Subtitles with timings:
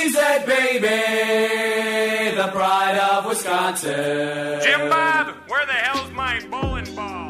[0.00, 0.86] A cheesehead baby,
[2.34, 4.58] the pride of Wisconsin.
[4.62, 7.28] Jim Bob, where the hell's my bowling ball?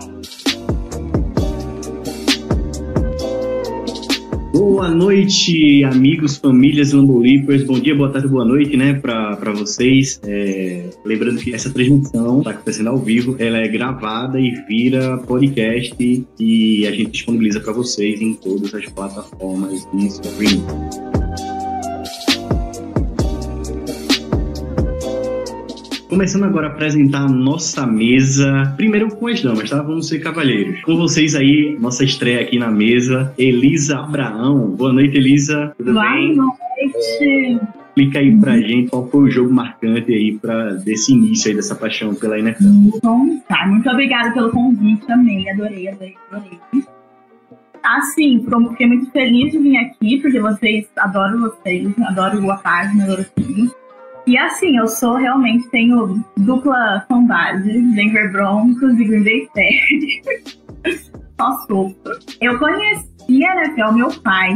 [4.52, 7.64] Boa noite, amigos, famílias Lambolipers.
[7.64, 10.20] Bom dia, boa tarde, boa noite, né, pra, pra vocês.
[10.22, 15.96] É, lembrando que essa transmissão tá acontecendo ao vivo, ela é gravada e vira podcast
[16.38, 21.19] e a gente disponibiliza para vocês em todas as plataformas de streaming.
[26.10, 29.80] Começando agora a apresentar a nossa mesa, primeiro com as damas, tá?
[29.80, 30.82] Vamos ser cavalheiros.
[30.82, 34.70] Com vocês aí, nossa estreia aqui na mesa, Elisa Abraão.
[34.72, 35.72] Boa noite, Elisa.
[35.78, 36.34] Tudo Boa bem?
[36.34, 37.60] noite.
[37.90, 41.76] Explica aí pra gente qual foi o jogo marcante aí pra, desse início aí dessa
[41.76, 42.64] paixão pela NFL.
[43.00, 43.64] Bom, tá.
[43.68, 46.58] Muito obrigada pelo convite, amei, adorei, adorei, adorei.
[47.84, 53.24] Assim, fiquei muito feliz de vir aqui, porque vocês, adoro vocês, adoro a página, adoro
[53.36, 53.79] tudo.
[54.26, 61.10] E assim, eu sou realmente, tenho dupla fanbase, Denver Broncos e Green Bay Packers.
[61.40, 62.18] Só sofro.
[62.40, 64.54] Eu conheci a NFL, meu pai,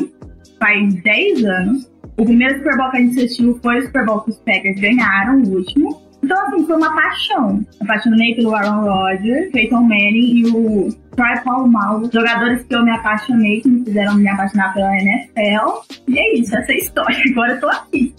[0.58, 1.90] faz 10 anos.
[2.16, 4.78] O primeiro Super Bowl que a gente assistiu foi o Super Bowl que os Packers
[4.80, 6.04] ganharam, o último.
[6.22, 7.66] Então, assim, foi uma paixão.
[7.82, 12.10] Apaixonei pelo Aaron Rodgers, Peyton Manning e o Troy Polamalu.
[12.12, 15.82] Jogadores que eu me apaixonei, que me fizeram me apaixonar pela NFL.
[16.08, 17.22] E é isso, essa é a história.
[17.30, 18.14] Agora eu tô aqui.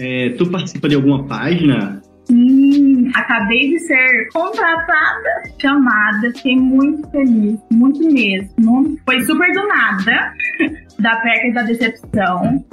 [0.00, 2.00] É, tu participa de alguma página?
[2.24, 8.96] Sim, acabei de ser contratada, chamada, fiquei muito feliz, muito mesmo.
[9.04, 10.32] Foi super do nada,
[10.98, 12.64] da Packers da Decepção.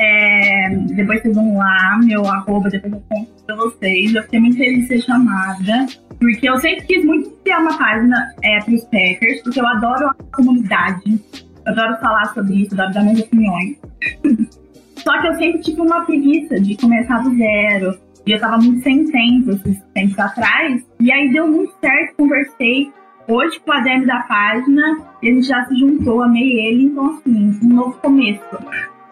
[0.00, 4.14] É, depois vocês vão lá, meu arroba, depois eu conto pra vocês.
[4.14, 5.86] Eu fiquei muito feliz de ser chamada,
[6.18, 10.14] porque eu sempre quis muito criar uma página é, pros Packers, porque eu adoro a
[10.34, 11.20] comunidade,
[11.66, 13.76] eu adoro falar sobre isso, adoro dar minhas opiniões.
[15.02, 17.98] Só que eu sempre tive uma preguiça de começar do zero.
[18.26, 20.86] E eu tava muito sem tempo esses tempos atrás.
[21.00, 22.90] E aí deu muito certo, conversei
[23.28, 26.84] hoje com o ADM da página e a gente já se juntou, amei ele.
[26.84, 28.42] Então, assim, um novo começo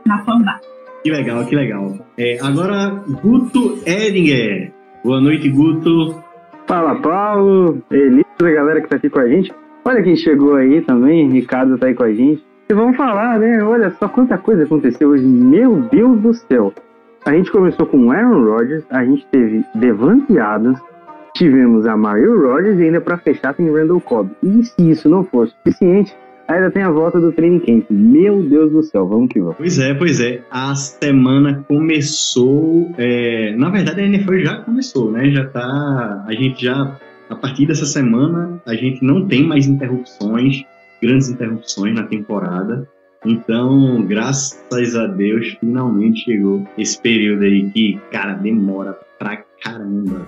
[0.06, 0.66] na fanbase.
[1.02, 1.98] Que legal, que legal.
[2.18, 4.72] É, agora, Guto Edinger.
[5.04, 6.22] Boa noite, Guto.
[6.66, 9.50] Fala Paulo, Elisa, a galera que tá aqui com a gente.
[9.84, 12.44] Olha quem chegou aí também, Ricardo tá aí com a gente.
[12.68, 13.62] E vamos falar, né?
[13.64, 15.24] Olha só quanta coisa aconteceu hoje.
[15.24, 16.72] Meu Deus do céu.
[17.24, 20.78] A gente começou com Aaron Rodgers, a gente teve Devante Adams,
[21.34, 24.30] tivemos a Mario Rodgers e ainda pra fechar tem Randall Cobb.
[24.42, 26.14] E se isso não for suficiente,
[26.46, 27.86] ainda tem a volta do training camp.
[27.90, 29.56] Meu Deus do céu, vamos que vamos.
[29.56, 30.42] Pois é, pois é.
[30.50, 32.90] A semana começou.
[32.98, 35.30] é, Na verdade, a NFL já começou, né?
[35.30, 36.24] Já tá.
[36.26, 36.96] A gente já.
[37.28, 40.64] A partir dessa semana, a gente não tem mais interrupções,
[41.00, 42.88] grandes interrupções na temporada.
[43.24, 50.26] Então, graças a Deus, finalmente chegou esse período aí que, cara, demora pra caramba.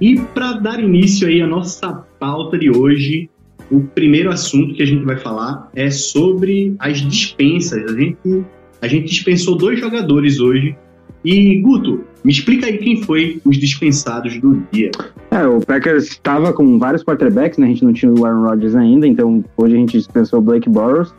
[0.00, 3.30] E para dar início aí à nossa pauta de hoje,
[3.70, 7.84] o primeiro assunto que a gente vai falar é sobre as dispensas.
[7.88, 8.44] A gente,
[8.80, 10.76] a gente dispensou dois jogadores hoje.
[11.24, 14.90] E, Guto, me explica aí quem foi os dispensados do dia.
[15.30, 17.66] É, o Packers estava com vários quarterbacks, né?
[17.66, 20.68] A gente não tinha o Aaron Rodgers ainda, então hoje a gente dispensou o Blake
[20.68, 21.14] Bortles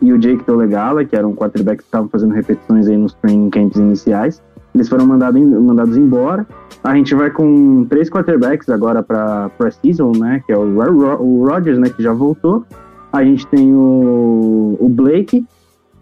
[0.00, 3.78] e o Jake Dolegala, que eram quarterbacks que estavam fazendo repetições aí nos training camps
[3.78, 4.42] iniciais.
[4.74, 6.46] Eles foram mandado mandados embora.
[6.84, 10.42] A gente vai com três quarterbacks agora para pré-season, né?
[10.46, 10.78] Que é o,
[11.20, 11.90] o Rodgers, né?
[11.90, 12.64] Que já voltou.
[13.12, 15.44] A gente tem o, o Blake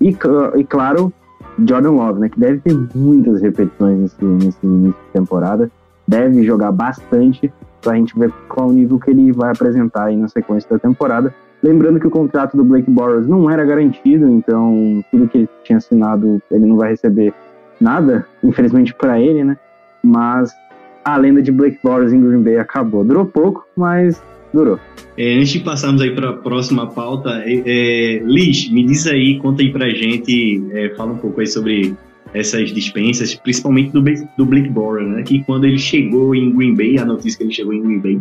[0.01, 1.13] e, e, claro,
[1.59, 2.29] Jordan Love, né?
[2.29, 5.71] Que deve ter muitas repetições nesse, nesse início de temporada.
[6.07, 10.69] Deve jogar bastante pra gente ver qual nível que ele vai apresentar aí na sequência
[10.71, 11.35] da temporada.
[11.63, 15.79] Lembrando que o contrato do Blake Bortles não era garantido, então tudo que ele tinha
[15.79, 17.33] assinado ele não vai receber
[17.81, 19.57] nada, infelizmente para ele, né?
[20.03, 20.53] Mas
[21.05, 23.05] a lenda de Blake Bortles em Green Bay acabou.
[23.05, 24.23] Durou pouco, mas
[24.57, 24.81] durou.
[25.17, 29.39] É, antes de passarmos aí para a próxima pauta, é, é, Liz, me diz aí,
[29.39, 31.95] conta aí pra gente, é, fala um pouco aí sobre
[32.35, 35.23] essas dispensas, principalmente do, do né?
[35.23, 38.21] Que quando ele chegou em Green Bay, a notícia que ele chegou em Green Bay,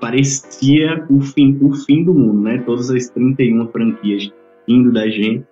[0.00, 2.62] parecia o fim, o fim do mundo, né?
[2.64, 4.30] Todas as 31 franquias
[4.68, 5.44] indo da gente,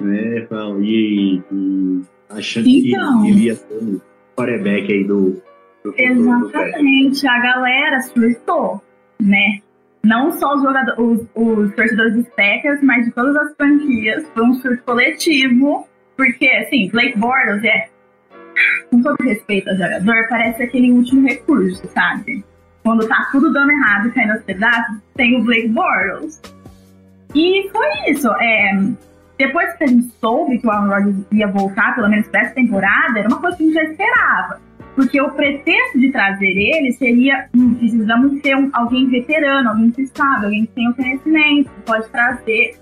[0.00, 0.46] né?
[0.80, 2.00] E, e
[2.30, 3.22] achando Então.
[3.22, 4.00] que ele ia ser o
[4.36, 5.36] quarterback aí do,
[5.84, 6.46] do futuro do.
[6.46, 8.82] Exatamente, a galera surtou,
[9.20, 9.60] né?
[10.04, 14.24] Não só os, jogadores, os, os torcedores dos Packers, mas de todas as franquias.
[14.34, 17.88] Foi um surto coletivo, porque, assim, Blake Bortles é,
[18.90, 22.44] com todo respeito ao jogador, parece aquele último recurso, sabe?
[22.82, 26.40] Quando tá tudo dando errado, caindo aos pedaços, tem o Blake Bortles.
[27.34, 28.30] E foi isso.
[28.40, 28.72] É,
[29.38, 32.54] depois que a gente soube que o Aaron Rodgers ia voltar, pelo menos para essa
[32.54, 34.60] temporada, era uma coisa que a gente já esperava.
[34.94, 40.06] Porque o pretexto de trazer ele seria: hum, precisamos ter um- alguém veterano, alguém que
[40.14, 42.76] sabe, alguém que tem o conhecimento, que pode trazer,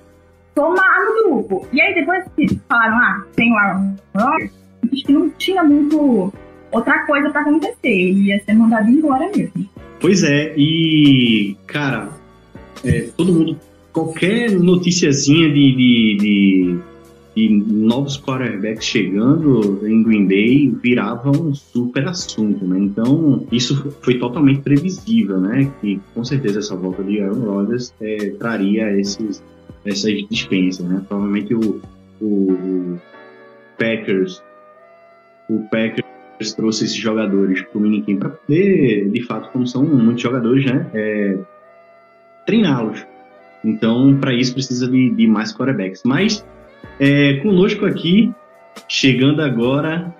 [0.54, 1.66] somar no grupo.
[1.72, 4.52] E aí, depois que falaram: ah, tem o Aaron Rodgers,
[4.92, 6.32] acho que não tinha muito
[6.70, 7.76] outra coisa para acontecer.
[7.88, 9.66] Ele ia ser mandado embora mesmo.
[10.00, 12.08] Pois é, e, cara,
[12.84, 13.58] é, todo mundo,
[13.92, 16.78] qualquer noticiazinha de, de, de,
[17.34, 22.78] de novos quarterbacks chegando em Green Bay virava um super assunto, né?
[22.78, 25.70] Então, isso foi totalmente previsível, né?
[25.80, 29.42] Que com certeza essa volta de Aaron Rodgers é, traria esses,
[29.84, 31.02] essas dispensas, né?
[31.08, 31.80] Provavelmente o,
[32.20, 33.00] o, o
[33.78, 34.42] Packers,
[35.48, 40.64] o Packers trouxe esses jogadores pro minicamp para poder, de fato, como são muitos jogadores,
[40.64, 41.38] né, é,
[42.46, 43.06] treiná-los.
[43.64, 46.02] Então, para isso precisa de, de mais quarterbacks.
[46.04, 46.44] Mas
[46.98, 48.32] é, conosco aqui,
[48.88, 50.14] chegando agora,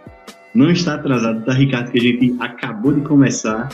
[0.55, 1.91] não está atrasado, tá, Ricardo?
[1.91, 3.69] Que a gente acabou de começar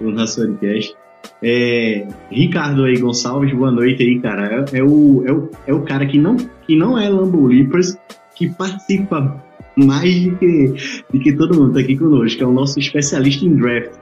[0.00, 0.94] o nosso podcast.
[1.42, 4.66] É, Ricardo aí Gonçalves, boa noite aí, cara.
[4.72, 7.96] É, é o, é, o, é o cara que não, que não é Lambo Leapers,
[8.34, 9.42] que participa
[9.76, 10.74] mais do que,
[11.12, 13.92] do que todo mundo tá aqui conosco, é o nosso especialista em draft.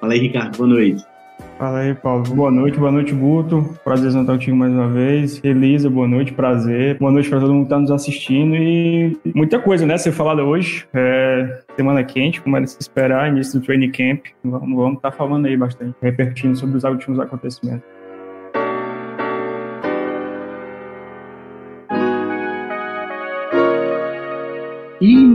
[0.00, 1.11] Fala aí, Ricardo, boa noite.
[1.62, 2.24] Fala aí, Paulo.
[2.24, 3.78] Boa noite, boa noite, Guto.
[3.84, 5.40] Prazer estar contigo mais uma vez.
[5.44, 6.98] Elisa, boa noite, prazer.
[6.98, 10.42] Boa noite para todo mundo que está nos assistindo e muita coisa, né, ser falada
[10.42, 10.84] hoje.
[10.92, 14.24] É, semana quente, como era se esperar, início do training camp.
[14.42, 17.84] Vamos estar falando aí bastante, repercutindo sobre os últimos acontecimentos.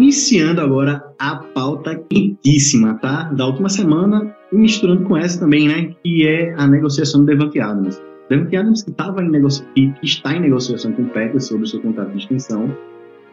[0.07, 3.24] Iniciando agora a pauta quentíssima, tá?
[3.24, 5.94] Da última semana, e misturando com essa também, né?
[6.01, 8.01] Que é a negociação do Devante Adams.
[8.30, 9.65] Devante Adams que, tava em negocia...
[9.75, 12.74] que está em negociação com o Packers sobre o seu contrato de extensão.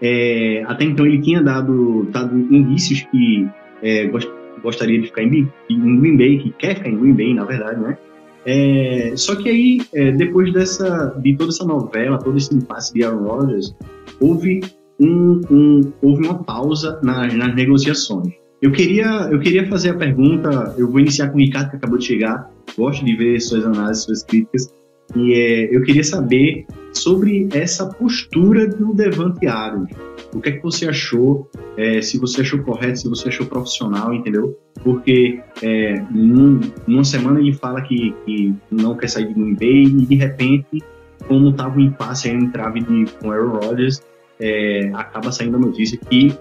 [0.02, 3.46] É, até então ele tinha dado, dado indícios que
[3.80, 4.28] é, gost-
[4.60, 7.80] gostaria de ficar em, em Green Bay, que quer ficar em Green Bay, na verdade,
[7.80, 7.96] né?
[8.44, 13.04] É, só que aí, é, depois dessa, de toda essa novela, todo esse impasse de
[13.04, 13.74] Aaron Rodgers,
[14.20, 14.60] houve
[15.00, 18.32] um- um- houve uma pausa nas, nas negociações.
[18.62, 21.98] Eu queria, eu queria fazer a pergunta, eu vou iniciar com o Ricardo, que acabou
[21.98, 24.72] de chegar, gosto de ver suas análises, suas críticas,
[25.14, 29.90] e é, eu queria saber sobre essa postura do Devante Adams.
[30.32, 34.14] O que é que você achou, é, se você achou correto, se você achou profissional,
[34.14, 34.56] entendeu?
[34.82, 39.84] Porque é, num- numa semana ele fala que, que não quer sair de Green Bay
[39.84, 40.82] e de repente,
[41.28, 44.00] como estava o impasse aí no trave de, com Aaron Rodgers,
[44.40, 46.36] é, acaba saindo a notícia que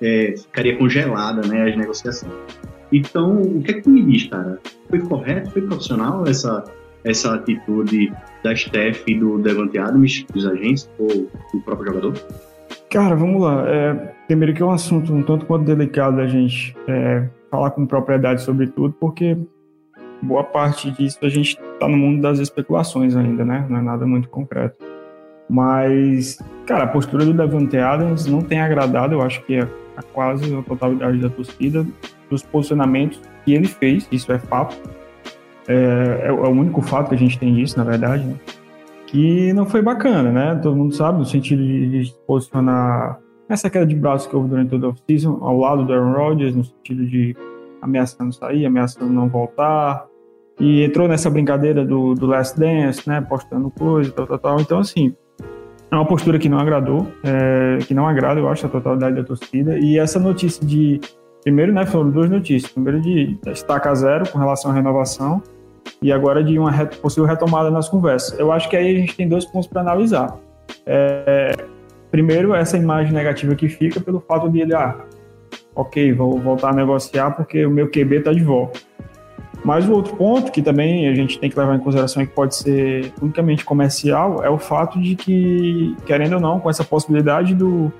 [0.00, 2.32] é, ficaria congelada né, as negociações.
[2.92, 4.58] Então, o que é que tu me diz, cara?
[4.90, 6.64] Foi correto, foi profissional essa,
[7.04, 8.12] essa atitude
[8.44, 12.14] da Steph e do Devante Adams, dos agentes, ou do próprio jogador?
[12.90, 13.66] Cara, vamos lá.
[13.66, 13.94] É,
[14.26, 18.42] primeiro que é um assunto um tanto quanto delicado a gente é, falar com propriedade
[18.42, 19.38] sobre tudo, porque
[20.20, 23.66] boa parte disso a gente está no mundo das especulações ainda, né?
[23.68, 24.76] Não é nada muito concreto.
[25.48, 30.02] Mas, cara, a postura do Devante Adams não tem agradado, eu acho que é a
[30.02, 31.86] quase a totalidade da torcida,
[32.30, 34.76] dos posicionamentos que ele fez, isso é fato.
[35.68, 35.74] É,
[36.22, 38.36] é é o único fato que a gente tem disso, na verdade, né?
[39.12, 40.58] que não foi bacana, né?
[40.62, 44.70] Todo mundo sabe, no sentido de, de posicionar essa queda de braço que houve durante
[44.70, 47.36] toda a off-season, ao lado do Aaron Rodgers, no sentido de
[47.82, 50.06] ameaçando sair, ameaçando não voltar,
[50.58, 53.20] e entrou nessa brincadeira do, do Last Dance, né?
[53.20, 54.60] Postando coisa, tal, tal, tal.
[54.60, 55.14] Então, assim,
[55.92, 59.22] é uma postura que não agradou, é, que não agrada, eu acho, a totalidade da
[59.22, 59.78] torcida.
[59.78, 60.98] E essa notícia de.
[61.42, 62.72] Primeiro, né, foram duas notícias.
[62.72, 65.42] Primeiro, de estaca zero com relação à renovação,
[66.00, 68.38] e agora de uma possível retomada nas conversas.
[68.38, 70.38] Eu acho que aí a gente tem dois pontos para analisar.
[70.86, 71.54] É,
[72.10, 74.96] primeiro, essa imagem negativa que fica pelo fato de ele, ah,
[75.74, 78.80] ok, vou voltar a negociar porque o meu QB está de volta.
[79.64, 82.32] Mas o outro ponto que também a gente tem que levar em consideração e que
[82.34, 87.54] pode ser unicamente comercial é o fato de que, querendo ou não, com essa possibilidade
[87.54, 87.92] do,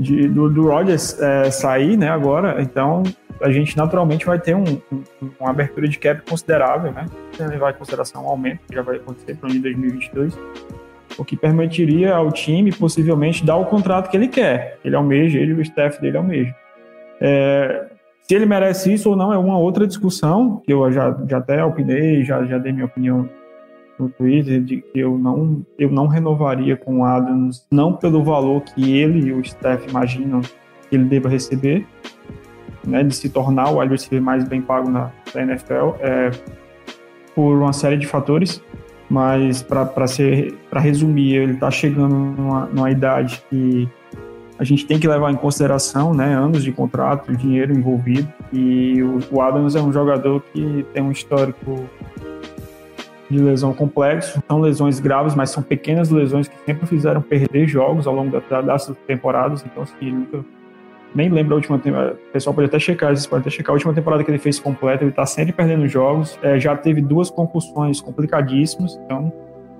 [0.00, 3.02] de- do, do é, sair, né, agora, então
[3.40, 5.02] a gente naturalmente vai ter um, um-
[5.38, 7.04] uma abertura de cap considerável, né?
[7.38, 10.38] Levar em consideração um aumento que já vai acontecer para o ano de 2022,
[11.18, 14.78] o que permitiria ao time possivelmente dar o contrato que ele quer.
[14.82, 16.54] Ele almeja, ele e o staff dele almeja.
[17.20, 17.86] É,
[18.26, 21.62] se ele merece isso ou não é uma outra discussão, que eu já, já até
[21.62, 23.28] opinei, já, já dei minha opinião
[23.98, 28.62] no Twitter, de que eu não, eu não renovaria com o Adams, não pelo valor
[28.62, 31.86] que ele e o staff imaginam que ele deva receber,
[32.86, 36.30] né, de se tornar o wide receiver mais bem pago na, da NFL, é,
[37.34, 38.62] por uma série de fatores,
[39.08, 43.86] mas para resumir, ele está chegando numa, numa idade que
[44.58, 49.18] a gente tem que levar em consideração, né, anos de contrato, dinheiro envolvido, e o,
[49.30, 51.88] o Adams é um jogador que tem um histórico
[53.28, 58.06] de lesão complexo, são lesões graves, mas são pequenas lesões que sempre fizeram perder jogos
[58.06, 60.44] ao longo da, das temporadas, então assim, nunca
[61.14, 63.74] nem lembro a última temporada, o pessoal pode até checar, vocês podem até checar a
[63.74, 67.30] última temporada que ele fez completa, ele tá sempre perdendo jogos, é, já teve duas
[67.30, 69.32] concussões complicadíssimas, então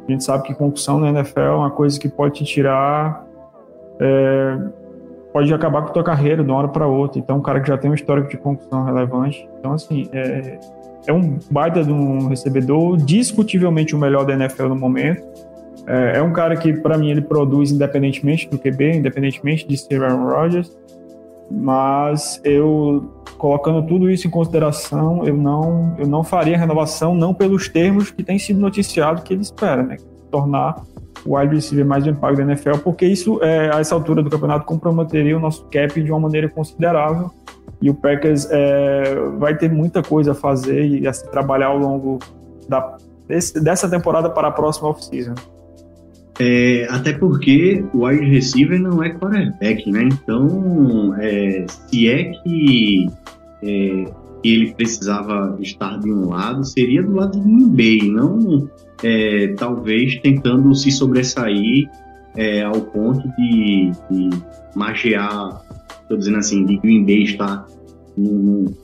[0.06, 3.23] a gente sabe que concussão na NFL é uma coisa que pode te tirar
[4.00, 4.58] é,
[5.32, 7.18] pode acabar com a tua carreira de uma hora para outra.
[7.18, 9.48] Então, um cara que já tem um histórico de concussão relevante.
[9.58, 10.58] Então, assim, é,
[11.06, 15.22] é um baita de um recebedor, discutivelmente o melhor da NFL no momento.
[15.86, 20.02] É, é um cara que, para mim, ele produz independentemente do QB, independentemente de ser
[20.02, 20.72] Aaron Rodgers.
[21.50, 27.68] Mas eu, colocando tudo isso em consideração, eu não, eu não faria renovação, não pelos
[27.68, 29.96] termos que tem sido noticiado que ele espera, né?
[30.30, 30.82] Tornar
[31.26, 34.64] wide receiver mais bem pago da NFL, porque isso, é, a essa altura do campeonato,
[34.66, 37.30] comprometeria o nosso cap de uma maneira considerável.
[37.80, 41.78] E o Packers é, vai ter muita coisa a fazer e a se trabalhar ao
[41.78, 42.18] longo
[42.68, 42.96] da,
[43.28, 45.34] desse- dessa temporada para a próxima off-season.
[46.40, 50.08] É, até porque o wide receiver não é quarterback, né?
[50.12, 53.06] Então, é, se é que
[53.62, 54.04] é,
[54.42, 58.68] ele precisava estar de um lado, seria do lado de Green Bay, não
[59.04, 61.88] é, talvez tentando se sobressair
[62.34, 64.30] é, ao ponto de, de
[64.74, 65.62] magiar,
[66.02, 67.66] estou dizendo assim, de Green Bay estar
[68.16, 68.74] no- no-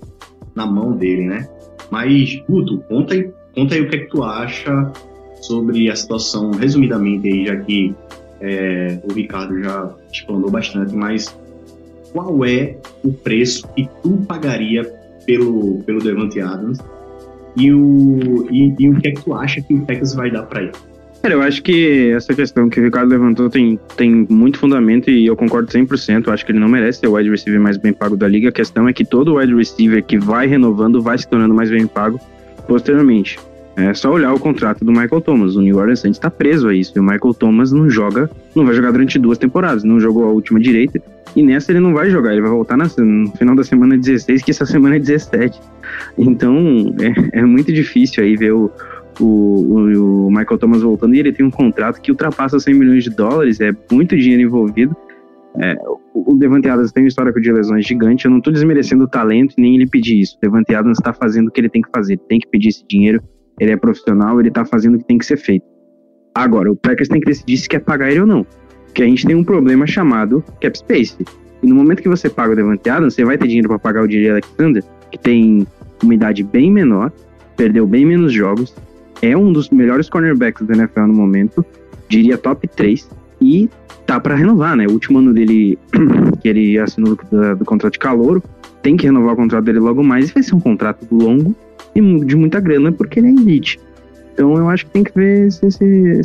[0.54, 1.48] na mão dele, né?
[1.90, 4.92] Mas, Guto, conta aí, conta aí o que é que tu acha
[5.40, 7.94] sobre a situação, resumidamente aí, já que
[8.42, 11.34] é, o Ricardo já explanou bastante, mas
[12.12, 14.82] qual é o preço que tu pagaria
[15.26, 16.78] pelo, pelo Devante Adams
[17.56, 20.42] e o, e, e o que é que tu acha que o Texas vai dar
[20.44, 20.72] para ele?
[21.22, 25.26] Cara, eu acho que essa questão que o Ricardo levantou tem, tem muito fundamento e
[25.26, 26.26] eu concordo 100%.
[26.26, 28.48] Eu acho que ele não merece ser o wide receiver mais bem pago da liga.
[28.48, 31.86] A questão é que todo wide receiver que vai renovando vai se tornando mais bem
[31.86, 32.18] pago
[32.66, 33.38] posteriormente.
[33.76, 35.56] É só olhar o contrato do Michael Thomas.
[35.56, 36.92] O New Orleans Saints está preso a isso.
[36.96, 39.84] E o Michael Thomas não joga, não vai jogar durante duas temporadas.
[39.84, 41.00] Não jogou a última direita.
[41.36, 42.32] E nessa ele não vai jogar.
[42.32, 45.58] Ele vai voltar na- no final da semana 16, que essa semana é 17.
[46.18, 46.94] Então
[47.32, 48.70] é, é muito difícil aí ver o,
[49.20, 51.14] o, o- Michael Thomas voltando.
[51.14, 53.60] E ele tem um contrato que ultrapassa 100 milhões de dólares.
[53.60, 54.94] É muito dinheiro envolvido.
[55.58, 55.74] É,
[56.14, 58.24] o Devante Adams tem um histórico de lesões gigante.
[58.24, 60.36] Eu não tô desmerecendo o talento nem ele pedir isso.
[60.36, 62.14] O Devante Adams está fazendo o que ele tem que fazer.
[62.14, 63.22] Ele tem que pedir esse dinheiro.
[63.60, 65.64] Ele é profissional, ele tá fazendo o que tem que ser feito.
[66.34, 68.46] Agora, o Packers tem que decidir se quer pagar ele ou não.
[68.86, 71.16] Porque a gente tem um problema chamado cap space.
[71.62, 74.02] E no momento que você paga o Devante Adams, você vai ter dinheiro para pagar
[74.02, 75.66] o Jerry Alexander, que tem
[76.02, 77.12] uma idade bem menor,
[77.56, 78.74] perdeu bem menos jogos,
[79.20, 81.64] é um dos melhores cornerbacks da NFL no momento,
[82.08, 83.08] diria top 3,
[83.42, 83.68] e
[84.06, 84.86] tá para renovar, né?
[84.86, 85.78] O último ano dele,
[86.40, 88.42] que ele assinou do, do contrato de calouro,
[88.82, 91.54] tem que renovar o contrato dele logo mais, e vai ser um contrato longo
[91.94, 93.80] e de muita grana, porque ele é elite.
[94.32, 96.22] Então eu acho que tem que ver se, se,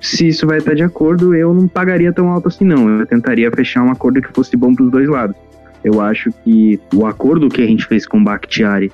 [0.00, 1.34] se isso vai estar de acordo.
[1.34, 2.88] Eu não pagaria tão alto assim, não.
[2.98, 5.36] Eu tentaria fechar um acordo que fosse bom para os dois lados.
[5.84, 8.90] Eu acho que o acordo que a gente fez com o Bakhtiari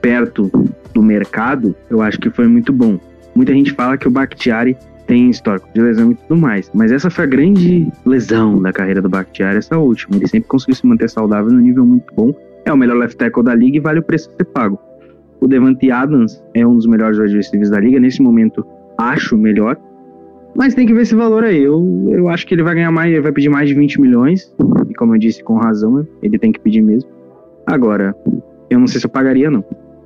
[0.00, 0.50] perto
[0.92, 2.98] do mercado, eu acho que foi muito bom.
[3.34, 7.08] Muita gente fala que o Bakhtiari tem histórico de lesão e tudo mais, mas essa
[7.08, 10.16] foi a grande lesão da carreira do Bakhtiari, essa última.
[10.16, 12.34] Ele sempre conseguiu se manter saudável no nível muito bom.
[12.64, 14.80] É o melhor left tackle da liga e vale o preço a ser pago.
[15.40, 18.00] O Devante Adams é um dos melhores receivers da liga.
[18.00, 18.64] Nesse momento,
[18.98, 19.76] acho melhor.
[20.54, 21.62] Mas tem que ver esse valor aí.
[21.62, 24.54] Eu, eu acho que ele vai ganhar mais, ele vai pedir mais de 20 milhões.
[24.88, 27.10] E como eu disse, com razão, ele tem que pedir mesmo.
[27.66, 28.14] Agora,
[28.70, 29.64] eu não sei se eu pagaria, não.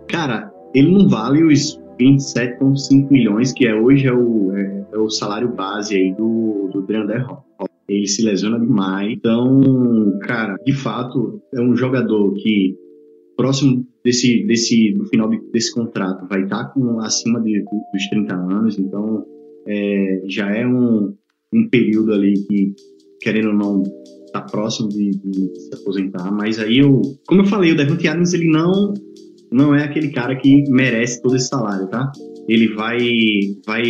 [0.08, 5.10] Cara, ele não vale os 27,5 milhões, que é hoje é o, é, é o
[5.10, 7.44] salário base aí do, do Dreander Hall.
[7.88, 9.12] Ele se lesiona demais.
[9.12, 9.60] Então,
[10.22, 12.76] cara, de fato, é um jogador que
[13.40, 18.34] próximo desse, desse do final de- desse contrato vai estar com acima de, dos 30
[18.34, 19.24] anos, então
[19.66, 21.14] é, já é um,
[21.54, 22.74] um período ali que,
[23.22, 23.82] querendo ou não,
[24.32, 28.34] tá próximo de, de se aposentar, mas aí eu, como eu falei, o Devante Adams
[28.34, 28.92] ele não
[29.50, 32.12] não é aquele cara que merece todo esse salário, tá?
[32.46, 32.98] Ele vai
[33.66, 33.82] vai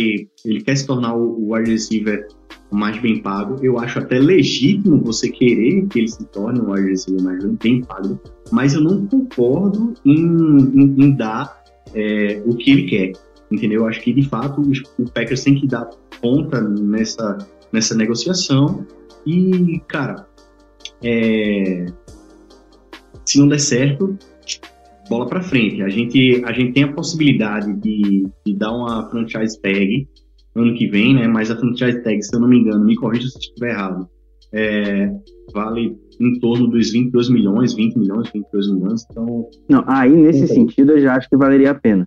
[0.45, 2.25] ele quer se tornar o, o wide receiver
[2.71, 3.57] mais bem pago.
[3.61, 7.81] Eu acho até legítimo você querer que ele se torne um wide receiver mais bem
[7.83, 8.19] pago,
[8.51, 11.61] mas eu não concordo em, em, em dar
[11.93, 13.11] é, o que ele quer,
[13.51, 13.81] entendeu?
[13.81, 14.61] Eu acho que de fato
[14.97, 15.89] o Packers tem que dar
[16.21, 17.37] conta nessa
[17.71, 18.85] nessa negociação
[19.25, 20.27] e cara,
[21.03, 21.85] é,
[23.25, 24.17] se não der certo,
[25.09, 25.81] bola para frente.
[25.81, 30.07] A gente, a gente tem a possibilidade de, de dar uma franchise tag
[30.55, 31.27] ano que vem, né?
[31.27, 34.07] Mas a franchise tag, se eu não me engano, me corrija se estiver errado,
[34.53, 35.11] é,
[35.53, 39.05] vale em torno dos 22 milhões, 20 milhões, 22 milhões.
[39.09, 39.47] Então.
[39.69, 42.05] Não, aí nesse sentido eu já acho que valeria a pena.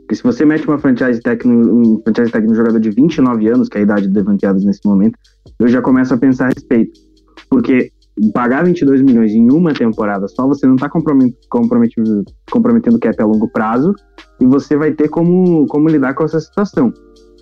[0.00, 3.48] Porque se você mete uma franchise tag no, um franchise tag no jogador de 29
[3.48, 5.18] anos, que é a idade de Devante Adams nesse momento,
[5.58, 7.00] eu já começo a pensar a respeito.
[7.48, 7.90] Porque
[8.34, 13.26] pagar 22 milhões em uma temporada só, você não está comprometendo, comprometendo o cap a
[13.26, 13.94] longo prazo
[14.40, 16.92] e você vai ter como, como lidar com essa situação.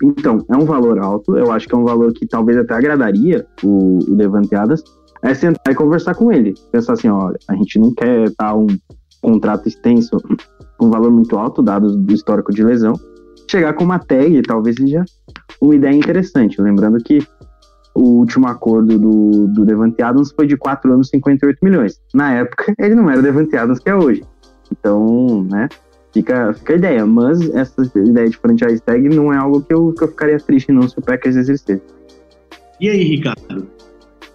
[0.03, 3.45] Então, é um valor alto, eu acho que é um valor que talvez até agradaria
[3.63, 4.83] o, o Devante Adams,
[5.21, 6.55] é sentar e conversar com ele.
[6.71, 8.67] Pensar assim, olha, a gente não quer dar um
[9.21, 10.17] contrato extenso
[10.77, 12.93] com um valor muito alto, dados do histórico de lesão.
[13.49, 15.05] Chegar com uma tag talvez seja
[15.61, 16.59] uma ideia interessante.
[16.59, 17.19] Lembrando que
[17.93, 22.01] o último acordo do, do Devante Adams foi de 4 anos 58 milhões.
[22.13, 24.23] Na época, ele não era o Devante Adams que é hoje.
[24.71, 25.67] Então, né,
[26.13, 27.05] fica, fica a ideia.
[27.05, 30.71] Mas essa ideia de franchise tag não é algo que eu, que eu ficaria triste
[30.71, 31.81] não se o Packers exercer.
[32.79, 33.67] E aí, Ricardo?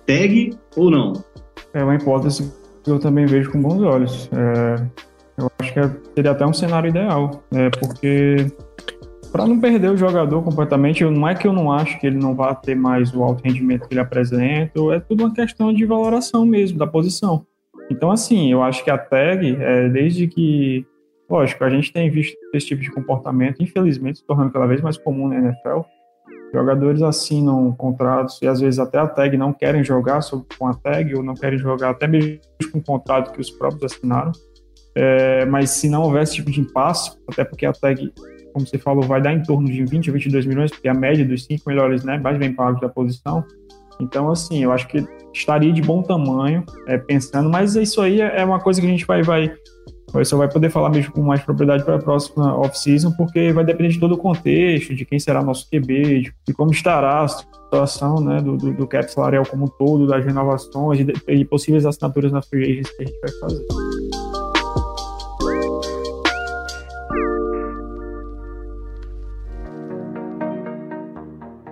[0.07, 1.13] Tag ou não?
[1.75, 2.53] É uma hipótese
[2.83, 4.31] que eu também vejo com bons olhos.
[4.33, 4.87] É,
[5.39, 5.81] eu acho que
[6.15, 8.47] seria até um cenário ideal, é, porque
[9.33, 12.35] para não perder o jogador completamente, não é que eu não acho que ele não
[12.35, 16.47] vá ter mais o alto rendimento que ele apresenta, é tudo uma questão de valoração
[16.47, 17.45] mesmo, da posição.
[17.91, 20.87] Então, assim, eu acho que a tag, é, desde que.
[21.29, 24.97] Lógico, a gente tem visto esse tipo de comportamento, infelizmente, se tornando cada vez mais
[24.97, 25.81] comum na NFL.
[26.55, 30.21] Jogadores assinam contratos e às vezes até a tag não querem jogar
[30.59, 32.41] com a tag ou não querem jogar até mesmo
[32.73, 34.33] com o contrato que os próprios assinaram.
[34.95, 38.11] É, mas se não houver esse tipo de impasse, até porque a tag
[38.57, 40.95] como você falou, vai dar em torno de 20 a 22 milhões, porque é a
[40.95, 43.45] média dos cinco melhores, né, mais bem pagos da posição.
[44.01, 48.43] Então, assim, eu acho que estaria de bom tamanho, é, pensando, mas isso aí é
[48.43, 49.55] uma coisa que a gente vai, vai,
[50.25, 53.91] só vai poder falar mesmo com mais propriedade para a próxima off-season, porque vai depender
[53.91, 58.21] de todo o contexto, de quem será nosso QB, de, de como estará a situação
[58.21, 62.33] né, do, do, do cap salarial como um todo, das renovações e, e possíveis assinaturas
[62.33, 63.67] na free agency que a gente vai fazer.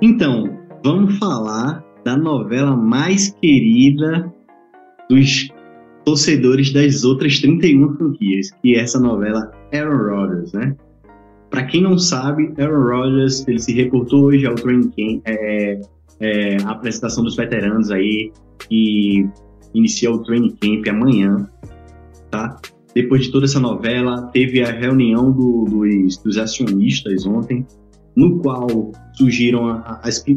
[0.03, 4.31] Então, vamos falar da novela mais querida
[5.09, 5.49] dos
[6.05, 10.77] torcedores das outras 31 franquias, que é essa novela Aaron Rodgers, né?
[11.51, 15.81] Para quem não sabe, Aaron Rodgers ele se reportou hoje ao training camp, é,
[16.21, 18.33] é, a apresentação dos veteranos aí
[18.69, 19.29] que
[19.73, 21.49] inicia o training camp amanhã,
[22.31, 22.57] tá?
[22.95, 27.67] Depois de toda essa novela, teve a reunião do, dos, dos acionistas ontem,
[28.17, 29.83] no qual surgiram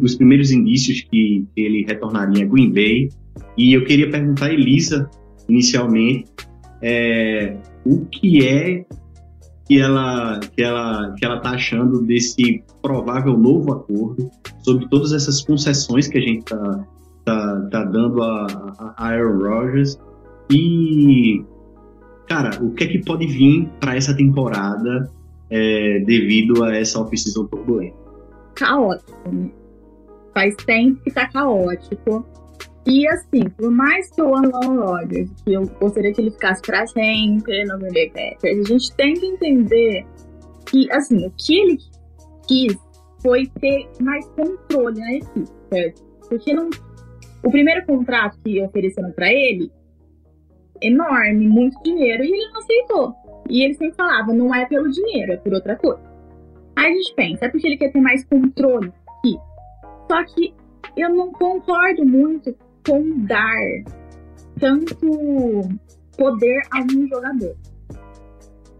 [0.02, 3.10] os primeiros indícios que ele retornaria a Green Bay.
[3.56, 5.10] E eu queria perguntar a Elisa,
[5.50, 6.26] inicialmente,
[6.82, 8.86] é, o que é
[9.66, 14.30] que ela que ela que ela está achando desse provável novo acordo
[14.60, 16.86] sobre todas essas concessões que a gente está
[17.26, 20.00] tá, tá dando a, a Aaron Rodgers
[20.50, 21.44] e
[22.28, 25.10] cara o que é que pode vir para essa temporada
[25.50, 27.96] é, devido a essa off-season turbulenta.
[28.56, 29.50] Caótico, né?
[30.34, 32.26] Faz tempo que tá caótico.
[32.90, 36.88] E assim, por mais que eu amo o que eu gostaria que ele ficasse pra
[36.88, 40.06] sempre no Green a gente tem que entender
[40.66, 41.78] que, assim, o que ele
[42.48, 42.78] quis
[43.22, 46.02] foi ter mais controle na equipe, certo?
[46.30, 46.70] Porque não,
[47.44, 49.70] o primeiro contrato que ofereceram para ele,
[50.82, 53.16] enorme, muito dinheiro, e ele não aceitou.
[53.50, 56.02] E ele sempre falava, não é pelo dinheiro, é por outra coisa.
[56.74, 59.38] Aí a gente pensa, é porque ele quer ter mais controle aqui.
[60.10, 60.54] Só que
[60.96, 62.56] eu não concordo muito
[62.88, 63.54] com dar
[64.60, 64.96] tanto
[66.18, 67.56] poder a um jogador.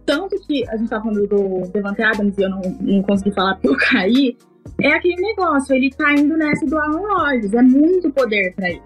[0.04, 3.54] Tanto que a gente tá falando do Devante Adams e eu não, não consegui falar
[3.56, 4.36] porque eu caí.
[4.80, 7.52] É aquele negócio, ele tá indo nessa do Aaron Rodgers.
[7.52, 8.82] É muito poder pra ele.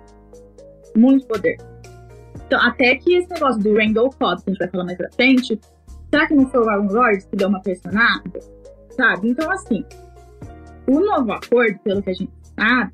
[0.96, 1.56] Muito poder.
[2.46, 5.10] Então, até que esse negócio do Randall Cobb, que a gente vai falar mais pra
[5.12, 5.60] frente,
[6.10, 8.40] será que não foi o Aaron Rodgers que deu uma pressionada?
[8.90, 9.30] Sabe?
[9.30, 9.84] Então, assim,
[10.88, 12.92] o novo acordo, pelo que a gente sabe,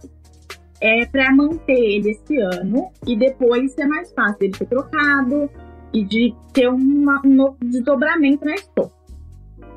[0.80, 5.50] é para manter ele esse ano e depois ser mais fácil ele ser trocado
[5.92, 8.92] e de ter uma, um novo desdobramento na história.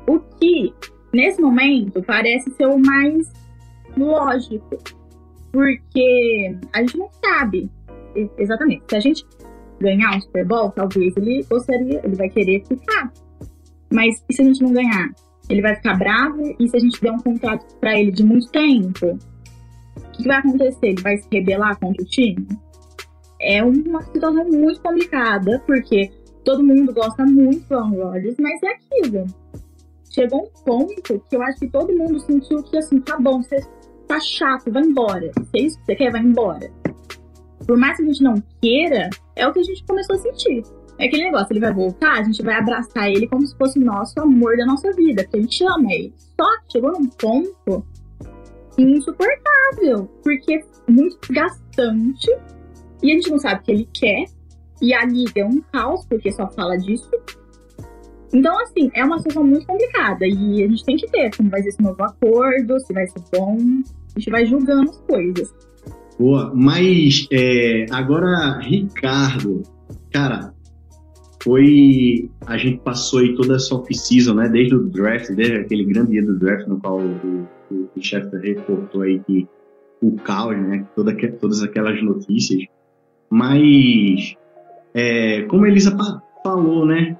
[0.06, 0.72] O que,
[1.12, 3.32] nesse momento, parece ser o mais
[3.96, 4.78] lógico,
[5.50, 7.70] porque a gente não sabe
[8.38, 8.82] exatamente.
[8.88, 9.26] Se a gente
[9.80, 13.12] ganhar um Super Bowl, talvez ele gostaria, ele vai querer ficar.
[13.92, 15.10] Mas e se a gente não ganhar?
[15.48, 16.54] Ele vai ficar bravo?
[16.58, 19.18] E se a gente der um contrato pra ele de muito tempo?
[20.12, 20.88] O que vai acontecer?
[20.88, 22.46] Ele vai se rebelar contra o time?
[23.40, 26.12] É uma situação muito complicada, porque
[26.44, 29.26] todo mundo gosta muito do Aaron Rodgers, mas é aquilo.
[30.10, 33.56] Chegou um ponto que eu acho que todo mundo sentiu que, assim, tá bom, você
[34.06, 35.32] tá chato, vai embora.
[35.32, 36.70] Se é isso que você quer, vai embora.
[37.66, 40.62] Por mais que a gente não queira, é o que a gente começou a sentir.
[40.98, 43.84] É aquele negócio, ele vai voltar, a gente vai abraçar ele como se fosse o
[43.84, 46.14] nosso amor da nossa vida, porque a gente ama ele.
[46.18, 47.84] Só que chegou num ponto
[48.82, 52.30] insuportável, porque é muito desgastante
[53.02, 54.24] e a gente não sabe o que ele quer.
[54.80, 57.10] E a liga é um caos, porque só fala disso.
[58.32, 60.26] Então, assim, é uma situação muito complicada.
[60.26, 63.22] E a gente tem que ver como vai ser esse novo acordo, se vai ser
[63.32, 63.58] bom.
[64.14, 65.54] A gente vai julgando as coisas.
[66.18, 69.62] Boa, mas é, agora, Ricardo,
[70.12, 70.52] cara,
[71.42, 72.30] foi.
[72.46, 74.48] A gente passou aí toda essa off-season, né?
[74.48, 78.36] Desde o draft, desde aquele grande dia do draft, no qual o, o, o chefe
[78.36, 79.48] reportou aí que
[80.00, 80.84] o caos, né?
[80.94, 82.64] Toda, que- todas aquelas notícias.
[83.30, 84.36] Mas,
[84.94, 85.96] é, como a Elisa
[86.42, 87.16] falou, né?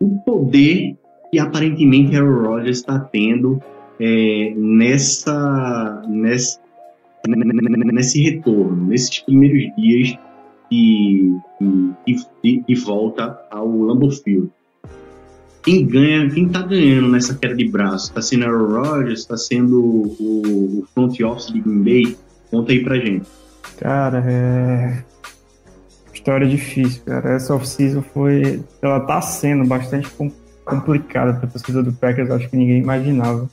[0.00, 0.96] O poder
[1.30, 3.60] que aparentemente Aaron Rodgers está tendo
[4.00, 6.58] é, nessa, nessa
[7.92, 10.16] nesse retorno, nesses primeiros dias
[10.70, 11.36] de,
[12.06, 14.50] de, de- de volta ao Lambeau Field.
[15.62, 18.12] Quem ganha, quem tá ganhando nessa queda de braço?
[18.12, 19.24] Tá sendo Aaron Rodgers?
[19.26, 22.16] Tá sendo o, o front office de Green Bay?
[22.50, 23.26] Conta aí pra gente.
[23.78, 25.04] Cara, é.
[26.14, 27.34] História difícil, cara.
[27.34, 28.62] Essa off-season foi.
[28.82, 30.32] Ela tá sendo bastante com-
[30.64, 33.48] complicada pra torcida do Packers, acho que ninguém imaginava.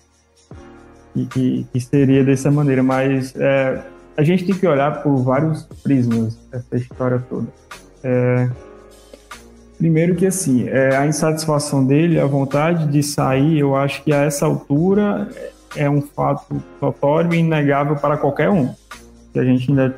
[1.15, 3.84] E que, que seria dessa maneira, mas é,
[4.15, 7.48] a gente tem que olhar por vários prismas essa história toda.
[8.04, 8.50] É,
[9.78, 14.24] primeiro que assim, é, a insatisfação dele, a vontade de sair, eu acho que a
[14.24, 15.30] essa altura
[15.76, 18.74] é um fato notório e inegável para qualquer um.
[19.34, 19.96] Que a gente ainda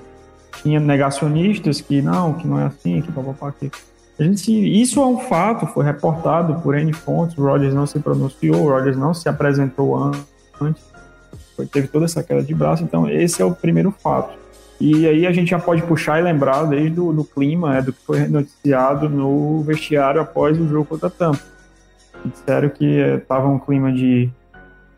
[0.62, 3.72] tinha negacionistas que não, que não é assim, que papapá, que
[4.20, 8.00] a gente, isso é um fato, foi reportado por N fontes, o Rogers não se
[8.00, 10.12] pronunciou, o Rogers não se apresentou an-
[10.60, 10.84] antes,
[11.56, 14.38] foi, teve toda essa queda de braço, então esse é o primeiro fato.
[14.80, 18.00] E aí a gente já pode puxar e lembrar desde do clima, né, do que
[18.06, 21.42] foi noticiado no vestiário após o jogo contra a Tampa.
[22.24, 24.30] Disseram que estava um clima de,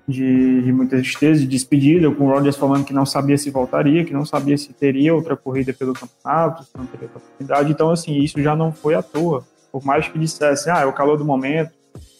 [0.07, 4.05] de, de muita tristeza, de despedida, com o Rodgers falando que não sabia se voltaria,
[4.05, 7.71] que não sabia se teria outra corrida pelo campeonato, se não teria outra oportunidade.
[7.71, 9.43] Então, assim, isso já não foi à toa.
[9.71, 11.71] Por mais que dissesse, ah, é o calor do momento,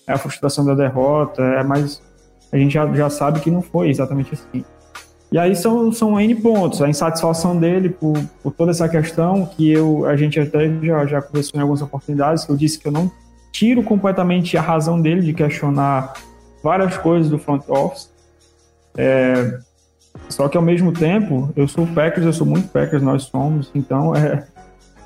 [0.08, 1.62] é a frustração da derrota, é.
[2.52, 4.66] A gente já, já sabe que não foi exatamente assim.
[5.32, 6.82] E aí são, são N pontos.
[6.82, 8.14] A insatisfação dele por,
[8.44, 12.44] por toda essa questão, que eu, a gente até já, já conversou em algumas oportunidades,
[12.44, 13.10] que eu disse que eu não
[13.52, 16.14] tiro completamente a razão dele de questionar
[16.62, 18.12] várias coisas do front office.
[18.98, 19.58] É,
[20.28, 24.14] só que ao mesmo tempo, eu sou Packers, eu sou muito Packers, nós somos, então
[24.14, 24.46] é,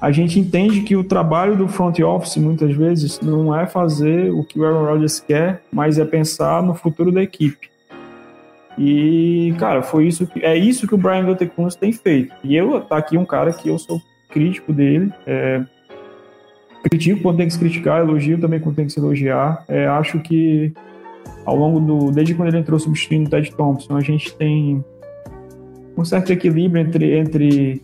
[0.01, 4.43] a gente entende que o trabalho do front office muitas vezes não é fazer o
[4.43, 7.74] que o Aaron Rodgers quer, mas é pensar no futuro da equipe.
[8.77, 12.35] E, cara, foi isso que, é isso que o Brian Gutekunst tem feito.
[12.43, 15.63] E eu, tá aqui um cara que eu sou crítico dele, é,
[16.83, 19.63] critico quando tem que se criticar, elogio também quando tem que se elogiar.
[19.67, 20.73] É, acho que
[21.45, 22.11] ao longo do.
[22.11, 24.83] Desde quando ele entrou substituindo o Ted Thompson, a gente tem
[25.97, 27.81] um certo equilíbrio entre, entre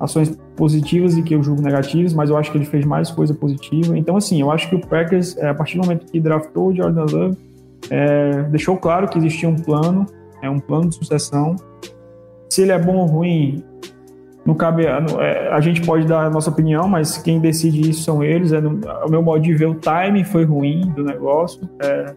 [0.00, 3.34] ações positivas e que eu julgo negativas, mas eu acho que ele fez mais coisa
[3.34, 3.96] positiva.
[3.96, 6.74] Então, assim, eu acho que o Packers, é, a partir do momento que draftou o
[6.74, 7.36] Jordan Love,
[7.90, 10.06] é, deixou claro que existia um plano,
[10.42, 11.56] é um plano de sucessão.
[12.50, 13.64] Se ele é bom ou ruim,
[14.44, 14.84] não cabe.
[14.84, 18.52] é, a gente pode dar a nossa opinião, mas quem decide isso são eles.
[18.52, 21.68] É, no, o meu modo de ver, o timing foi ruim do negócio.
[21.80, 22.14] É,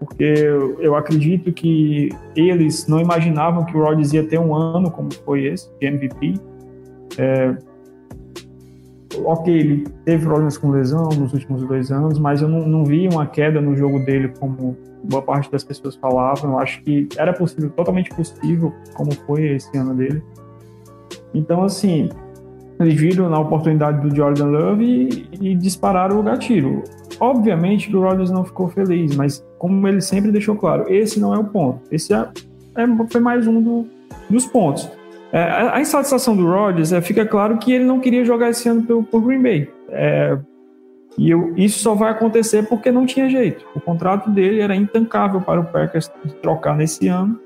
[0.00, 4.90] porque eu, eu acredito que eles não imaginavam que o Rodgers ia ter um ano
[4.90, 6.34] como foi esse, de MVP.
[7.18, 7.54] É,
[9.24, 13.08] ok, ele teve problemas com lesão nos últimos dois anos, mas eu não, não vi
[13.08, 16.52] uma queda no jogo dele como boa parte das pessoas falavam.
[16.52, 20.22] Eu acho que era possível, totalmente possível, como foi esse ano dele.
[21.34, 22.08] Então, assim,
[22.78, 26.82] eles viram na oportunidade do Jordan Love e, e dispararam o gatilho.
[27.18, 31.34] Obviamente que o Rodgers não ficou feliz, mas como ele sempre deixou claro, esse não
[31.34, 31.80] é o ponto.
[31.90, 32.26] Esse é,
[32.76, 33.86] é- foi mais um do-
[34.28, 34.90] dos pontos.
[35.32, 38.68] É, a, a insatisfação do Rodgers é, fica claro que ele não queria jogar esse
[38.68, 39.68] ano pelo, por Green Bay.
[39.90, 40.36] É,
[41.20, 43.62] e eu, isso só vai acontecer porque não tinha jeito.
[43.74, 47.38] O contrato dele era intancável para o Packers trocar nesse ano.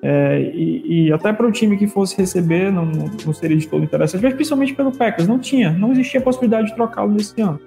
[0.00, 3.84] É, e, e, até para o time que fosse receber não, não, seria de todo
[3.84, 7.60] interessante, mas principalmente pelo Packers, não tinha, não existia possibilidade de trocá-lo nesse ano.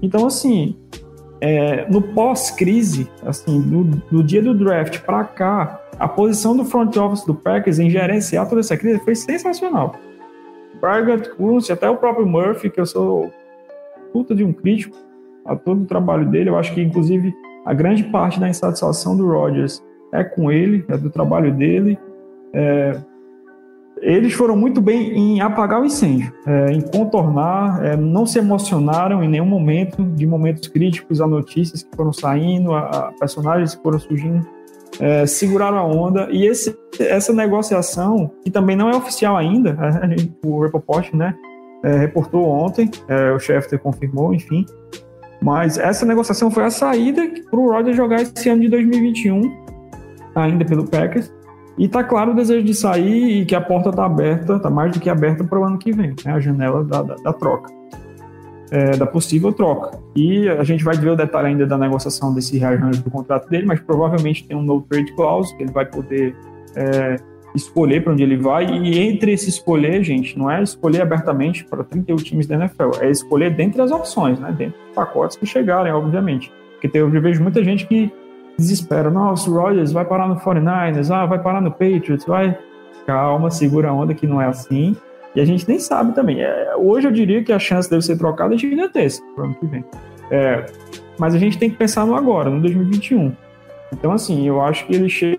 [0.00, 0.76] Então, assim,
[1.40, 6.96] é, no pós-crise, assim, no, no, dia do draft para cá, a posição do front
[6.96, 9.96] office do Packers em gerenciar toda essa crise foi sensacional.
[10.80, 13.32] Bargett, Kunz, até o próprio Murphy, que eu sou
[14.12, 14.96] puta de um crítico
[15.44, 19.26] a todo o trabalho dele, eu acho que, inclusive, a grande parte da insatisfação do
[19.26, 21.98] Rodgers é com ele, é do trabalho dele.
[22.52, 23.00] É,
[24.00, 29.22] eles foram muito bem em apagar o incêndio, é, em contornar, é, não se emocionaram
[29.22, 33.82] em nenhum momento, de momentos críticos a notícias que foram saindo, a, a personagens que
[33.82, 34.44] foram surgindo,
[35.00, 36.28] é, seguraram a onda.
[36.32, 39.78] E esse, essa negociação, que também não é oficial ainda,
[40.44, 41.34] o Repoport né,
[41.82, 44.64] é, reportou ontem, é, o chefe confirmou, enfim,
[45.42, 49.62] mas essa negociação foi a saída para o Rodgers jogar esse ano de 2021
[50.34, 51.32] ainda pelo Packers.
[51.78, 54.92] E tá claro o desejo de sair e que a porta tá aberta, tá mais
[54.92, 56.32] do que aberta para o ano que vem, né?
[56.32, 57.72] A janela da, da, da troca,
[58.70, 59.98] é, da possível troca.
[60.14, 63.66] E a gente vai ver o detalhe ainda da negociação desse rearranjo do contrato dele,
[63.66, 66.36] mas provavelmente tem um no trade clause que ele vai poder
[66.76, 67.16] é,
[67.54, 68.66] escolher para onde ele vai.
[68.66, 73.10] E entre esse escolher, gente, não é escolher abertamente para 31 times da NFL, é
[73.10, 74.52] escolher dentre as opções, né?
[74.56, 76.52] Dentro dos pacotes que chegarem, obviamente.
[76.80, 78.12] Porque eu vejo muita gente que
[78.58, 79.10] desespera.
[79.10, 82.58] Nossa, o Rodgers vai parar no 49ers, ah, vai parar no Patriots, vai.
[83.06, 84.96] Calma, segura a onda que não é assim.
[85.34, 86.42] E a gente nem sabe também.
[86.42, 89.54] É, hoje eu diria que a chance dele ser trocado é gigantesca para o ano
[89.54, 89.84] que vem.
[90.30, 90.66] É,
[91.18, 93.32] mas a gente tem que pensar no agora, no 2021.
[93.92, 95.38] Então, assim, eu acho que ele chega,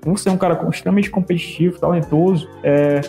[0.00, 3.00] por ser um cara extremamente competitivo, talentoso, é,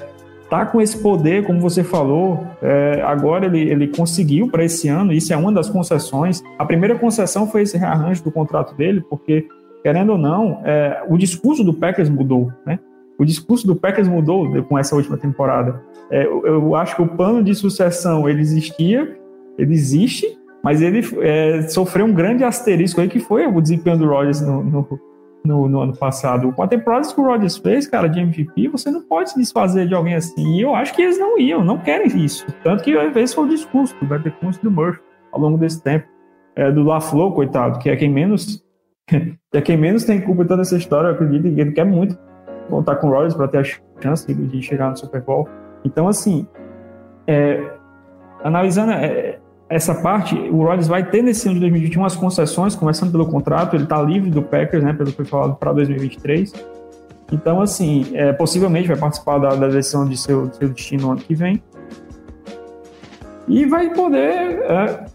[0.49, 5.11] tá com esse poder, como você falou, é, agora ele, ele conseguiu para esse ano,
[5.11, 6.43] isso é uma das concessões.
[6.59, 9.47] A primeira concessão foi esse rearranjo do contrato dele, porque,
[9.81, 12.79] querendo ou não, é, o discurso do Packers mudou, né?
[13.17, 15.81] O discurso do Packers mudou com essa última temporada.
[16.09, 19.17] É, eu, eu, acho que o plano de sucessão ele existia,
[19.57, 24.07] ele existe, mas ele é, sofreu um grande asterisco aí que foi o desempenho do
[24.07, 24.99] Rodgers no, no
[25.45, 26.51] no, no, ano passado.
[26.53, 29.87] Com a temporada que o Rodgers fez, cara, de MVP, você não pode se desfazer
[29.87, 30.57] de alguém assim.
[30.57, 32.45] E eu acho que eles não iam, não querem isso.
[32.63, 36.07] Tanto que às vezes foi o discurso do Better do Murphy ao longo desse tempo.
[36.55, 38.63] É, do LaFleur, coitado, que é quem menos
[39.53, 41.09] é quem menos tem culpa em toda essa história.
[41.09, 42.17] Eu acredito que ele quer muito
[42.69, 43.63] voltar com o Rodgers para ter a
[44.01, 45.47] chance de chegar no Super Bowl.
[45.83, 46.47] Então, assim,
[47.27, 47.61] é,
[48.43, 49.32] analisando, é,
[49.73, 53.75] essa parte, o Rodgers vai ter nesse ano de 2021 as concessões, começando pelo contrato,
[53.75, 56.53] ele está livre do Packers, né, pelo que foi falado, para 2023.
[57.31, 61.11] Então, assim, é, possivelmente vai participar da, da decisão de seu, de seu destino no
[61.13, 61.59] ano que vem.
[63.47, 65.05] E vai poder é,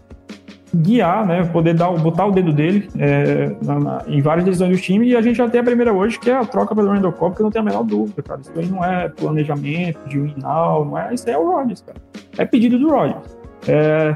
[0.75, 4.81] guiar, né, poder dar, botar o dedo dele é, na, na, em várias decisões do
[4.81, 5.07] time.
[5.07, 7.33] E a gente já tem a primeira hoje, que é a troca pelo Randall Cobb,
[7.33, 8.41] que eu não tenho a menor dúvida, cara.
[8.41, 11.97] Isso aí não é planejamento de now, não é, isso é o Rodgers, cara.
[12.37, 13.39] É pedido do Rodgers.
[13.65, 14.15] É,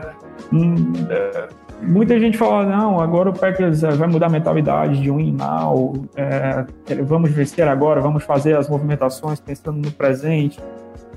[1.81, 5.93] muita gente fala, não, agora o Packers é, vai mudar a mentalidade de win now,
[6.15, 6.65] é,
[7.03, 10.59] vamos vencer agora, vamos fazer as movimentações pensando no presente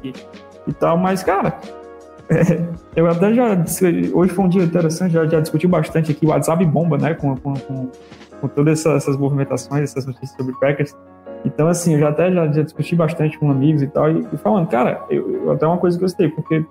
[0.02, 0.12] e,
[0.66, 1.56] e tal, mas, cara,
[2.28, 2.62] é,
[2.96, 3.56] eu até já,
[4.12, 7.36] hoje foi um dia interessante, já, já discuti bastante aqui o WhatsApp bomba, né, com,
[7.36, 7.90] com, com,
[8.40, 10.94] com todas essas, essas, movimentações, essas notícias sobre Packers,
[11.44, 14.36] então, assim, eu já até já, já discuti bastante com amigos e tal, e, e
[14.36, 16.64] falando, cara, eu, eu, até uma coisa que eu gostei, porque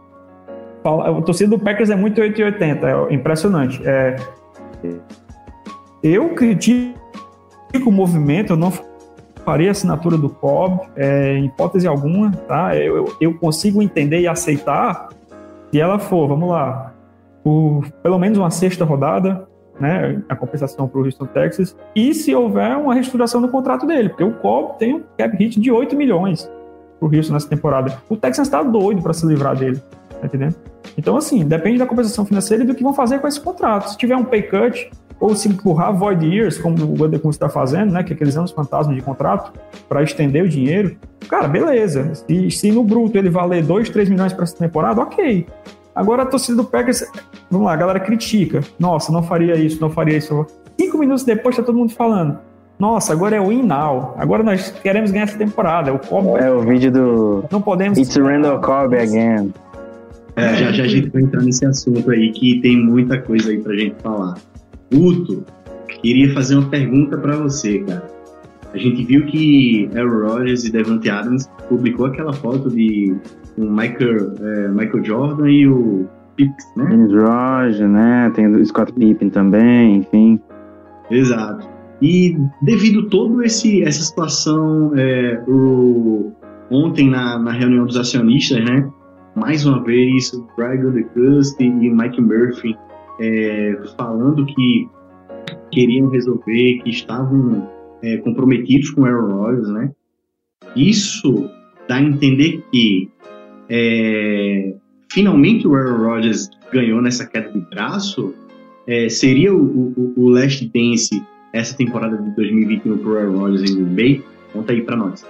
[0.86, 3.82] a torcida do Packers é muito 880, é impressionante.
[3.86, 4.16] É,
[6.04, 6.96] eu critico
[7.86, 8.72] o movimento, eu não
[9.44, 12.76] faria assinatura do Cobb, é, em hipótese alguma, tá?
[12.76, 15.10] Eu, eu consigo entender e aceitar
[15.72, 16.94] se ela for, vamos lá,
[17.44, 19.48] por pelo menos uma sexta rodada,
[19.80, 24.10] né, a compensação para o Houston Texas, e se houver uma reestruturação do contrato dele,
[24.10, 26.50] porque o Cobb tem um cap hit de 8 milhões
[27.00, 27.98] para o Houston nessa temporada.
[28.10, 29.82] O Texas está doido para se livrar dele,
[30.20, 30.56] tá entendendo?
[30.98, 33.90] Então, assim, depende da compensação financeira e do que vão fazer com esse contrato.
[33.90, 37.92] Se tiver um pay cut, ou se empurrar void years, como o Guadecum está fazendo,
[37.92, 39.54] né, que é aqueles anos fantasmas de contrato,
[39.88, 40.96] para estender o dinheiro,
[41.28, 42.14] cara, beleza.
[42.14, 45.48] Se, se no bruto ele valer 2, 3 milhões para essa temporada, ok.
[45.96, 47.06] Agora a torcida do Packers,
[47.50, 48.62] vamos lá, a galera critica.
[48.78, 50.46] Nossa, não faria isso, não faria isso.
[50.80, 52.38] Cinco minutos depois tá todo mundo falando.
[52.78, 54.14] Nossa, agora é o now.
[54.18, 55.94] Agora nós queremos ganhar essa temporada.
[55.94, 57.46] O Cobb é o vídeo do.
[57.50, 57.98] Não podemos.
[57.98, 59.54] It's Randall Cobb again.
[60.36, 63.58] É, já já a gente vai entrar nesse assunto aí que tem muita coisa aí
[63.58, 64.36] pra gente falar.
[64.94, 65.46] Guto,
[66.02, 68.04] queria fazer uma pergunta para você, cara.
[68.74, 73.16] a gente viu que Aaron Rodgers e Devante Adams publicou aquela foto de
[73.58, 76.86] o Michael, é, Michael Jordan e o Pips, né?
[76.90, 78.32] Dennis Roger, né?
[78.36, 80.40] Tem o Scott Pippen também, enfim.
[81.10, 81.68] Exato.
[82.02, 86.34] E devido todo esse essa situação, é, o,
[86.70, 88.88] ontem na, na reunião dos acionistas, né?
[89.36, 92.76] Mais uma vez, o Brian DeCust e Mike Murphy
[93.20, 94.88] é, falando que
[95.72, 97.70] queriam resolver, que estavam
[98.02, 99.92] é, comprometidos com o Aaron Rodgers, né?
[100.76, 101.50] Isso
[101.88, 103.10] dá a entender que
[103.70, 104.74] é,
[105.12, 108.34] finalmente o Aaron Rodgers ganhou nessa queda de braço.
[108.88, 111.22] É, seria o, o, o Last Dance
[111.52, 114.24] essa temporada de 2021 pro Aaron Rodgers em Green Bay?
[114.54, 115.26] Conta aí pra nós.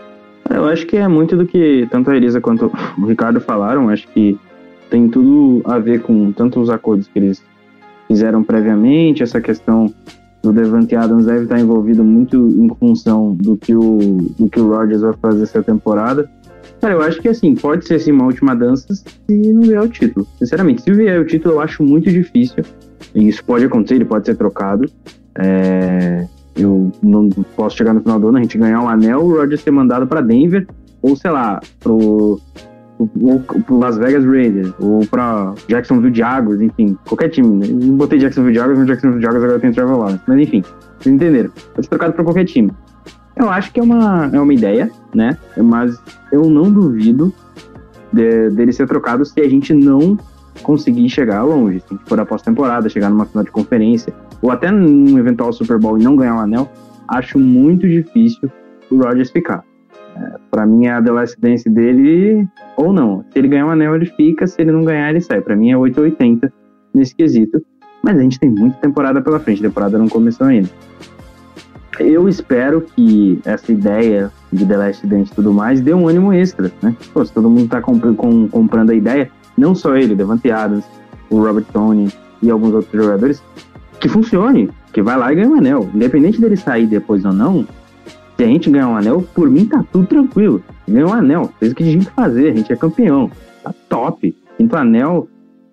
[0.50, 3.90] Eu acho que é muito do que tanto a Elisa quanto o Ricardo falaram.
[3.90, 4.38] Acho que
[4.90, 7.44] tem tudo a ver com tanto os acordos que eles
[8.08, 9.92] fizeram previamente, essa questão
[10.44, 13.98] do Devante Adams deve estar envolvido muito em função do que o,
[14.38, 16.30] do que o Rodgers vai fazer essa temporada.
[16.80, 19.88] Cara, eu acho que assim, pode ser sim uma última dança se não vier o
[19.88, 20.28] título.
[20.38, 22.64] Sinceramente, se vier o título, eu acho muito difícil.
[23.16, 24.88] E isso pode acontecer, ele pode ser trocado.
[25.40, 29.38] É, eu não posso chegar no final do ano, a gente ganhar um anel, o
[29.38, 30.68] Rodgers ser mandado para Denver,
[31.02, 32.40] ou sei lá, pro,
[32.98, 37.58] pro, pro Las Vegas Raiders, ou pra Jacksonville Jaguars, enfim, qualquer time.
[37.58, 37.68] Né?
[37.70, 40.22] Eu botei Jacksonville Jaguars, mas Jacksonville Jaguars agora tem Trevor Lawrence.
[40.28, 40.64] Mas enfim,
[41.00, 41.52] vocês entenderam.
[41.74, 42.72] Pode ser trocado pra qualquer time.
[43.36, 45.38] Eu acho que é uma, é uma ideia, né?
[45.58, 47.34] Mas eu não duvido
[48.12, 50.18] de, dele ser trocado se a gente não
[50.64, 51.82] conseguir chegar longe.
[51.82, 55.52] Se a gente for a pós-temporada, chegar numa final de conferência, ou até num eventual
[55.54, 56.72] Super Bowl e não ganhar o um anel,
[57.08, 58.50] acho muito difícil
[58.90, 59.64] o Rodgers ficar.
[60.16, 63.24] É, para mim é a The Last Dance dele ou não.
[63.32, 65.42] Se ele ganhar um anel, ele fica, se ele não ganhar, ele sai.
[65.42, 66.52] Para mim é 880
[66.94, 67.62] nesse quesito.
[68.02, 70.70] Mas a gente tem muita temporada pela frente, a temporada não começou ainda.
[72.00, 76.32] Eu espero que essa ideia de The Last Dance e tudo mais dê um ânimo
[76.34, 76.96] extra, né?
[77.14, 80.86] Pô, se todo mundo tá comp com, comprando a ideia, não só ele, Devante Adams,
[81.30, 82.10] o Robert Tony
[82.42, 83.44] e alguns outros jogadores,
[84.00, 85.90] que funcione, que vai lá e ganha um anel.
[85.94, 87.66] Independente dele sair depois ou não,
[88.38, 90.62] se a gente ganhar um anel, por mim tá tudo tranquilo.
[90.88, 93.32] Ganhou um anel, fez o que a gente fazer, a gente é campeão.
[93.64, 94.36] Tá top.
[94.58, 95.28] Quinto anel,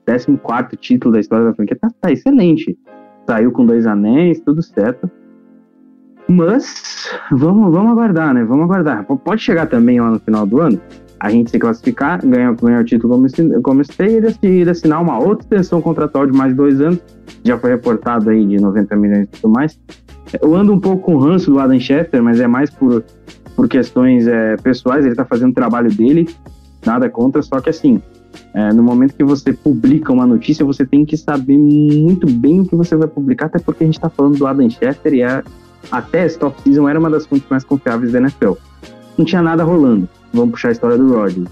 [0.06, 2.78] 14 título da história da franquia, tá, tá excelente.
[3.26, 5.10] Saiu com dois anéis, tudo certo.
[6.28, 8.44] Mas vamos, vamos aguardar, né?
[8.44, 9.04] Vamos aguardar.
[9.04, 10.80] Pode chegar também lá no final do ano,
[11.22, 15.44] a gente se classificar, ganhar, ganhar o título como, como e ele assinar uma outra
[15.44, 16.98] extensão contratual de mais dois anos.
[17.44, 19.78] Já foi reportado aí de 90 milhões e tudo mais.
[20.42, 23.04] Eu ando um pouco com o ranço do Adam Schefter, mas é mais por,
[23.54, 25.06] por questões é, pessoais.
[25.06, 26.28] Ele tá fazendo o trabalho dele,
[26.84, 28.02] nada contra, só que assim,
[28.52, 32.66] é, no momento que você publica uma notícia, você tem que saber muito bem o
[32.66, 35.44] que você vai publicar, até porque a gente está falando do Adam Schefter e a,
[35.88, 38.54] até esse top season era uma das fontes mais confiáveis da NFL.
[39.16, 40.08] Não tinha nada rolando.
[40.32, 41.48] Vamos puxar a história do Rodgers.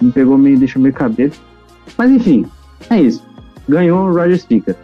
[0.00, 1.32] Me pegou meio, deixou meio cabelo.
[1.98, 2.46] Mas enfim,
[2.88, 3.24] é isso.
[3.68, 4.76] Ganhou, o Rodgers fica.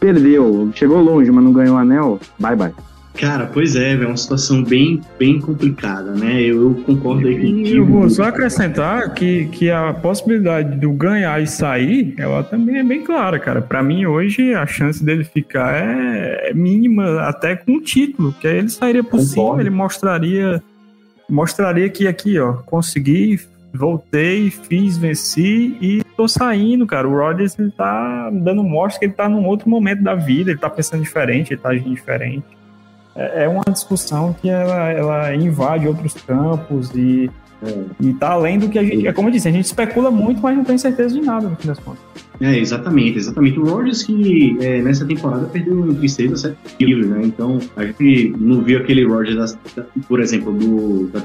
[0.00, 2.72] Perdeu, chegou longe, mas não ganhou o anel, bye bye.
[3.14, 6.42] Cara, pois é, é uma situação bem, bem complicada, né?
[6.42, 7.66] Eu, eu concordo aí contigo.
[7.68, 12.78] E eu vou só acrescentar que, que a possibilidade do ganhar e sair, ela também
[12.78, 13.62] é bem clara, cara.
[13.62, 18.58] Para mim, hoje, a chance dele ficar é mínima, até com o título, que aí
[18.58, 19.28] ele sairia por Concordo.
[19.28, 20.60] cima, ele mostraria,
[21.28, 23.40] mostraria que aqui, ó, consegui,
[23.72, 27.08] voltei, fiz, venci e tô saindo, cara.
[27.08, 30.60] O Rodgers, ele tá dando mostra que ele tá num outro momento da vida, ele
[30.60, 32.44] tá pensando diferente, ele tá agindo diferente
[33.14, 37.30] é é uma discussão que ela, ela invade outros campos e,
[38.00, 39.06] e tá além do que a gente.
[39.06, 41.56] É como eu disse, a gente especula muito, mas não tem certeza de nada no
[41.56, 42.02] fim das contas.
[42.40, 43.58] É, exatamente, exatamente.
[43.58, 47.20] O Rodgers que é, nessa temporada perdeu entre 6 a 7 quilos, né?
[47.24, 51.20] Então a gente não viu aquele Rodgers, da- por exemplo, do, da,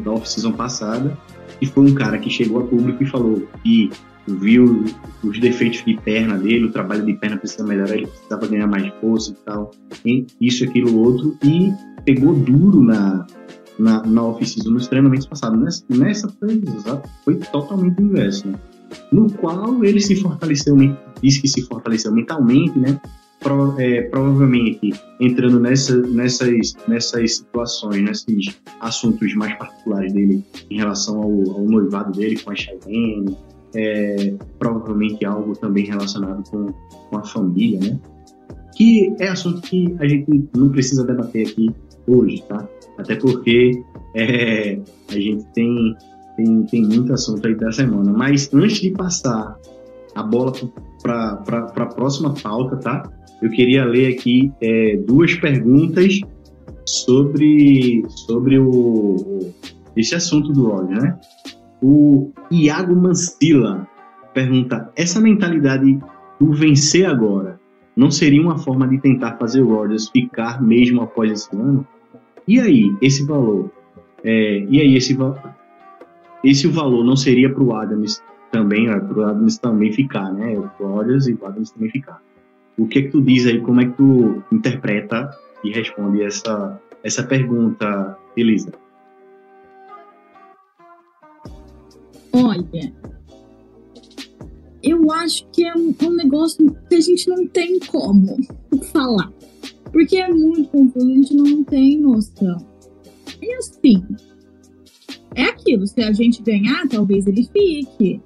[0.00, 1.16] da off-season passada,
[1.58, 3.90] que foi um cara que chegou a público e falou que
[4.28, 4.84] viu
[5.24, 8.92] os defeitos de perna dele, o trabalho de perna precisa melhorar, ele precisava ganhar mais
[9.00, 9.70] força e tal,
[10.04, 11.72] e isso, aquilo, outro, e
[12.04, 13.26] pegou duro na,
[13.80, 15.58] na, na off-season, nos treinamentos passados.
[15.60, 16.62] Nessa, nessa foi,
[17.24, 18.58] foi totalmente inverso, né?
[19.12, 20.76] No qual ele se fortaleceu,
[21.22, 23.00] disse que se fortaleceu mentalmente, né?
[23.40, 31.22] Pro- é, provavelmente entrando nessa, nessas, nessas situações, nesses assuntos mais particulares dele em relação
[31.22, 33.34] ao, ao noivado dele com a Cheyenne,
[33.74, 36.66] é, provavelmente algo também relacionado com,
[37.08, 37.98] com a família, né?
[38.76, 41.70] Que é assunto que a gente não precisa debater aqui
[42.06, 42.68] hoje, tá?
[43.00, 43.82] Até porque
[44.14, 44.78] é,
[45.08, 45.96] a gente tem,
[46.36, 48.12] tem, tem muito assunto aí da semana.
[48.12, 49.56] Mas antes de passar
[50.14, 50.52] a bola
[51.02, 53.10] para a próxima pauta, tá?
[53.40, 56.20] Eu queria ler aqui é, duas perguntas
[56.84, 59.50] sobre, sobre o,
[59.96, 61.18] esse assunto do ódio, né?
[61.82, 63.88] O Iago Mancila
[64.34, 65.98] pergunta: essa mentalidade
[66.38, 67.58] do vencer agora
[67.96, 71.86] não seria uma forma de tentar fazer o Rodgers ficar mesmo após esse ano?
[72.50, 73.70] E aí, esse valor?
[74.24, 75.16] É, e aí, esse,
[76.42, 78.20] esse o valor não seria para o Adams
[78.50, 80.58] também, para o Adams também ficar, né?
[80.58, 82.20] O Rodgers e o Adams também ficar.
[82.76, 83.60] O que é que tu diz aí?
[83.60, 85.30] Como é que tu interpreta
[85.62, 88.72] e responde essa, essa pergunta, Elisa?
[92.32, 92.92] Olha,
[94.82, 98.36] eu acho que é um negócio que a gente não tem como
[98.92, 99.30] falar.
[99.92, 102.56] Porque é muito confuso, a gente não tem noção.
[103.40, 104.02] E assim,
[105.34, 108.20] é aquilo, se a gente ganhar, talvez ele fique.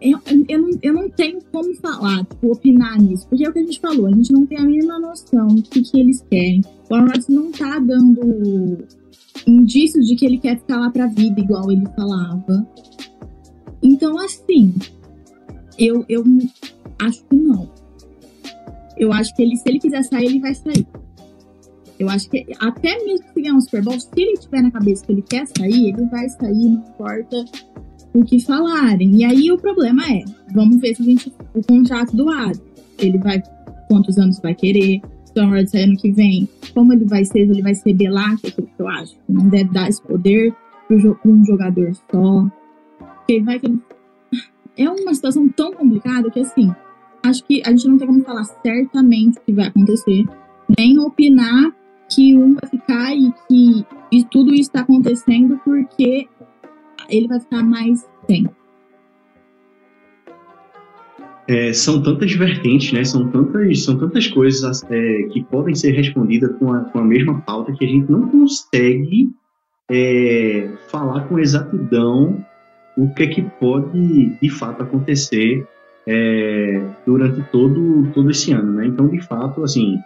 [0.00, 3.60] Eu, eu, não, eu não tenho como falar, tipo, opinar nisso, porque é o que
[3.60, 6.60] a gente falou, a gente não tem a mínima noção do que, que eles querem.
[6.90, 8.78] O Rodgers não tá dando
[9.46, 12.66] indícios de que ele quer ficar lá pra vida, igual ele falava.
[13.80, 14.74] Então, assim,
[15.78, 16.24] eu, eu
[17.00, 17.70] acho que não.
[19.02, 20.86] Eu acho que ele, se ele quiser sair, ele vai sair.
[21.98, 25.04] Eu acho que até mesmo se ganhar um Super Bowl, se ele tiver na cabeça
[25.04, 27.44] que ele quer sair, ele vai sair, não importa
[28.14, 29.16] o que falarem.
[29.16, 30.22] E aí o problema é,
[30.54, 31.32] vamos ver se a gente.
[31.52, 32.62] O contrato do Adam.
[32.96, 33.42] Ele vai.
[33.88, 35.02] Quantos anos vai querer?
[35.24, 37.40] Se o Rodgers sair ano que vem, como ele vai ser?
[37.40, 39.16] Ele vai ser Belar, que é aquilo que eu acho.
[39.28, 40.54] Não deve dar esse poder
[40.86, 40.96] para
[41.26, 42.48] um jogador só.
[43.16, 43.80] Porque vai que ele...
[44.76, 46.72] É uma situação tão complicada que, assim,
[47.22, 50.24] acho que a gente não tem como falar certamente o que vai acontecer,
[50.78, 51.72] nem opinar
[52.10, 56.28] que um vai ficar e que e tudo isso está acontecendo porque
[57.08, 58.54] ele vai ficar mais tempo.
[61.48, 63.04] É, são tantas vertentes, né?
[63.04, 67.40] São tantas, são tantas coisas é, que podem ser respondidas com a, com a mesma
[67.40, 69.30] pauta que a gente não consegue
[69.90, 72.44] é, falar com exatidão
[72.96, 75.66] o que é que pode de fato acontecer
[76.06, 78.86] é, durante todo, todo esse ano, né?
[78.86, 79.98] Então, de fato, assim,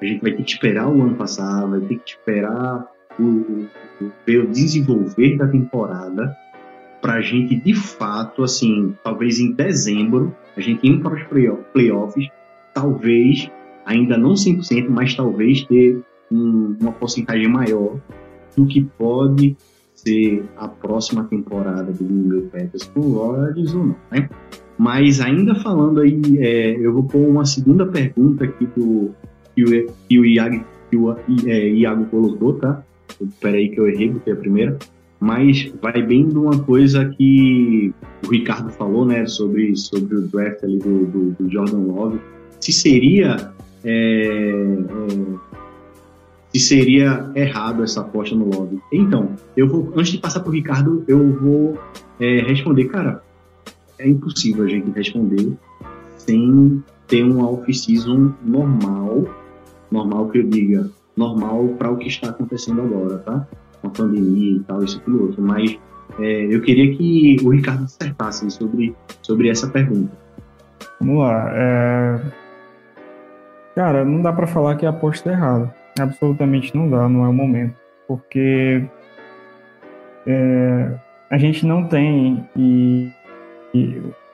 [0.00, 2.86] a gente vai ter que esperar o ano passar, vai ter que esperar
[3.18, 3.68] o, o,
[4.00, 6.36] o desenvolver da temporada
[7.00, 11.64] para a gente, de fato, assim, talvez em dezembro, a gente indo para os playoff-
[11.72, 12.28] playoffs,
[12.72, 13.50] talvez,
[13.84, 16.00] ainda não 100%, mas talvez ter
[16.30, 17.96] um- uma porcentagem maior
[18.56, 19.56] do que pode
[19.94, 24.28] ser a próxima temporada do Green Bay Packers com o Rodgers ou não, né?
[24.82, 29.14] Mas ainda falando aí, é, eu vou pôr uma segunda pergunta aqui do
[29.54, 31.16] que o, Iago, que o
[31.46, 32.82] é, Iago colocou, tá?
[33.40, 34.76] Peraí que eu errei, botei a primeira.
[35.20, 37.94] Mas vai bem de uma coisa que
[38.26, 39.24] o Ricardo falou, né?
[39.24, 42.18] Sobre, sobre o draft ali do, do, do Jordan Love.
[42.58, 43.52] Se seria...
[43.84, 45.52] é, é,
[46.52, 48.80] se seria errado essa aposta no Love.
[48.92, 51.78] Então, eu vou, antes de passar para o Ricardo, eu vou
[52.18, 53.22] é, responder, cara,
[53.98, 55.56] é impossível a gente responder
[56.18, 59.24] sem ter um off-season normal,
[59.90, 63.46] normal que eu diga, normal para o que está acontecendo agora, tá?
[63.80, 65.42] Com a pandemia e tal, isso e tudo outro.
[65.42, 65.78] Mas
[66.18, 70.16] é, eu queria que o Ricardo dissertasse sobre, sobre essa pergunta.
[71.00, 71.50] Vamos lá.
[71.54, 72.20] é,
[73.74, 75.74] Cara, não dá pra falar que a aposta é errada.
[75.98, 77.74] Absolutamente não dá, não é o momento.
[78.06, 78.84] Porque
[80.26, 80.98] é,
[81.30, 83.10] a gente não tem e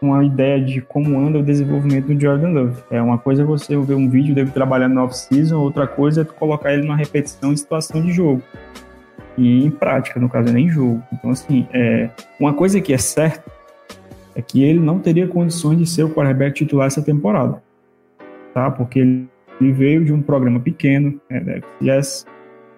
[0.00, 2.82] uma ideia de como anda o desenvolvimento do Jordan Love.
[2.90, 6.34] É uma coisa você ver um vídeo dele trabalhando no off-season, outra coisa é tu
[6.34, 8.42] colocar ele numa repetição em situação de jogo.
[9.36, 11.02] E em prática, no caso, é nem em jogo.
[11.12, 12.10] Então, assim, é,
[12.40, 13.50] uma coisa que é certa
[14.34, 17.62] é que ele não teria condições de ser o quarterback titular essa temporada.
[18.52, 18.70] Tá?
[18.70, 19.28] Porque ele
[19.60, 22.26] ele veio de um programa pequeno, é, da FCS,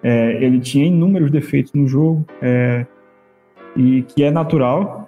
[0.03, 2.85] é, ele tinha inúmeros defeitos no jogo, é,
[3.75, 5.00] e que é natural,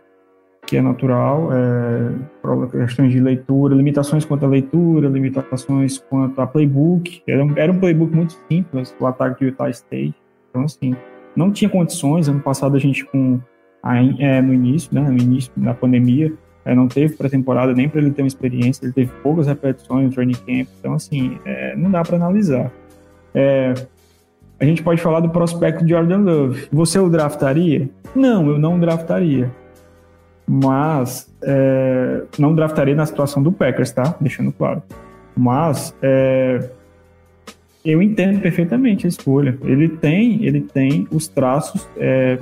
[0.74, 7.22] que é natural, é, questões de leitura, limitações quanto à leitura, limitações quanto a playbook,
[7.28, 10.16] era um, era um playbook muito simples, o ataque de Utah State,
[10.50, 10.96] então assim,
[11.36, 13.40] não tinha condições, ano passado a gente com,
[13.84, 16.34] a, é, no início, né, no início da pandemia,
[16.66, 20.12] é, não teve pré-temporada nem para ele ter uma experiência, ele teve poucas repetições no
[20.12, 22.72] training camp, então assim, é, não dá para analisar.
[23.36, 23.76] É,
[24.60, 26.68] a gente pode falar do prospecto de Jordan Love.
[26.72, 27.88] Você o draftaria?
[28.16, 29.52] Não, eu não draftaria.
[30.48, 34.16] Mas é, não draftaria na situação do Packers, tá?
[34.20, 34.84] Deixando claro.
[35.36, 36.70] Mas é,
[37.84, 39.58] eu entendo perfeitamente a escolha.
[39.64, 42.38] Ele tem, ele tem os traços é,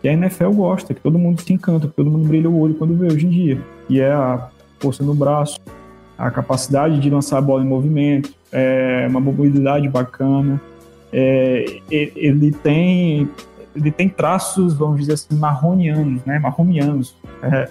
[0.00, 2.74] que a NFL gosta, que todo mundo se encanta, que todo mundo brilha o olho
[2.74, 3.60] quando vê hoje em dia.
[3.88, 5.58] E é a força no braço,
[6.16, 10.60] a capacidade de lançar a bola em movimento, é uma mobilidade bacana,
[11.12, 13.28] é, ele tem
[13.78, 16.38] ele tem traços, vamos dizer assim, marronianos, né?
[16.38, 17.68] Marromianos é,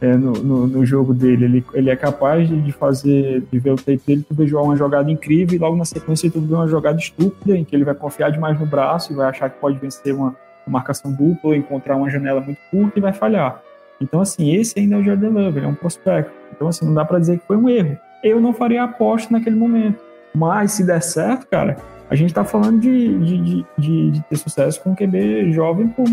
[0.00, 1.44] é, no, no, no jogo dele.
[1.44, 4.76] Ele, ele é capaz de, de fazer, de ver o tape dele, tu vê uma
[4.76, 7.94] jogada incrível e logo na sequência tu vê uma jogada estúpida em que ele vai
[7.94, 10.34] confiar demais no braço e vai achar que pode vencer uma,
[10.66, 13.62] uma marcação dupla ou encontrar uma janela muito curta e vai falhar.
[14.00, 16.32] Então, assim, esse ainda é o Jordan Love, ele é um prospecto.
[16.56, 17.98] Então, assim, não dá pra dizer que foi um erro.
[18.24, 20.00] Eu não faria aposta naquele momento.
[20.34, 21.76] Mas, se der certo, cara,
[22.10, 25.86] a gente tá falando de, de, de, de, de ter sucesso com um QB jovem
[25.88, 26.04] por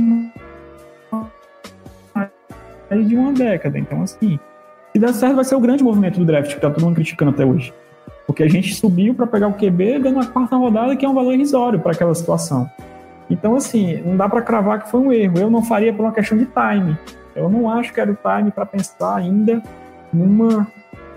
[2.14, 3.80] mais de uma década.
[3.80, 4.40] Então, assim,
[4.94, 7.32] se der certo, vai ser o grande movimento do draft que tá todo mundo criticando
[7.32, 7.74] até hoje.
[8.28, 11.16] Porque a gente subiu para pegar o QB dando a quarta rodada, que é um
[11.16, 12.70] valor irrisório para aquela situação.
[13.30, 15.40] Então, assim, não dá para cravar que foi um erro.
[15.40, 16.96] Eu não faria por uma questão de time.
[17.36, 19.62] Eu não acho que era o time para pensar ainda
[20.14, 20.68] numa,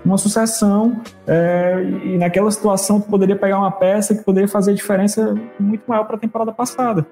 [0.03, 1.01] numa sucessão.
[1.27, 6.05] é, e naquela situação, tu poderia pegar uma peça que poderia fazer diferença muito maior
[6.05, 7.03] para a temporada passada.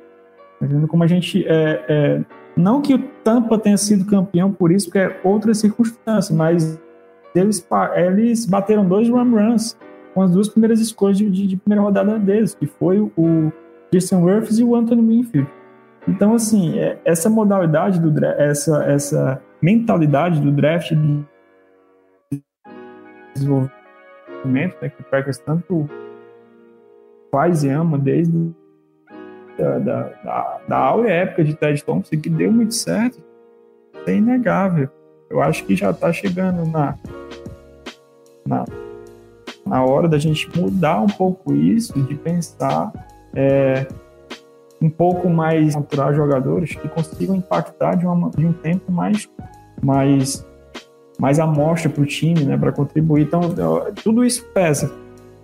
[0.59, 1.45] Tá vendo como a gente.
[1.47, 2.21] é, é,
[2.57, 6.77] não que o Tampa tenha sido campeão por isso, porque é outra circunstância, mas
[7.33, 7.65] eles,
[7.95, 9.77] eles bateram dois run runs
[10.13, 13.11] com as duas primeiras escolhas de, de- de primeira rodada deles, que foi o,
[13.93, 15.47] Jason Wirfs e o Anthony Winfield.
[16.07, 20.91] Então, assim, é- essa modalidade do essa, essa mentalidade do draft
[23.39, 25.89] desenvolvimento, né, que o Packers tanto
[27.31, 28.51] faz e ama desde
[29.57, 33.21] da, da, da, da áurea época de Ted Thompson, que deu muito certo,
[34.07, 34.89] é inegável.
[35.29, 36.97] Eu acho que já está chegando na,
[38.45, 38.65] na,
[39.65, 42.91] na hora da gente mudar um pouco isso, de pensar
[43.35, 43.85] é,
[44.81, 49.29] um pouco mais natural jogadores que consigam impactar de, uma, de um tempo mais,
[49.81, 50.45] mais,
[51.19, 53.23] mais amostra para o time, né, para contribuir.
[53.23, 53.41] Então,
[54.03, 54.91] tudo isso pesa.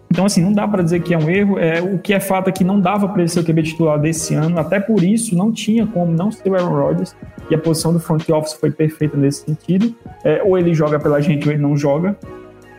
[0.09, 1.59] Então, assim, não dá para dizer que é um erro.
[1.59, 3.99] É, o que é fato é que não dava para ele ser o QB titular
[3.99, 4.57] desse ano.
[4.57, 7.13] Até por isso, não tinha como não ser o Aaron Rodgers.
[7.49, 9.93] E a posição do front office foi perfeita nesse sentido.
[10.23, 12.15] É, ou ele joga pela gente ou ele não joga.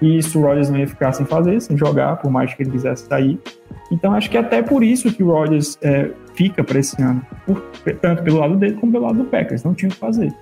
[0.00, 2.70] E isso o Rodgers não ia ficar sem fazer, sem jogar, por mais que ele
[2.70, 3.38] quisesse sair.
[3.90, 7.20] Então, acho que até por isso que o Rodgers é, fica para esse ano.
[7.44, 7.62] Por-
[8.00, 9.62] tanto pelo lado dele como pelo lado do Packers.
[9.62, 10.32] Não tinha o que fazer.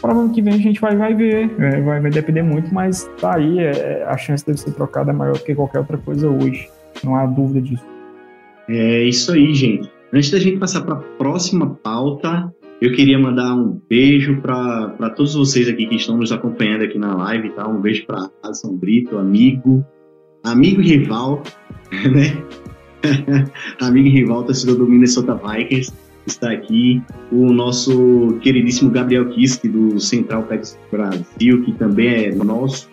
[0.00, 2.72] Para o ano que vem a gente vai, vai ver, é, vai, vai depender muito,
[2.72, 6.28] mas tá aí, é, a chance dele ser trocado é maior que qualquer outra coisa
[6.28, 6.68] hoje.
[7.02, 7.84] Não há dúvida disso.
[8.68, 9.90] É isso aí, gente.
[10.12, 15.34] Antes da gente passar para a próxima pauta, eu queria mandar um beijo para todos
[15.34, 17.66] vocês aqui que estão nos acompanhando aqui na live, tá?
[17.66, 19.84] Um beijo para Alisson Brito, amigo,
[20.44, 21.42] amigo e rival,
[21.90, 22.36] né?
[23.80, 25.92] amigo e rival, torcedor do Minnesota Vikings,
[26.26, 27.02] está aqui.
[27.32, 32.88] O nosso queridíssimo Gabriel Kiske, do Central Packers Brasil, que também é nosso,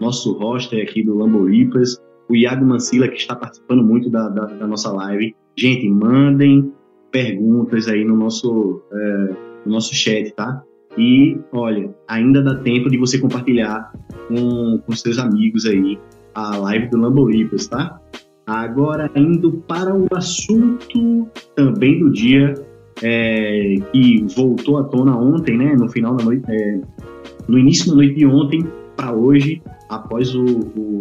[0.00, 4.46] nosso roster aqui do Lambo Reapers o Iago Mancila, que está participando muito da, da,
[4.46, 5.34] da nossa live.
[5.56, 6.72] Gente, mandem
[7.10, 10.62] perguntas aí no nosso, é, no nosso chat, tá?
[10.96, 13.92] E, olha, ainda dá tempo de você compartilhar
[14.28, 15.98] com, com seus amigos aí
[16.34, 18.00] a live do Lambo Reapers, tá?
[18.46, 22.54] Agora, indo para o assunto também do dia,
[23.02, 25.74] é, que voltou à tona ontem, né?
[25.74, 26.80] No final da noite, é,
[27.48, 28.62] no início da noite de ontem
[28.96, 31.00] para hoje, após o, o-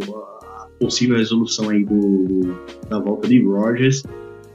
[0.57, 2.53] a possível resolução aí do,
[2.89, 4.03] da volta de Rogers,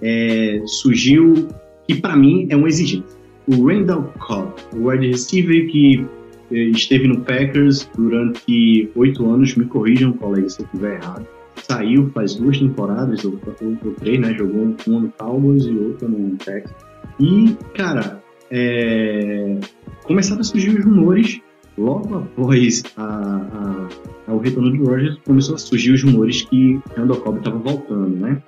[0.03, 1.47] é, surgiu
[1.86, 3.16] que para mim é uma exigência.
[3.47, 6.05] O Randall Cobb, o wide receiver que
[6.53, 11.26] eh, esteve no Packers durante oito anos, me corrijam, colega, se eu estiver errado.
[11.71, 14.33] Saiu faz duas temporadas, ou, ou, três, né?
[14.35, 16.75] Jogou um, uma no Cowboys e outra no Texas.
[17.21, 19.59] E, cara, é,
[20.05, 21.41] começaram a surgir os rumores
[21.77, 23.89] logo após a,
[24.27, 28.16] a, o retorno do Rogers, começou a surgir os rumores que Randall Cobb estava voltando,
[28.16, 28.43] né?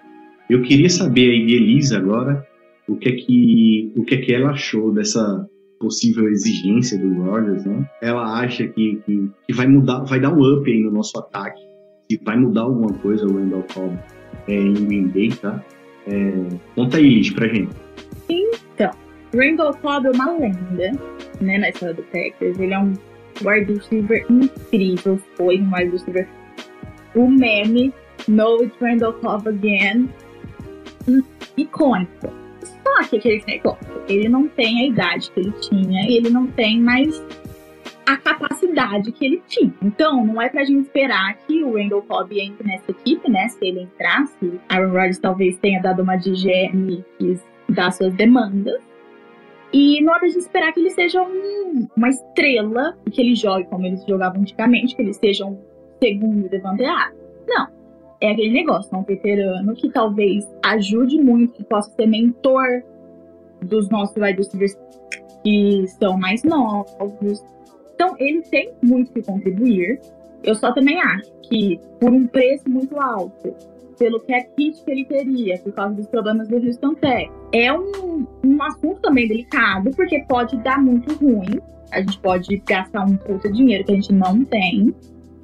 [0.48, 2.44] Eu queria saber aí de Elisa agora
[2.88, 5.46] o que é que, o que, é que ela achou dessa
[5.78, 7.88] possível exigência do Rogers, né?
[8.02, 11.60] Ela acha que, que, que vai mudar, vai dar um up aí no nosso ataque,
[12.10, 13.96] se vai mudar alguma coisa o Randall Cobb
[14.48, 15.62] é, em Green Bay, tá?
[16.08, 16.32] É,
[16.74, 17.70] conta aí, Liz, pra gente.
[19.32, 20.92] Randall Cobb é uma lenda,
[21.40, 22.58] né, na história do Packers.
[22.58, 22.92] Ele é um
[23.44, 26.28] wide receiver incrível, foi um wide receiver.
[27.14, 27.92] O meme,
[28.26, 30.08] No It's Randall Cobb Again,
[31.56, 32.32] icônico.
[32.82, 36.80] Só que aquele negócio, ele não tem a idade que ele tinha, ele não tem
[36.80, 37.22] mais
[38.12, 39.72] a capacidade que ele tinha.
[39.82, 43.48] Então, não é pra gente esperar que o Randall Cobb entre nessa equipe, né?
[43.48, 47.04] Se ele entrasse, Aaron Rodgers talvez tenha dado uma de GM
[47.68, 48.80] dar suas demandas.
[49.72, 53.64] E não é pra gente esperar que ele seja um- uma estrela, que ele jogue
[53.66, 55.56] como eles jogavam antigamente, que ele seja um
[56.02, 56.82] segundo Devante.
[57.46, 57.68] Não.
[58.22, 62.82] é aquele negócio, é um veterano que talvez ajude muito, que possa ser mentor
[63.62, 64.76] dos nossos wide receivers
[65.42, 67.42] que são mais novos.
[68.00, 70.00] Então, ele tem muito que contribuir.
[70.42, 73.54] Eu só também acho que, por um preço muito alto,
[73.98, 78.26] pelo cap kit que ele teria, por causa dos problemas do Houston Tech, é um,
[78.42, 81.60] um assunto também delicado, porque pode dar muito ruim.
[81.92, 84.94] A gente pode gastar um puta dinheiro que a gente não tem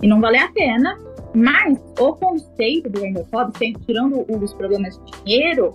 [0.00, 0.98] e não valer a pena.
[1.34, 3.52] Mas o conceito do Randall Cobb,
[3.84, 5.74] tirando os problemas de dinheiro,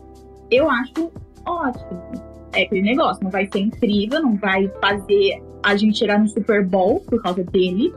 [0.50, 1.12] eu acho
[1.46, 2.31] ótimo.
[2.54, 6.66] É aquele negócio, não vai ser incrível, não vai fazer a gente chegar no Super
[6.66, 7.94] Bowl por causa dele,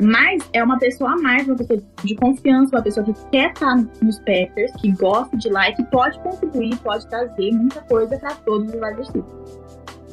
[0.00, 3.76] mas é uma pessoa a mais, uma pessoa de confiança, uma pessoa que quer estar
[4.02, 8.34] nos Packers, que gosta de lá e que pode contribuir, pode trazer muita coisa para
[8.34, 9.24] todos os wide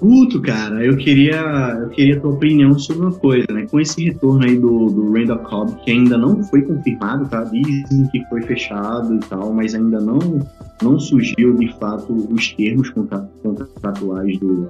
[0.02, 3.66] Guto, cara, eu queria, eu queria a tua opinião sobre uma coisa, né?
[3.70, 7.44] Com esse retorno aí do, do Randall Cobb, que ainda não foi confirmado, tá?
[7.46, 10.20] Dizem que foi fechado e tal, mas ainda não,
[10.82, 14.70] não surgiu de fato os termos contratuais do,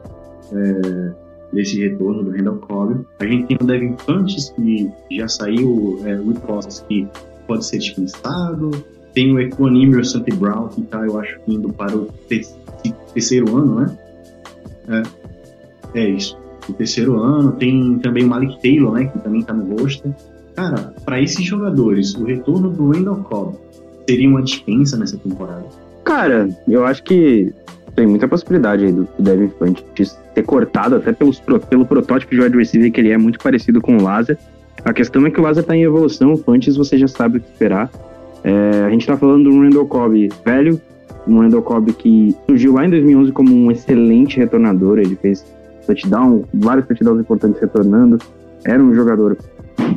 [0.51, 1.11] é,
[1.51, 3.05] desse retorno do Randall Cobb.
[3.19, 7.07] A gente tem o Devin Funches, que já saiu é, o hipótese que
[7.47, 8.71] pode ser dispensado.
[9.13, 12.07] Tem o Equanimio Santi Brown, que está, eu acho, indo para o
[13.13, 13.97] terceiro ano, né?
[14.87, 16.37] É, é isso.
[16.67, 17.51] O terceiro ano.
[17.53, 19.05] Tem também o Malik Taylor, né?
[19.05, 20.11] Que também está no roster.
[20.55, 23.57] Cara, para esses jogadores, o retorno do Randall Cobb
[24.07, 25.65] seria uma dispensa nessa temporada?
[26.03, 27.53] Cara, eu acho que
[27.95, 32.57] tem muita possibilidade aí do, Devin Funches ter cortado, até pelos, pelo protótipo de wide
[32.57, 34.37] receiver que ele é muito parecido com o Lazar.
[34.83, 37.49] A questão é que o Lazar está em evolução, antes você já sabe o que
[37.49, 37.89] esperar.
[38.43, 40.81] É, a gente está falando de um Randall Cobb velho,
[41.27, 45.45] um Randall Cobb que surgiu lá em 2011 como um excelente retornador, ele fez
[45.85, 48.17] touchdown, vários touchdowns importantes retornando,
[48.65, 49.37] era um jogador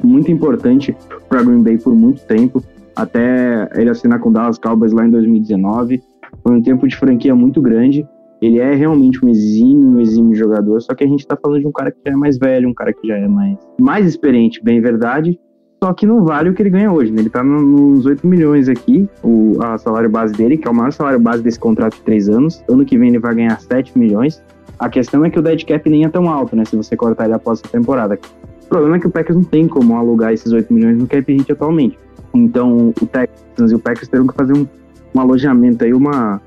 [0.02, 0.96] muito importante
[1.28, 2.62] para Green Bay por muito tempo,
[2.94, 6.02] até ele assinar com o Dallas Cowboys lá em 2019.
[6.42, 8.06] Foi um tempo de franquia muito grande.
[8.40, 11.66] Ele é realmente um exímio, um exímio jogador, só que a gente está falando de
[11.66, 14.62] um cara que já é mais velho, um cara que já é mais, mais experiente,
[14.62, 15.38] bem verdade,
[15.82, 17.12] só que não vale o que ele ganha hoje.
[17.12, 17.20] Né?
[17.20, 20.92] Ele está nos 8 milhões aqui, o a salário base dele, que é o maior
[20.92, 22.64] salário base desse contrato de 3 anos.
[22.68, 24.42] Ano que vem ele vai ganhar 7 milhões.
[24.78, 26.64] A questão é que o dead cap nem é tão alto, né?
[26.64, 28.18] Se você cortar ele após essa temporada.
[28.64, 31.32] O problema é que o Packers não tem como alugar esses 8 milhões no cap
[31.32, 31.98] hit atualmente.
[32.34, 34.66] Então o Texans e o Packers terão que fazer um,
[35.14, 36.40] um alojamento aí, uma,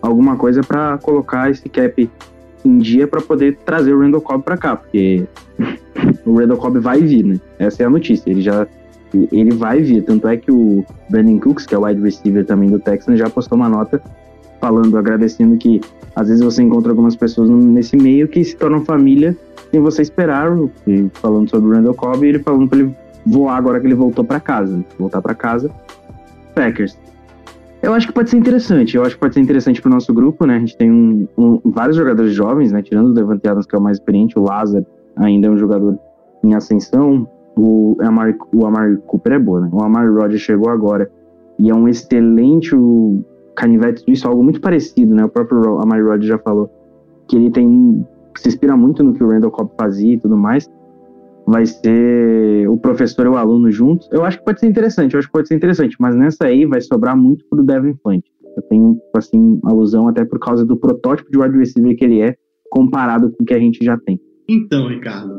[0.00, 2.08] alguma coisa para colocar esse cap
[2.64, 5.24] em dia para poder trazer o Randall Cobb para cá, porque
[6.24, 7.40] o Randall Cobb vai vir, né?
[7.58, 8.30] Essa é a notícia.
[8.30, 8.66] Ele já
[9.32, 12.68] ele vai vir, tanto é que o Brandon Cooks, que é o wide receiver também
[12.68, 14.02] do Texans, já postou uma nota
[14.60, 15.80] falando, agradecendo que
[16.14, 19.36] às vezes você encontra algumas pessoas nesse meio que se tornam família
[19.70, 20.50] sem você esperar,
[21.14, 22.94] falando sobre o Randall Cobb, ele falando para ele
[23.26, 25.70] voar agora que ele voltou para casa, voltar para casa.
[26.54, 26.98] Packers.
[27.82, 28.96] Eu acho que pode ser interessante.
[28.96, 30.56] Eu acho que pode ser interessante para o nosso grupo, né?
[30.56, 32.82] A gente tem um, um, vários jogadores jovens, né?
[32.82, 34.84] Tirando o Devante Adams, que é o mais experiente, o Lázaro
[35.16, 35.98] ainda é um jogador
[36.44, 37.28] em ascensão.
[37.56, 39.68] O Amari, o Amari Cooper é bom, né?
[39.72, 41.10] O Amari Rogers chegou agora
[41.58, 43.24] e é um excelente o
[43.54, 45.24] canivete suíço, algo muito parecido, né?
[45.24, 46.70] O próprio Amari Rogers já falou
[47.26, 48.06] que ele tem
[48.36, 50.70] se inspira muito no que o Randall Cobb fazia e tudo mais
[51.48, 54.06] vai ser o professor e o aluno juntos.
[54.12, 56.66] Eu acho que pode ser interessante, eu acho que pode ser interessante, mas nessa aí
[56.66, 58.22] vai sobrar muito pro Devin Fant.
[58.56, 62.36] Eu tenho, assim, alusão até por causa do protótipo de wide receiver que ele é,
[62.70, 64.20] comparado com o que a gente já tem.
[64.48, 65.38] Então, Ricardo,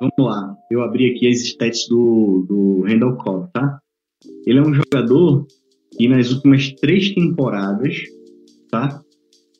[0.00, 0.56] vamos lá.
[0.70, 3.78] Eu abri aqui as stats do, do Randall Cobb, tá?
[4.44, 5.46] Ele é um jogador
[5.96, 7.94] que nas últimas três temporadas,
[8.70, 9.00] tá?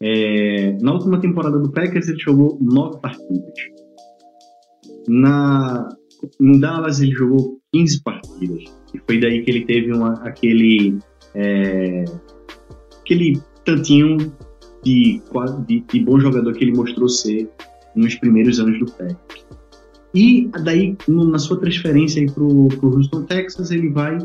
[0.01, 3.79] É, na última temporada do Packers ele jogou nove partidas.
[5.09, 5.89] Na,
[6.41, 8.65] em Dallas ele jogou 15 partidas.
[8.95, 10.99] E foi daí que ele teve uma, aquele,
[11.35, 12.05] é,
[13.01, 14.17] aquele tantinho
[14.83, 15.21] de,
[15.67, 17.49] de, de, bom jogador que ele mostrou ser
[17.95, 19.47] nos primeiros anos do Packers.
[20.15, 24.19] E daí, na sua transferência para o Houston, Texas, ele vai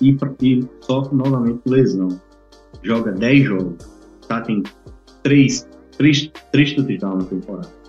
[0.00, 2.08] e, e sofre novamente lesão.
[2.82, 3.76] Joga 10 jogos,
[4.26, 4.40] tá?
[4.40, 4.62] Tem
[5.22, 7.81] 3, 3, 3 touchdowns na temporada.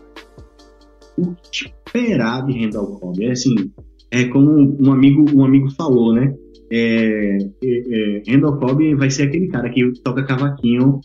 [1.18, 3.24] O que esperar de Randall Cobb.
[3.24, 3.55] É assim,
[4.11, 6.34] é como um amigo, um amigo falou, né?
[6.72, 10.99] É, é, é, Randall Cobb vai ser aquele cara que toca cavaquinho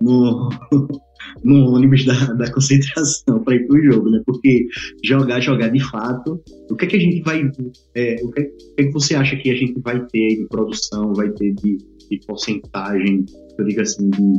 [0.00, 0.50] no,
[1.42, 4.22] no ônibus da, da concentração para ir pro jogo, né?
[4.26, 4.66] Porque
[5.02, 6.42] jogar, jogar de fato.
[6.70, 7.50] O que é que a gente vai.
[7.94, 10.46] É, o, que, o, que é que você acha que a gente vai ter de
[10.48, 11.78] produção, vai ter de,
[12.10, 13.24] de porcentagem,
[13.58, 14.32] eu digo assim, de,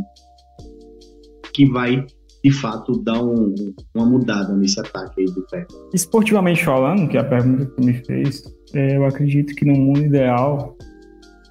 [1.53, 2.05] que vai
[2.43, 3.53] de fato dar um,
[3.95, 5.65] uma mudada nesse ataque aí do pé.
[5.93, 9.73] Esportivamente falando, que é a pergunta que tu me fez, é, eu acredito que no
[9.73, 10.77] mundo ideal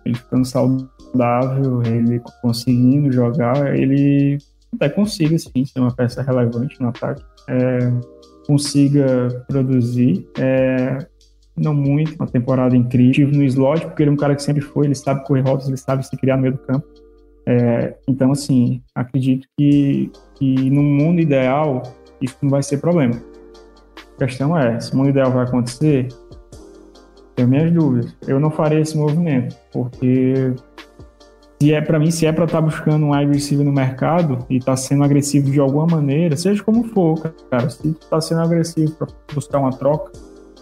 [0.05, 4.39] ele ficando saudável, ele conseguindo jogar, ele
[4.74, 7.78] até consiga sim ser uma peça relevante no ataque, é,
[8.47, 10.26] consiga produzir.
[10.39, 10.99] É,
[11.57, 14.87] não muito, uma temporada incrível no slot, porque ele é um cara que sempre foi,
[14.87, 16.87] ele sabe correr rotas, ele sabe se criar no meio do campo.
[17.47, 21.82] É, então, assim, acredito que, que no mundo ideal
[22.20, 23.14] isso não vai ser problema.
[24.16, 26.09] A questão é, se o mundo ideal vai acontecer,
[27.36, 28.16] tenho minhas dúvidas.
[28.26, 30.55] Eu não farei esse movimento, porque
[31.61, 34.59] se é para mim, se é para estar tá buscando um receiver no mercado e
[34.59, 39.09] tá sendo agressivo de alguma maneira, seja como for, cara, se tá sendo agressivo para
[39.34, 40.12] buscar uma troca,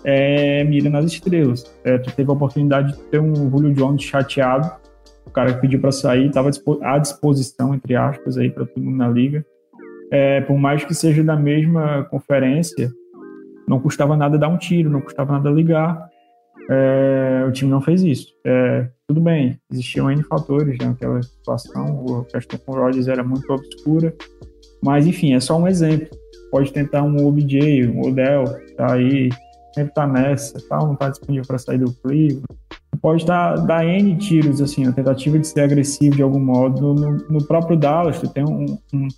[0.04, 1.64] é, mira nas estrelas.
[1.82, 4.70] É, tu teve a oportunidade de ter um Julio Jones chateado,
[5.26, 6.50] o cara que pediu para sair, estava
[6.82, 9.44] à disposição, entre aspas, aí para todo mundo na liga.
[10.10, 12.90] É, por mais que seja da mesma conferência,
[13.66, 16.08] não custava nada dar um tiro, não custava nada ligar.
[16.70, 18.28] É, o time não fez isso.
[18.46, 23.22] É, tudo bem, existiam N fatores né, naquela situação, a questão com o Rodgers era
[23.22, 24.14] muito obscura,
[24.82, 26.08] mas enfim, é só um exemplo.
[26.50, 28.44] Pode tentar um OBJ, um Odell,
[28.76, 29.28] tá aí,
[29.74, 32.44] sempre tá nessa, tá, não tá disponível para sair do Cleveland.
[33.04, 36.94] Pode dar, dar N tiros, assim, a tentativa de ser agressivo de algum modo.
[36.94, 39.08] No, no próprio Dallas, tu tem um, um,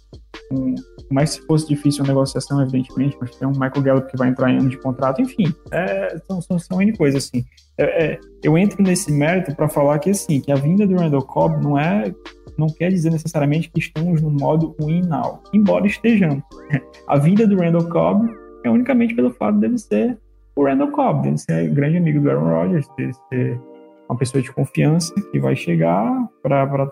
[0.50, 0.74] um
[1.08, 4.50] mais se fosse difícil a negociação, evidentemente, mas tem um Michael Gallup que vai entrar
[4.50, 7.44] em ano de contrato, enfim, é, são, são, são N coisas, assim.
[7.78, 11.22] É, é, eu entro nesse mérito para falar que, assim, que a vinda do Randall
[11.22, 12.12] Cobb não é
[12.58, 16.42] não quer dizer necessariamente que estamos no modo win now, embora estejamos.
[17.06, 18.28] A vinda do Randall Cobb
[18.64, 20.18] é unicamente pelo fato dele ser
[20.56, 23.60] o Randall Cobb, dele ser grande amigo do Aaron Rodgers, dele ser
[24.08, 26.90] uma pessoa de confiança que vai chegar para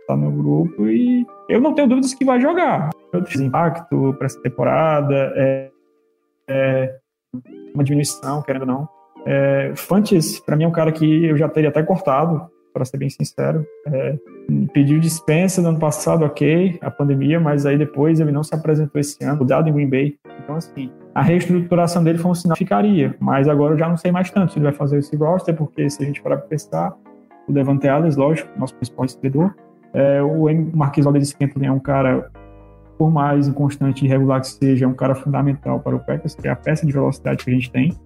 [0.00, 2.90] estar no grupo e eu não tenho dúvidas que vai jogar.
[3.12, 5.70] Outros impacto para essa temporada, é,
[6.48, 6.96] é,
[7.74, 8.88] uma diminuição, querendo ou não.
[9.26, 12.96] É, Fantes, para mim, é um cara que eu já teria até cortado, para ser
[12.96, 13.66] bem sincero.
[13.86, 14.16] É,
[14.72, 19.00] pediu dispensa no ano passado, ok, a pandemia, mas aí depois ele não se apresentou
[19.00, 20.16] esse ano, dado em Green Bay.
[20.42, 23.96] Então, assim, a reestruturação dele foi um sinal que ficaria, mas agora eu já não
[23.96, 26.46] sei mais tanto se ele vai fazer esse roster, porque se a gente parar para
[26.46, 26.94] pensar,
[27.48, 29.52] o Devante Adams, lógico, nosso principal recebedor,
[29.92, 30.46] é, o
[30.76, 32.30] Marquis Valdez Scantling é um cara,
[32.96, 36.46] por mais inconstante e irregular que seja, é um cara fundamental para o Packers, que
[36.46, 37.98] é a peça de velocidade que a gente tem,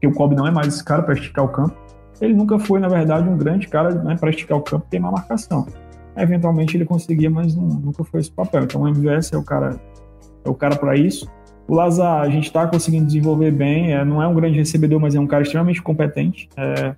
[0.00, 1.76] que o Kobe não é mais esse cara para esticar o campo.
[2.22, 4.98] Ele nunca foi, na verdade, um grande cara né, para esticar o campo e ter
[4.98, 5.66] uma marcação.
[6.16, 8.62] Eventualmente ele conseguia, mas não, nunca foi esse papel.
[8.62, 9.78] Então o MVS é o cara,
[10.42, 11.30] é o cara para isso.
[11.70, 15.14] O Lazar, a gente está conseguindo desenvolver bem, é, não é um grande recebedor, mas
[15.14, 16.48] é um cara extremamente competente.
[16.56, 16.96] É,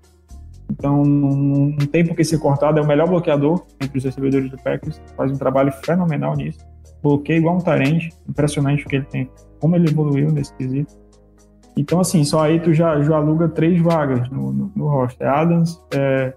[0.71, 4.51] então, não, não tem por que ser cortado, é o melhor bloqueador entre os recebedores
[4.51, 6.61] do Packers, faz um trabalho fenomenal nisso.
[7.03, 10.95] Bloqueia igual um Tarente, impressionante o que ele tem, como ele evoluiu nesse quesito.
[11.77, 15.79] Então, assim, só aí tu já, já aluga três vagas no, no, no roster: Adams,
[15.95, 16.33] é,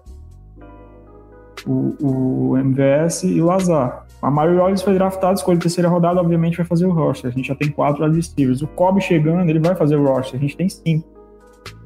[1.66, 4.05] o, o MVS e o Lazar.
[4.26, 7.30] A Mario Wallace foi draftado, escolha terceira rodada, obviamente vai fazer o roster.
[7.30, 8.60] A gente já tem quatro adversários.
[8.60, 10.36] O Kobe chegando, ele vai fazer o roster.
[10.36, 11.06] A gente tem cinco.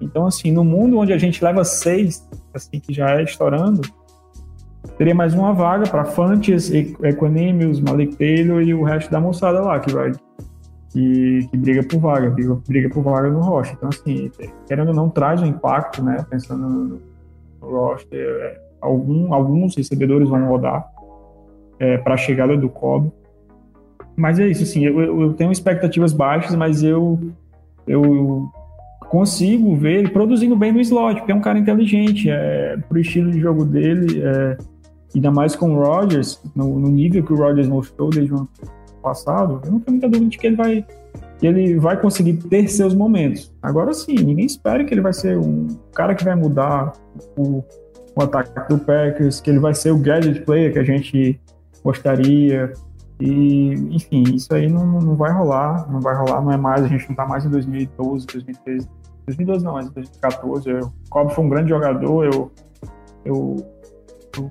[0.00, 3.82] Então, assim, no mundo onde a gente leva seis, assim, que já é estourando,
[4.96, 9.78] teria mais uma vaga para Fantes, Equanimous, Malik Taylor e o resto da moçada lá,
[9.78, 10.12] que vai
[10.88, 13.76] que, que, briga por vaga, briga, briga por vaga no roster.
[13.76, 14.30] Então, assim,
[14.66, 16.24] querendo ou não, traz um impacto, né?
[16.30, 17.02] Pensando no,
[17.60, 20.88] no roster, é, algum, alguns recebedores vão rodar
[21.80, 23.10] é, para a chegada do Cobb.
[24.16, 27.18] Mas é isso, assim, eu, eu, tenho expectativas baixas, mas eu,
[27.86, 28.50] eu
[29.08, 33.30] consigo ver ele produzindo bem no slot, porque é um cara inteligente, é, pro estilo
[33.30, 34.58] de jogo dele, é,
[35.14, 38.48] ainda mais com o Rodgers, no, no, nível que o Rodgers mostrou desde o ano
[39.02, 40.84] passado, eu não tenho muita dúvida de que ele vai
[41.42, 43.50] ele vai conseguir ter seus momentos.
[43.62, 46.92] Agora sim, ninguém espera que ele vai ser um cara que vai mudar
[47.34, 47.64] o,
[48.14, 51.40] o ataque do Packers, que ele vai ser o gadget player que a gente
[51.82, 52.72] gostaria.
[53.20, 56.88] E, enfim, isso aí não, não vai rolar, não vai rolar, não é mais, a
[56.88, 58.88] gente não tá mais em 2012, 2013.
[59.26, 60.70] 2012 não, mas em 2014.
[60.70, 62.50] Eu, o Cobb foi um grande jogador, eu,
[63.24, 63.56] eu,
[64.36, 64.50] eu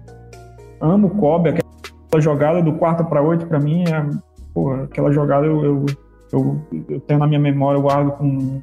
[0.79, 4.05] amo o Cobb, aquela jogada do quarto para oito para mim é,
[4.53, 5.85] porra, aquela jogada eu, eu,
[6.31, 8.61] eu, eu, tenho na minha memória, eu guardo com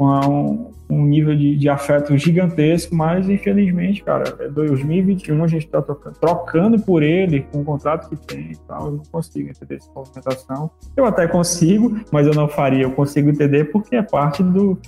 [0.00, 5.82] um, um nível de, de, afeto gigantesco, mas infelizmente, cara, é 2021 a gente está
[5.82, 9.76] trocando, trocando, por ele com o contrato que tem e tal, eu não consigo entender
[9.76, 10.70] essa movimentação.
[10.96, 14.78] Eu até consigo, mas eu não faria, eu consigo entender porque é parte do,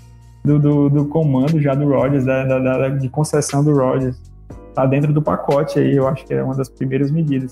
[0.45, 4.17] do, do, do comando já do Rogers, da, da, da, de concessão do Rogers.
[4.75, 7.51] Tá dentro do pacote aí, eu acho que é uma das primeiras medidas.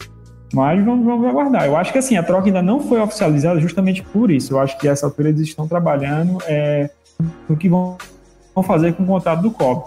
[0.53, 1.67] Mas vamos, vamos aguardar.
[1.67, 4.55] Eu acho que assim, a troca ainda não foi oficializada justamente por isso.
[4.55, 6.91] Eu acho que essa altura eles estão trabalhando é,
[7.49, 7.97] no que vão
[8.65, 9.85] fazer com o contrato do Cobb.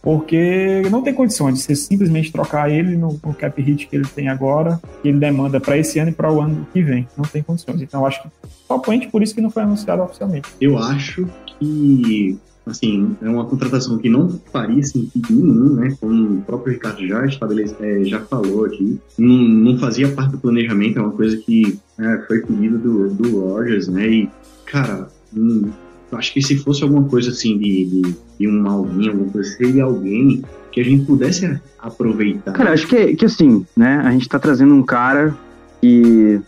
[0.00, 4.06] porque não tem condições de você simplesmente trocar ele no, no cap hit que ele
[4.06, 7.08] tem agora, que ele demanda para esse ano e para o ano que vem.
[7.16, 7.80] Não tem condições.
[7.80, 10.48] Então, acho que por isso que não foi anunciado oficialmente.
[10.60, 15.96] Eu acho que assim, é uma contratação que não faria sentido nenhum, né?
[16.00, 20.38] Como o próprio Ricardo já estabelece, é, já falou aqui, não, não fazia parte do
[20.38, 24.08] planejamento, é uma coisa que é, foi pedido do, do Rogers, né?
[24.08, 24.30] E,
[24.64, 25.70] cara, hum,
[26.16, 29.84] acho que se fosse alguma coisa assim de, de, de um Malvinho, alguma coisa, seria
[29.84, 30.42] alguém
[30.72, 32.52] que a gente pudesse aproveitar.
[32.52, 34.02] Cara, acho que, que assim, né?
[34.04, 35.36] A gente tá trazendo um cara
[35.80, 36.40] que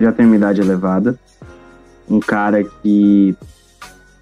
[0.00, 1.18] já tem uma idade elevada,
[2.08, 3.34] um cara que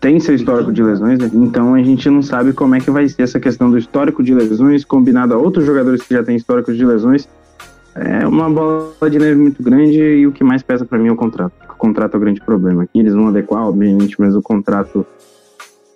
[0.00, 1.30] tem seu histórico de lesões, né?
[1.34, 4.34] então a gente não sabe como é que vai ser essa questão do histórico de
[4.34, 7.28] lesões combinado a outros jogadores que já têm histórico de lesões.
[7.94, 11.12] É uma bola de neve muito grande e o que mais pesa para mim é
[11.12, 11.52] o contrato.
[11.80, 12.98] Contrato é o grande problema aqui.
[12.98, 15.06] Eles vão adequar, obviamente, mas o contrato.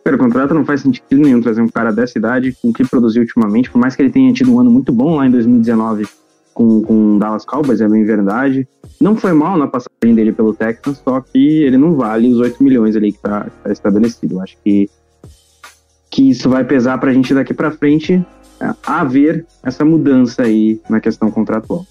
[0.02, 2.88] Cara, o contrato não faz sentido nenhum trazer um cara dessa idade com o que
[2.88, 6.06] produziu ultimamente, por mais que ele tenha tido um ano muito bom lá em 2019
[6.54, 8.66] com, com Dallas Cowboys, é bem verdade.
[9.00, 12.62] Não foi mal na passagem dele pelo Texans, só que ele não vale os 8
[12.62, 14.40] milhões ali que está tá estabelecido.
[14.40, 14.88] Acho que,
[16.10, 18.24] que isso vai pesar para a gente daqui para frente
[18.60, 21.84] é, haver essa mudança aí na questão contratual.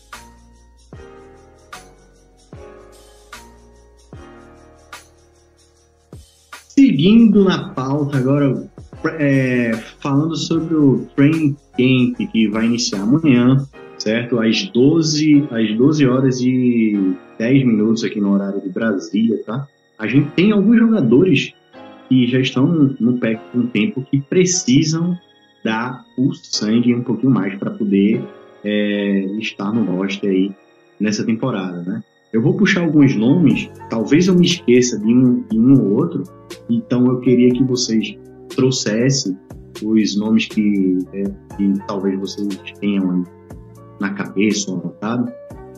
[6.94, 8.70] Seguindo na pauta agora,
[9.18, 13.68] é, falando sobre o Training Camp que vai iniciar amanhã,
[13.98, 14.40] certo?
[14.40, 19.68] Às 12, às 12 horas e 10 minutos aqui no horário de Brasília, tá?
[19.98, 21.52] A gente tem alguns jogadores
[22.08, 22.68] que já estão
[23.00, 25.18] no pé com um tempo que precisam
[25.66, 28.24] dar o sangue um pouquinho mais para poder
[28.64, 30.52] é, estar no roster aí
[31.00, 32.04] nessa temporada, né?
[32.34, 36.24] Eu vou puxar alguns nomes, talvez eu me esqueça de um, de um ou outro,
[36.68, 38.18] então eu queria que vocês
[38.56, 39.38] trouxessem
[39.84, 41.24] os nomes que, é,
[41.56, 42.48] que talvez vocês
[42.80, 43.24] tenham
[44.00, 45.32] na cabeça ou anotado.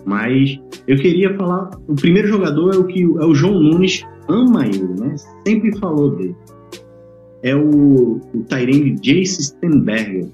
[0.05, 4.65] Mas eu queria falar, o primeiro jogador é o que é o João Nunes ama
[4.65, 5.15] ele, né?
[5.45, 6.35] Sempre falou dele.
[7.43, 10.27] É o, o Tyrande Jace Stenberger.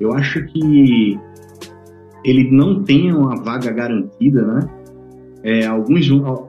[0.00, 1.18] Eu acho que
[2.24, 4.68] ele não tem uma vaga garantida, né?
[5.44, 6.08] É, alguns,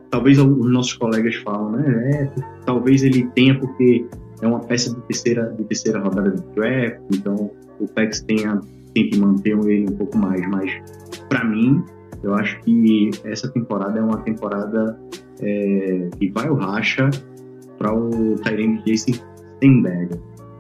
[0.10, 2.12] talvez os nossos colegas falam, né?
[2.12, 4.06] É, talvez ele tenha porque
[4.42, 8.62] é uma peça de terceira, de terceira rodada do draft, então o Pex tenha
[8.94, 10.72] tem que manter ele um pouco mais, mas
[11.28, 11.84] para mim,
[12.24, 14.98] eu acho que essa temporada é uma temporada
[15.42, 17.10] é, que vai o racha
[17.78, 19.12] para o Tyrene Jason
[19.58, 20.18] Stenberg.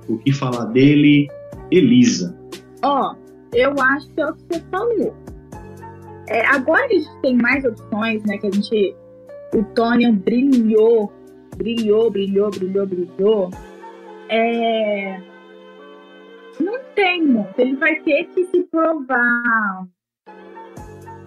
[0.09, 1.27] O que falar dele,
[1.71, 2.37] Elisa?
[2.83, 3.15] Ó, oh,
[3.55, 5.15] eu acho que é o que você falou.
[6.27, 8.37] É, agora a gente tem mais opções, né?
[8.37, 8.95] Que a gente.
[9.53, 11.11] O Tony brilhou,
[11.55, 13.49] brilhou, brilhou, brilhou, brilhou.
[14.29, 15.21] É,
[16.59, 17.59] não tem muito.
[17.59, 19.87] Ele vai ter que se provar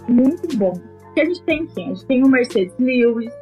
[0.09, 0.73] muito bom.
[1.05, 1.87] Porque a gente tem quem?
[1.87, 3.33] A gente tem o Mercedes Lewis.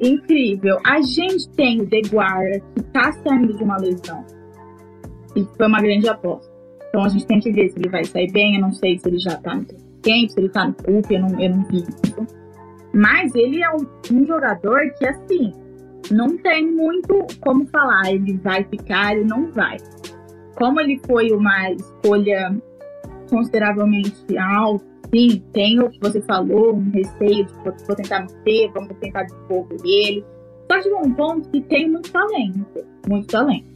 [0.00, 0.78] Incrível.
[0.84, 4.24] A gente tem o Deguara, que tá saindo de uma lesão.
[5.34, 6.52] E foi uma grande aposta.
[6.88, 8.56] Então a gente tem que ver se ele vai sair bem.
[8.56, 9.64] Eu não sei se ele já tá no
[10.02, 12.26] tempo, se ele tá no CUP, eu não, eu não vi isso.
[12.92, 15.52] Mas ele é um, um jogador que, assim,
[16.10, 18.12] não tem muito como falar.
[18.12, 19.78] Ele vai ficar, ele não vai
[20.54, 22.56] como ele foi uma escolha
[23.28, 27.52] consideravelmente alta, sim, tem o que você falou, um receio de
[27.86, 30.24] vou tentar manter, vamos tentar desenvolver ele.
[30.70, 32.64] Só que um ponto que tem muito talento,
[33.08, 33.66] muito talento.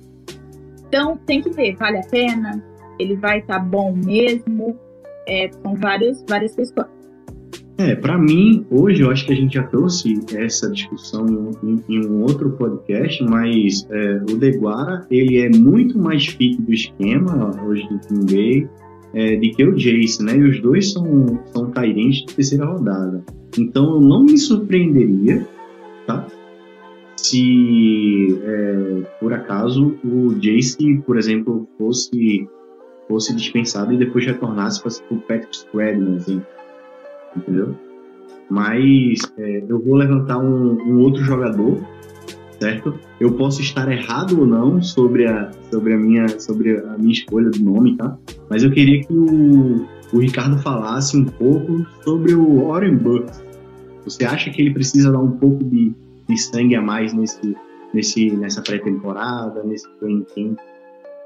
[0.87, 2.63] Então tem que ver, vale a pena,
[2.99, 4.79] ele vai estar tá bom mesmo,
[5.27, 6.89] é, são várias, várias questões.
[7.79, 11.27] É, para mim, hoje eu acho que a gente já trouxe essa discussão
[11.63, 16.73] em, em um outro podcast, mas é, o Deguara, ele é muito mais fit do
[16.73, 18.69] esquema hoje do Team Bay
[19.17, 20.37] é, do que o Jace, né?
[20.37, 23.25] E os dois são, são Tyrants de terceira rodada.
[23.59, 25.47] Então eu não me surpreenderia,
[26.07, 26.27] tá?
[27.17, 32.47] Se é, por acaso o Jace, por exemplo, fosse,
[33.09, 36.43] fosse dispensado e depois retornasse para o Patrick Squadron, assim
[37.37, 37.77] entendeu?
[38.49, 41.81] Mas é, eu vou levantar um, um, outro jogador,
[42.61, 42.95] certo?
[43.21, 47.51] Eu posso estar errado ou não sobre a, sobre a, minha, sobre a minha escolha
[47.51, 48.17] do nome, tá?
[48.49, 53.45] Mas eu queria que o, o Ricardo falasse um pouco sobre o Bucks.
[54.05, 55.93] Você acha que ele precisa dar um pouco de,
[56.29, 57.57] de sangue a mais nesse,
[57.93, 60.25] nesse, nessa pré-temporada, nesse training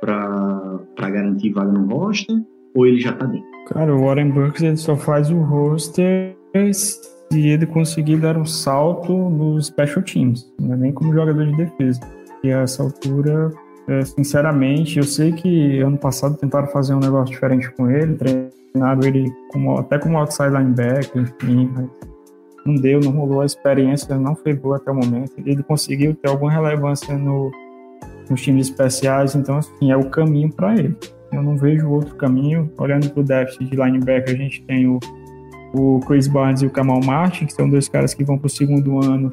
[0.01, 2.36] para garantir vaga no roster?
[2.74, 3.46] Ou ele já tá dentro?
[3.68, 6.36] Cara, o Warren Burks ele só faz o roster
[6.66, 12.01] se ele conseguir dar um salto nos special teams, é nem como jogador de defesa.
[12.42, 13.53] E a essa altura
[13.88, 19.03] É, sinceramente, eu sei que ano passado tentaram fazer um negócio diferente com ele, treinaram
[19.03, 21.88] ele como, até como outside linebacker, enfim, mas
[22.64, 25.32] não deu, não rolou, a experiência não foi boa até o momento.
[25.38, 27.51] Ele conseguiu ter alguma relevância no,
[28.31, 30.97] nos times especiais, então, assim, é o caminho para ele.
[31.33, 32.70] Eu não vejo outro caminho.
[32.78, 34.99] Olhando para o déficit de linebacker, a gente tem o,
[35.74, 38.51] o Chris Barnes e o Kamal Martin, que são dois caras que vão para o
[38.51, 39.31] segundo ano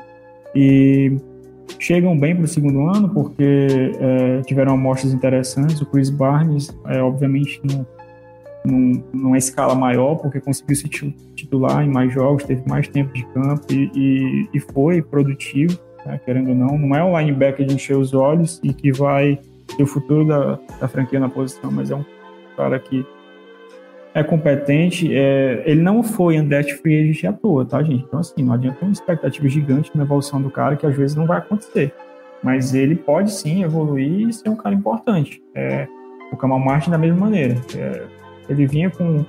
[0.56, 1.16] e
[1.80, 5.80] chegam bem para o segundo ano porque é, tiveram amostras interessantes.
[5.82, 7.86] O Chris Barnes, é, obviamente, não
[8.68, 10.88] num, numa escala maior, porque conseguiu se
[11.36, 16.20] titular em mais jogos, teve mais tempo de campo e, e, e foi produtivo, né,
[16.24, 16.78] querendo ou não.
[16.78, 19.40] Não é um linebacker de encher os olhos e que vai
[19.76, 22.06] ter o futuro da, da franquia na posição, mas é um
[22.56, 23.06] cara que
[24.14, 25.14] é competente.
[25.14, 28.06] É, ele não foi undrafted free agent à toa, tá, gente?
[28.06, 31.26] Então, assim, não adianta uma expectativa gigante na evolução do cara, que às vezes não
[31.26, 31.94] vai acontecer.
[32.42, 35.42] Mas ele pode sim evoluir e ser um cara importante.
[35.54, 35.88] É,
[36.32, 37.56] o Kamal Martin da mesma maneira.
[37.76, 38.04] É,
[38.50, 39.26] ele vinha com,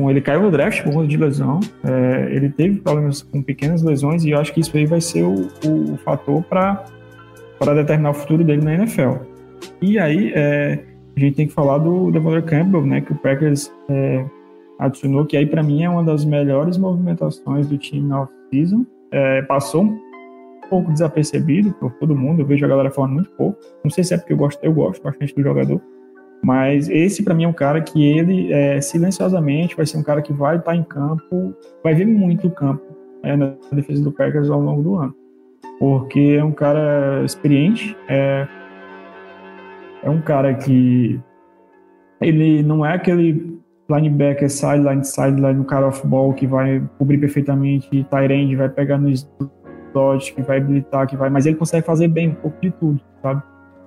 [0.00, 0.10] com.
[0.10, 1.60] Ele caiu no draft por conta de lesão.
[1.84, 5.22] É, ele teve problemas com pequenas lesões e eu acho que isso aí vai ser
[5.22, 6.84] o, o, o fator para
[7.74, 9.16] determinar o futuro dele na NFL.
[9.82, 10.78] E aí, é,
[11.16, 13.00] a gente tem que falar do Devontae Campbell, né?
[13.00, 14.24] Que o Packers é,
[14.78, 18.86] adicionou, que aí para mim é uma das melhores movimentações do time na off-season.
[19.12, 20.00] É, passou um
[20.68, 23.58] pouco desapercebido por todo mundo, eu vejo a galera falando muito pouco.
[23.82, 25.80] Não sei se é porque eu gosto, eu gosto bastante do jogador,
[26.42, 30.22] mas esse, para mim, é um cara que ele, é, silenciosamente, vai ser um cara
[30.22, 32.82] que vai estar tá em campo, vai ver muito o campo
[33.22, 35.14] é, na defesa do Packers ao longo do ano.
[35.78, 38.46] Porque é um cara experiente, é,
[40.02, 41.20] é um cara que
[42.20, 43.58] ele não é aquele
[43.90, 47.88] linebacker sideline, sideline, no cara off-ball que vai cobrir perfeitamente,
[48.30, 51.28] end, vai pegar no slot, que vai habilitar, que vai...
[51.28, 53.42] Mas ele consegue fazer bem um pouco de tudo, sabe?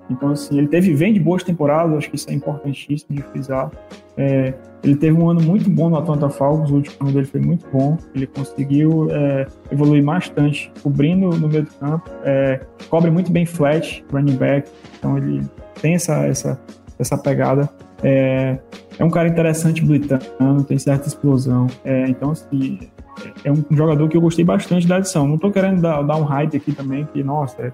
[0.10, 3.72] Então, assim, ele teve, vem de boas temporadas, acho que isso é importantíssimo de frisar.
[4.18, 7.40] É, ele teve um ano muito bom no Atlanta Falcons, o último ano dele foi
[7.40, 7.98] muito bom.
[8.14, 14.04] Ele conseguiu é, evoluir bastante, cobrindo no meio do campo, é, cobre muito bem flat,
[14.12, 15.42] running back, então ele
[15.82, 16.60] tem essa, essa,
[17.00, 17.70] essa pegada.
[18.04, 18.60] É,
[19.00, 21.68] é um cara interessante blitando, tem certa explosão.
[21.86, 22.80] É, então, assim,
[23.44, 25.28] é um jogador que eu gostei bastante da adição.
[25.28, 27.72] Não estou querendo dar, dar, um hype aqui também, que, nossa, é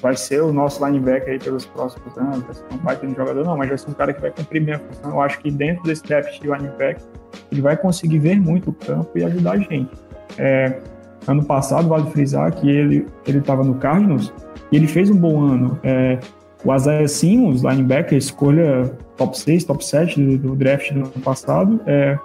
[0.00, 3.68] vai ser o nosso linebacker aí pelos próximos anos, vai ter um jogador não, mas
[3.68, 5.10] vai ser um cara que vai cumprir bem a função.
[5.10, 7.02] Eu acho que dentro desse depth de linebacker,
[7.50, 9.90] ele vai conseguir ver muito o campo e ajudar a gente.
[10.38, 10.78] É,
[11.26, 14.32] ano passado, vale frisar que ele estava no Cardinals
[14.70, 15.78] e ele fez um bom ano.
[15.82, 16.18] É,
[16.64, 21.80] o Isaiah Simmons, linebacker, escolha top 6, top 7 do, do draft do ano passado,
[21.86, 22.18] é,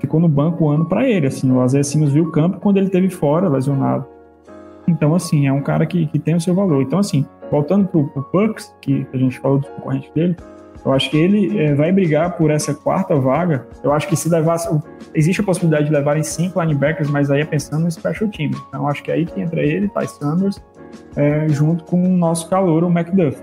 [0.00, 1.26] ficou no banco o ano para ele.
[1.26, 4.06] Assim, o Isaiah Simmons viu o campo quando ele teve fora, lesionado.
[4.88, 6.82] Então, assim, é um cara que, que tem o seu valor.
[6.82, 10.36] Então, assim, voltando pro, pro Pucks, que a gente falou dos concorrentes dele,
[10.84, 13.66] eu acho que ele é, vai brigar por essa quarta vaga.
[13.82, 14.56] Eu acho que se levar.
[15.14, 18.50] Existe a possibilidade de levarem cinco linebackers, mas aí é pensando no special team.
[18.68, 20.62] Então acho que é aí que entra ele, Ty Sanders,
[21.16, 23.36] é, junto com o nosso calor, o McDuff.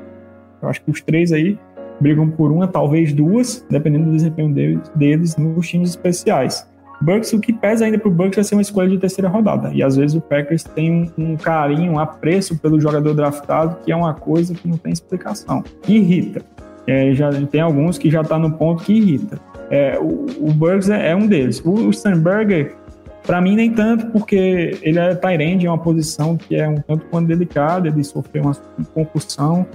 [0.61, 1.59] Eu acho que os três aí
[1.99, 6.67] brigam por uma, talvez duas, dependendo do desempenho deles, deles nos times especiais.
[7.01, 9.71] Bucks, o que pesa ainda pro Bucks vai ser uma escolha de terceira rodada.
[9.73, 13.91] E às vezes o Packers tem um, um carinho, um apreço pelo jogador draftado, que
[13.91, 15.63] é uma coisa que não tem explicação.
[15.87, 16.41] irrita.
[16.87, 19.39] É, já tem alguns que já tá no ponto que irrita.
[19.69, 21.61] É, o, o Bucks é, é, um deles.
[21.65, 22.75] O, o Sternberger,
[23.23, 27.05] para mim, nem tanto, porque ele é Tyrande, é uma posição que é um tanto
[27.07, 28.55] quanto delicada, ele sofreu uma
[28.93, 29.65] concussão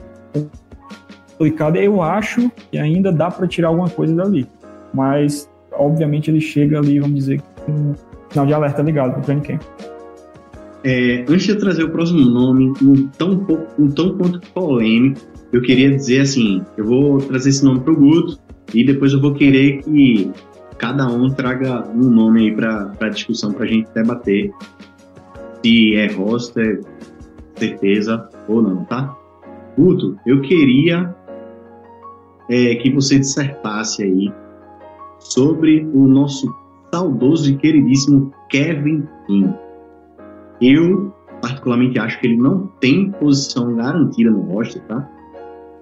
[1.36, 1.78] complicada.
[1.78, 4.46] Eu acho que ainda dá para tirar alguma coisa dali.
[4.94, 7.94] Mas obviamente ele chega ali, vamos dizer, com um
[8.30, 9.62] sinal de alerta ligado para o training camp.
[10.82, 15.20] É, antes de eu trazer o próximo nome, um tão, pouco, um tão quanto polêmico,
[15.52, 18.38] eu queria dizer assim, eu vou trazer esse nome para o Guto
[18.72, 20.30] e depois eu vou querer que
[20.78, 24.50] cada um traga um nome aí para discussão, para a gente debater
[25.62, 26.80] se é roster,
[27.56, 29.14] certeza ou não, tá?
[29.76, 31.14] Guto, eu queria
[32.48, 34.32] é, que você dissertasse aí
[35.32, 36.52] sobre o nosso
[36.92, 39.54] saudoso e queridíssimo Kevin King.
[40.60, 45.08] Eu, particularmente, acho que ele não tem posição garantida no roster, tá?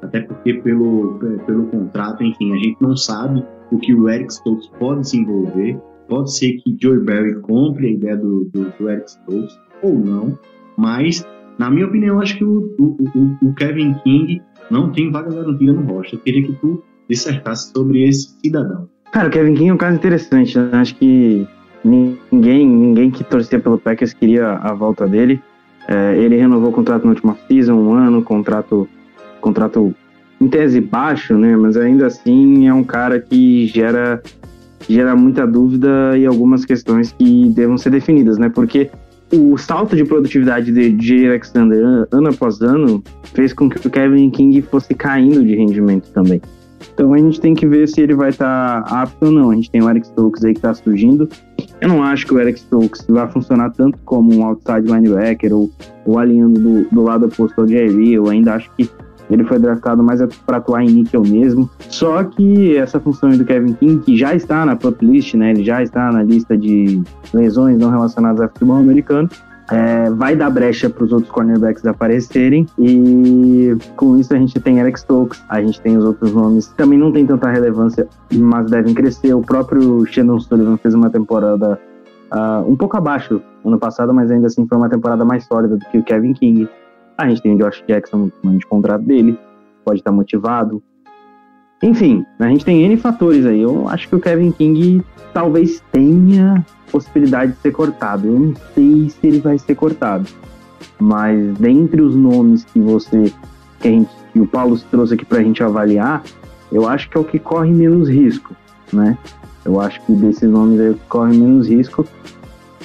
[0.03, 4.69] Até porque pelo, pelo contrato, enfim, a gente não sabe o que o Eric Stokes
[4.79, 5.81] pode desenvolver.
[6.09, 10.39] Pode ser que Joey Barry compre a ideia do, do, do Eric Stokes ou não,
[10.77, 11.27] mas,
[11.59, 14.41] na minha opinião, acho que o, o, o, Kevin King
[14.71, 16.19] não tem vaga garantida no roster.
[16.19, 18.89] Eu queria que tu dissertasse sobre esse cidadão.
[19.13, 20.59] Cara, o Kevin King é um caso interessante.
[20.59, 20.71] Né?
[20.73, 21.47] Acho que
[21.85, 25.41] ninguém, ninguém que torcia pelo Packers queria a volta dele.
[25.87, 28.89] É, ele renovou o contrato na última season, um ano, contrato
[29.41, 29.95] contrato
[30.41, 31.57] em tese baixo, né?
[31.57, 34.23] Mas ainda assim é um cara que gera,
[34.89, 38.49] gera muita dúvida e algumas questões que devam ser definidas, né?
[38.49, 38.91] Porque
[39.33, 41.29] o salto de produtividade de J.
[41.29, 43.03] Alexander ano após ano
[43.35, 46.41] fez com que o Kevin King fosse caindo de rendimento também.
[46.99, 49.51] Então a gente tem que ver se ele vai estar tá apto ou não.
[49.51, 51.29] A gente tem o Eric Stokes aí que está surgindo.
[51.81, 55.71] Eu não acho que o Eric Stokes vai funcionar tanto como um outside linebacker ou,
[56.05, 58.15] ou alinhando do, do lado oposto ao Jerry.
[58.15, 58.91] Eu ainda acho que
[59.31, 61.71] ele foi draftado mais para atuar em níquel mesmo.
[61.89, 65.53] Só que essa função do Kevin King, que já está na prop list, né?
[65.53, 67.01] Ele já está na lista de
[67.33, 69.31] lesões não relacionadas ao futebol americano.
[69.71, 74.79] É, vai dar brecha para os outros cornerbacks aparecerem e com isso a gente tem
[74.79, 78.95] Eric Stokes, a gente tem os outros nomes também não tem tanta relevância, mas devem
[78.95, 79.35] crescer.
[79.35, 81.79] O próprio Shannon Sullivan fez uma temporada
[82.33, 85.85] uh, um pouco abaixo ano passado, mas ainda assim foi uma temporada mais sólida do
[85.87, 86.69] que o Kevin King.
[87.19, 89.39] A gente tem o Josh Jackson no de contrato dele,
[89.85, 90.83] pode estar motivado.
[91.83, 93.61] Enfim, a gente tem N fatores aí.
[93.61, 95.03] Eu acho que o Kevin King
[95.33, 98.27] talvez tenha possibilidade de ser cortado.
[98.27, 100.29] Eu não sei se ele vai ser cortado.
[100.99, 103.33] Mas dentre os nomes que você,
[103.81, 106.23] que, gente, que o Paulo trouxe aqui para a gente avaliar,
[106.73, 108.55] eu acho que é o que corre menos risco,
[108.93, 109.17] né?
[109.65, 112.05] Eu acho que desses nomes aí corre menos risco.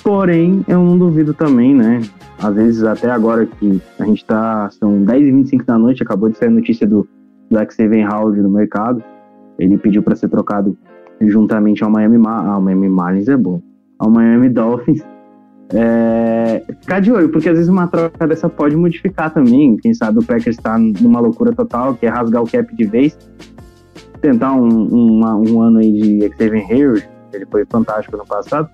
[0.04, 2.02] Porém, eu não duvido também, né?
[2.38, 4.70] Às vezes, até agora que a gente tá.
[4.72, 7.08] São 10h25 da noite, acabou de sair a notícia do,
[7.54, 9.04] do Xavier Howard no mercado.
[9.58, 10.78] Ele pediu para ser trocado
[11.22, 13.62] juntamente ao Miami, Miami Marlins é bom.
[14.00, 15.04] Ao Miami Dolphins.
[15.70, 19.78] É, ficar de olho, porque às vezes uma troca dessa pode modificar também.
[19.78, 23.18] Quem sabe o Packers está numa loucura total, que é rasgar o cap de vez.
[24.22, 28.70] Tentar um, uma, um ano aí de Xavier Hayward, ele foi fantástico no passado.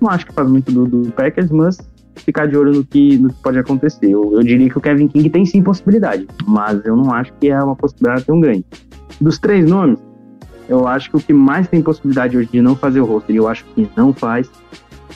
[0.00, 1.78] Não acho que faz muito do, do Packers, mas
[2.16, 4.10] ficar de olho no que, no que pode acontecer.
[4.10, 7.48] Eu, eu, diria que o Kevin King tem sim possibilidade, mas eu não acho que
[7.48, 8.64] é uma possibilidade tão grande.
[9.20, 9.98] Dos três nomes,
[10.68, 13.38] eu acho que o que mais tem possibilidade hoje de não fazer o roster, e
[13.38, 14.50] eu acho que não faz,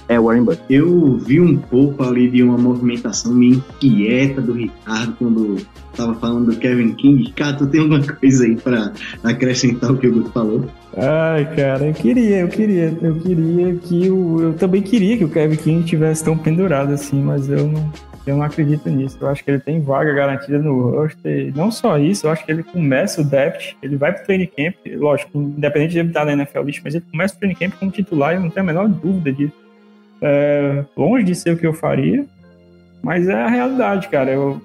[0.09, 0.65] é Warren Buffett.
[0.71, 5.57] Eu vi um pouco ali de uma movimentação meio inquieta do Ricardo quando
[5.93, 7.25] estava falando do Kevin King.
[7.25, 8.93] Ricardo, tu tem alguma coisa aí para
[9.23, 10.65] acrescentar o que o Guto falou?
[10.97, 14.43] Ai, cara, eu queria, eu queria, eu queria que o.
[14.43, 17.93] Eu também queria que o Kevin King tivesse tão pendurado assim, mas eu não,
[18.27, 19.19] eu não acredito nisso.
[19.21, 21.53] Eu acho que ele tem vaga garantida no roster.
[21.55, 24.75] Não só isso, eu acho que ele começa o depth, ele vai pro training camp,
[24.97, 27.91] lógico, independente de ele estar na NFL list, mas ele começa o training camp como
[27.91, 29.68] titular, eu não tenho a menor dúvida disso.
[30.21, 32.27] É, longe de ser o que eu faria,
[33.03, 34.31] mas é a realidade, cara.
[34.31, 34.61] Eu,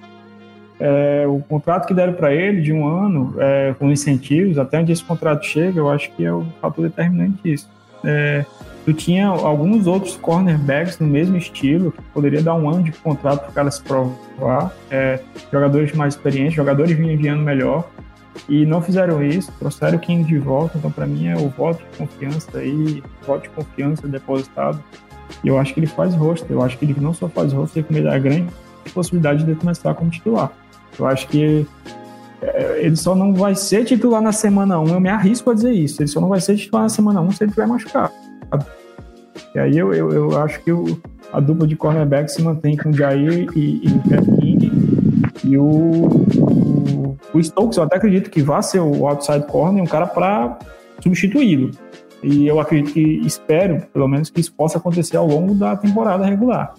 [0.79, 4.91] é, o contrato que deram para ele de um ano, é, com incentivos, até onde
[4.91, 7.69] esse contrato chega, eu acho que é o fator determinante disso.
[8.03, 8.45] É,
[8.83, 13.41] tu tinha alguns outros cornerbacks no mesmo estilo, que poderia dar um ano de contrato
[13.41, 15.19] para o cara se provar, é,
[15.51, 17.89] jogadores mais experientes, jogadores vinham de ano melhor,
[18.49, 21.83] e não fizeram isso, trouxeram o King de volta, então para mim é o voto
[21.83, 24.83] de confiança aí, voto de confiança depositado,
[25.43, 27.81] e eu acho que ele faz rosto, eu acho que ele não só faz rosto,
[27.83, 28.47] como ele dá grande
[28.93, 30.51] possibilidade de começar como titular.
[30.99, 31.65] Eu acho que
[32.41, 35.71] é, ele só não vai ser titular na semana 1, eu me arrisco a dizer
[35.71, 36.01] isso.
[36.01, 38.11] Ele só não vai ser titular na semana 1 se ele tiver machucado.
[39.55, 40.99] E aí eu, eu, eu acho que o,
[41.31, 44.71] a dupla de cornerback se mantém com o Jair e, e o Kevin King.
[45.43, 49.87] E o, o, o, Stokes, eu até acredito que vai ser o outside corner, um
[49.87, 50.57] cara para
[51.01, 51.71] substituí-lo.
[52.23, 56.25] E eu acredito que, espero, pelo menos, que isso possa acontecer ao longo da temporada
[56.25, 56.73] regular.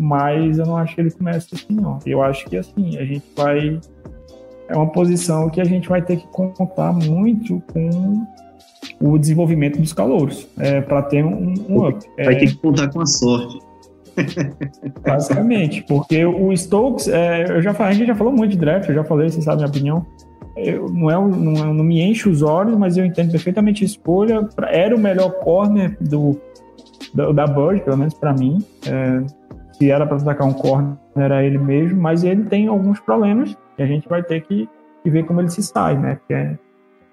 [0.00, 1.98] Mas eu não acho que ele comece assim, não.
[2.04, 3.80] Eu acho que, assim, a gente vai.
[4.68, 8.26] É uma posição que a gente vai ter que contar muito com
[9.00, 12.04] o desenvolvimento dos calouros é, para ter um, um up.
[12.16, 13.58] Vai é, ter que contar com a sorte.
[15.02, 18.94] Basicamente, porque o Stokes, é, eu já a gente já falou muito de draft, eu
[18.94, 20.06] já falei, você sabe a minha opinião.
[20.58, 23.86] Eu, não, é, não, é, não me enche os olhos, mas eu entendo perfeitamente a
[23.86, 24.42] escolha.
[24.42, 26.40] Pra, era o melhor corner do,
[27.14, 28.58] do da Bird, pelo menos para mim.
[28.86, 29.22] É,
[29.72, 33.82] se era para atacar um corner, era ele mesmo, mas ele tem alguns problemas e
[33.82, 34.68] a gente vai ter que,
[35.02, 36.16] que ver como ele se sai, né?
[36.16, 36.58] Porque é,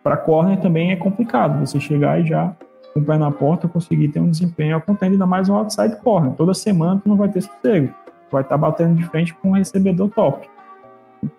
[0.04, 2.56] para corner também é complicado você chegar e já
[2.94, 5.98] com o pé na porta conseguir ter um desempenho ao contente, ainda mais um outside
[5.98, 6.32] corner.
[6.34, 7.88] Toda semana tu não vai ter sossego.
[7.88, 10.48] Tu vai estar tá batendo de frente com um recebedor top.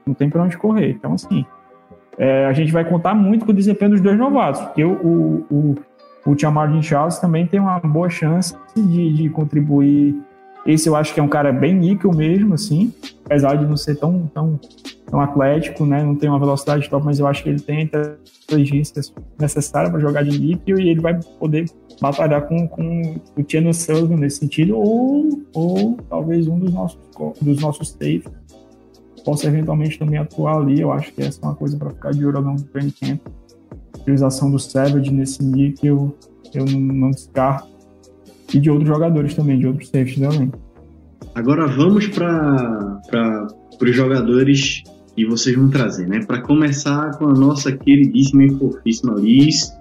[0.06, 0.90] Não tem para onde correr.
[0.90, 1.46] Então, assim,
[2.18, 5.76] é, a gente vai contar muito com o desempenho dos dois novatos, porque o, o,
[6.26, 10.14] o, o Charles também tem uma boa chance de, de contribuir
[10.66, 12.93] esse eu acho que é um cara bem níquel mesmo, assim,
[13.24, 14.59] apesar de não ser tão, tão,
[15.06, 16.02] tão atlético, né?
[16.02, 19.01] Não tem uma velocidade top, mas eu acho que ele tem a inteligência
[19.38, 21.66] necessária para jogar de níquel e ele vai poder
[22.01, 26.98] batalhar com, com o Tiano Sullivan nesse sentido, ou, ou talvez um dos nossos,
[27.40, 28.28] dos nossos safes
[29.26, 30.80] possa eventualmente também atuar ali.
[30.80, 32.92] Eu acho que essa é uma coisa para ficar de olho ao longo do training
[32.92, 33.20] camp.
[33.92, 36.16] A utilização do Savage nesse níquel,
[36.54, 37.68] eu não, não descarto.
[38.54, 40.52] E de outros jogadores também, de outros safeties também.
[41.34, 43.02] Agora vamos para
[43.82, 44.84] os jogadores
[45.16, 46.20] que vocês vão trazer, né?
[46.24, 49.72] Para começar com a nossa queridíssima e fofíssima Liz.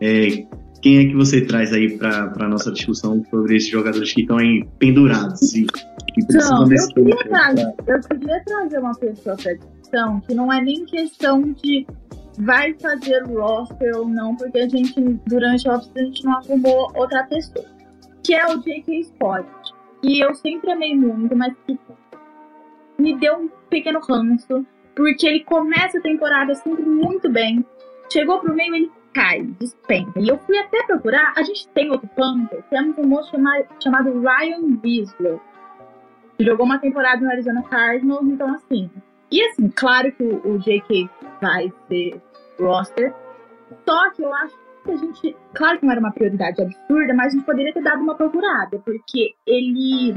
[0.00, 0.44] É,
[0.84, 4.36] quem é que você traz aí para a nossa discussão sobre esses jogadores que estão
[4.36, 9.34] aí pendurados e, e precisam Então, desse eu queria, trazer, eu queria trazer uma pessoa
[9.34, 11.86] para discussão que não é nem questão de
[12.38, 16.36] vai fazer o roster ou não, porque a gente, durante o off a gente não
[16.36, 17.64] arrumou outra pessoa,
[18.22, 19.04] que é o J.K.
[19.04, 19.48] Scott.
[20.02, 21.78] E eu sempre amei muito, mas que
[22.98, 27.64] me deu um pequeno ranço, porque ele começa a temporada sempre muito bem,
[28.12, 30.20] chegou pro meio ele cai, despenca.
[30.20, 34.20] E eu fui até procurar, a gente tem outro Panther, temos um moço chamado, chamado
[34.20, 35.40] Ryan Bislow,
[36.36, 38.90] que jogou uma temporada no Arizona Cardinals, então assim.
[39.30, 41.08] E assim, claro que o, o J.K.
[41.40, 42.20] vai ser
[42.60, 43.14] roster,
[43.86, 44.54] só que eu acho
[44.84, 47.82] que a gente, claro que não era uma prioridade absurda, mas a gente poderia ter
[47.82, 50.14] dado uma procurada, porque ele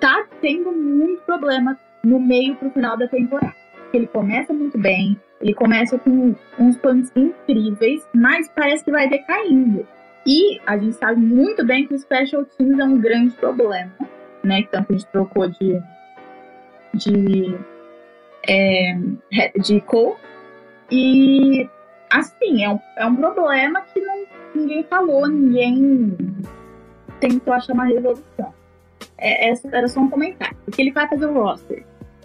[0.00, 3.63] tá tendo muito problema no meio pro final da temporada.
[3.96, 9.86] Ele começa muito bem, ele começa com uns punts incríveis, mas parece que vai decaindo.
[10.26, 13.92] E a gente sabe muito bem que o Special Teams é um grande problema,
[14.42, 14.62] né?
[14.70, 15.80] Tanto a gente trocou de.
[16.94, 17.58] de.
[18.48, 18.96] É,
[19.58, 20.18] de coach.
[20.90, 21.68] E
[22.10, 26.16] assim, é um, é um problema que não, ninguém falou, ninguém
[27.20, 28.54] tentou achar uma resolução.
[29.18, 31.84] É, era só um comentário, porque ele vai fazer o roster.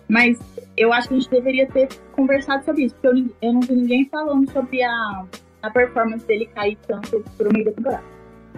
[0.10, 0.40] Mas
[0.76, 3.76] eu acho que a gente deveria ter conversado sobre isso, porque eu, eu não vi
[3.76, 5.26] ninguém falando sobre a,
[5.62, 8.04] a performance dele cair tanto pro meio da temporada.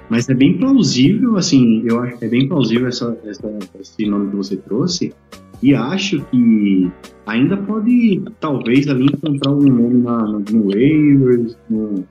[0.09, 3.49] Mas é bem plausível, assim, eu acho que é bem plausível essa, essa,
[3.79, 5.13] esse nome que você trouxe.
[5.61, 6.91] E acho que
[7.25, 12.03] ainda pode, talvez, ali encontrar um nome na, no, no waivers, no,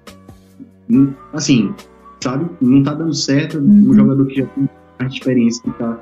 [0.89, 1.75] no- assim,
[2.23, 2.49] sabe?
[2.61, 4.69] Não tá dando certo, um jogador que já tem
[4.99, 5.99] mais experiência que tá,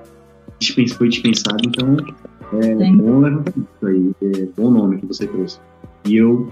[0.97, 1.97] foi dispensado, então
[2.53, 2.97] é Sim.
[2.97, 5.59] bom levantar isso aí, é bom nome que você trouxe.
[6.05, 6.49] E eu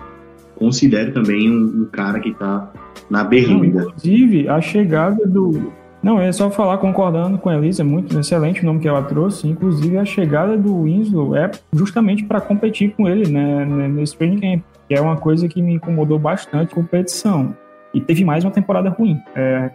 [0.56, 2.70] considero também um, um cara que tá
[3.08, 3.82] na berlinda.
[3.82, 5.72] inclusive, a chegada do.
[6.02, 9.02] Não, é só falar concordando com a Elisa, é muito excelente o nome que ela
[9.02, 9.48] trouxe.
[9.48, 14.38] Inclusive, a chegada do Winslow é justamente para competir com ele né, né, nesse training
[14.38, 17.56] camp, que é uma coisa que me incomodou bastante competição.
[17.92, 19.18] E teve mais uma temporada ruim.
[19.34, 19.70] É,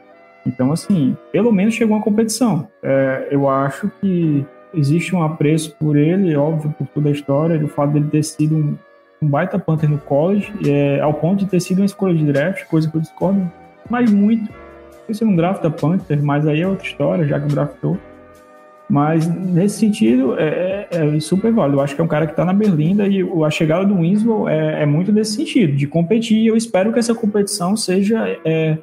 [0.46, 2.68] então, assim, pelo menos chegou uma competição.
[2.82, 7.68] É, eu acho que existe um apreço por ele, óbvio, por toda a história, do
[7.68, 8.76] fato dele ter sido um,
[9.22, 12.66] um baita Panther no college, é, ao ponto de ter sido uma escolha de draft,
[12.66, 13.52] coisa que eu discordo,
[13.90, 14.52] mas muito.
[15.08, 17.98] Você não drafta Panther, mas aí é outra história, já que draftou.
[18.90, 21.78] Mas nesse sentido, é, é- é super válido.
[21.78, 24.50] Eu acho que é um cara que está na Berlinda e a chegada do Winslow
[24.50, 26.46] é, é muito nesse sentido, de competir.
[26.46, 28.78] Eu espero que essa competição seja, é,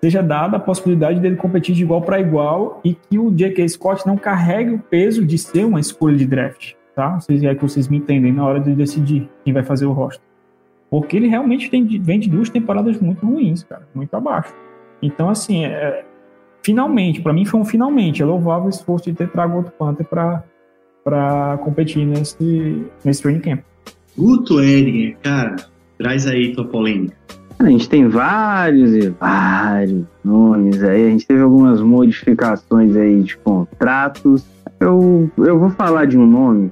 [0.00, 3.68] seja dada a possibilidade dele competir de igual para igual e que o J.K.
[3.68, 7.18] Scott não carregue o peso de ser uma escolha de draft, tá?
[7.20, 10.22] Vocês é que vocês me entendem na hora de decidir quem vai fazer o roster.
[10.90, 14.54] Porque ele realmente tem, vem de duas temporadas muito ruins, cara, muito abaixo.
[15.02, 16.04] Então, assim, é,
[16.62, 18.22] finalmente, para mim foi um finalmente.
[18.22, 23.60] É louvável o esforço de ter trago outro Panther para competir nesse, nesse training camp.
[24.16, 25.56] Guto Edinger, cara,
[25.98, 27.16] traz aí tua polêmica.
[27.58, 31.06] A gente tem vários e vários nomes aí.
[31.06, 34.46] A gente teve algumas modificações aí de contratos.
[34.78, 36.70] Eu, eu vou falar de um nome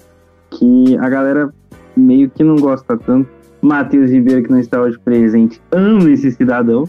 [0.49, 1.53] que a galera
[1.97, 3.29] meio que não gosta tanto.
[3.61, 6.89] Matheus Ribeiro, que não está hoje presente, ama esse cidadão.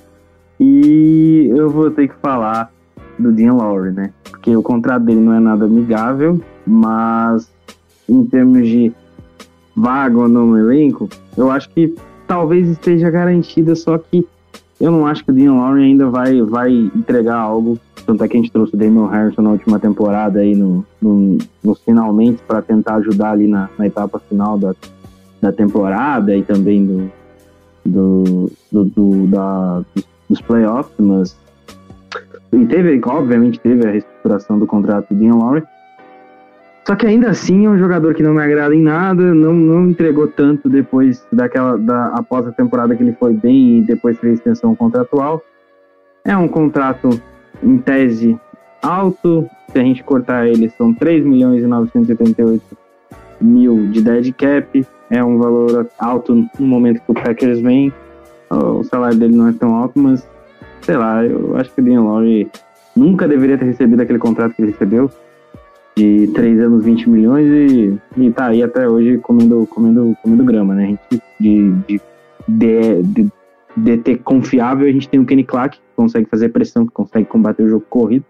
[0.60, 2.72] E eu vou ter que falar
[3.18, 4.12] do Dean Lowry, né?
[4.30, 7.52] Porque o contrato dele não é nada amigável, mas
[8.08, 8.94] em termos de
[9.76, 11.96] vaga no elenco, eu acho que
[12.28, 14.26] talvez esteja garantida, só que
[14.80, 17.80] eu não acho que o Dean Lowry ainda vai, vai entregar algo.
[18.06, 21.38] Tanto é que a gente trouxe o Damian Harrison na última temporada aí no, no,
[21.64, 24.74] nos finalmente para tentar ajudar ali na, na etapa final da,
[25.42, 27.12] da temporada e também do,
[27.86, 29.82] do, do, do- da,
[30.30, 31.36] dos playoffs, mas
[32.54, 35.64] e teve, obviamente teve a reestruturação do contrato do Dean Lowry.
[36.88, 39.90] Só que ainda assim é um jogador que não me agrada em nada, não, não
[39.90, 44.36] entregou tanto depois daquela da após a temporada que ele foi bem e depois fez
[44.36, 45.44] extensão contratual.
[46.24, 47.10] É um contrato
[47.62, 48.40] em tese
[48.82, 52.64] alto, se a gente cortar ele são 3 milhões e 988
[53.42, 57.92] mil de dead cap, é um valor alto no momento que o Packers vem.
[58.50, 60.26] O salário dele não é tão alto, mas
[60.84, 62.50] sei lá, eu acho que o Dean Lowry
[62.96, 65.12] nunca deveria ter recebido aquele contrato que ele recebeu.
[65.98, 70.76] De 3 anos, 20 milhões e, e tá aí até hoje comendo, comendo, comendo grama,
[70.76, 70.84] né?
[70.84, 71.72] A gente, de,
[72.48, 73.32] de,
[73.76, 77.26] de, de, confiável, a gente tem o Kenny Clark, que consegue fazer pressão, que consegue
[77.26, 78.24] combater o jogo corrido.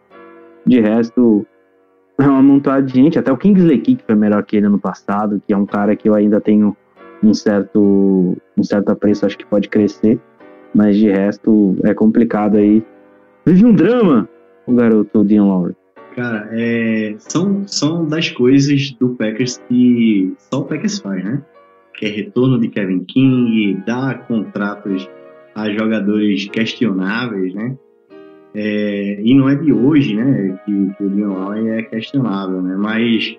[0.66, 1.46] De resto,
[2.18, 5.42] é uma montada de gente, até o Kingsley que foi melhor que ele ano passado,
[5.46, 6.76] que é um cara que eu ainda tenho
[7.22, 10.18] um certo, um certo apreço, acho que pode crescer,
[10.74, 12.82] mas de resto é complicado aí.
[13.46, 14.30] Vive um drama,
[14.66, 15.76] o garoto Dean Lowry.
[16.18, 21.44] Cara, é, são, são das coisas do Packers que só o Packers faz, né?
[21.94, 25.08] Que é retorno de Kevin King, dar contratos
[25.54, 27.78] a jogadores questionáveis, né?
[28.56, 30.60] É, e não é de hoje, né?
[30.66, 32.76] Que, que o Dean Lowry é questionável, né?
[32.76, 33.38] Mas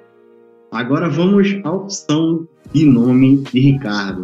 [0.71, 4.23] agora vamos à opção de nome de Ricardo.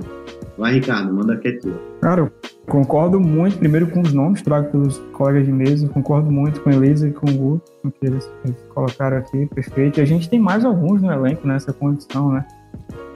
[0.56, 1.80] Vai, Ricardo, manda que é tua.
[2.00, 2.32] Cara,
[2.68, 6.74] concordo muito, primeiro com os nomes tragos pelos colegas de mesa, concordo muito com a
[6.74, 8.30] Elisa e com o Gu, com que eles,
[8.68, 9.98] colocaram aqui, perfeito.
[9.98, 12.46] E a gente tem mais alguns no elenco nessa condição, né?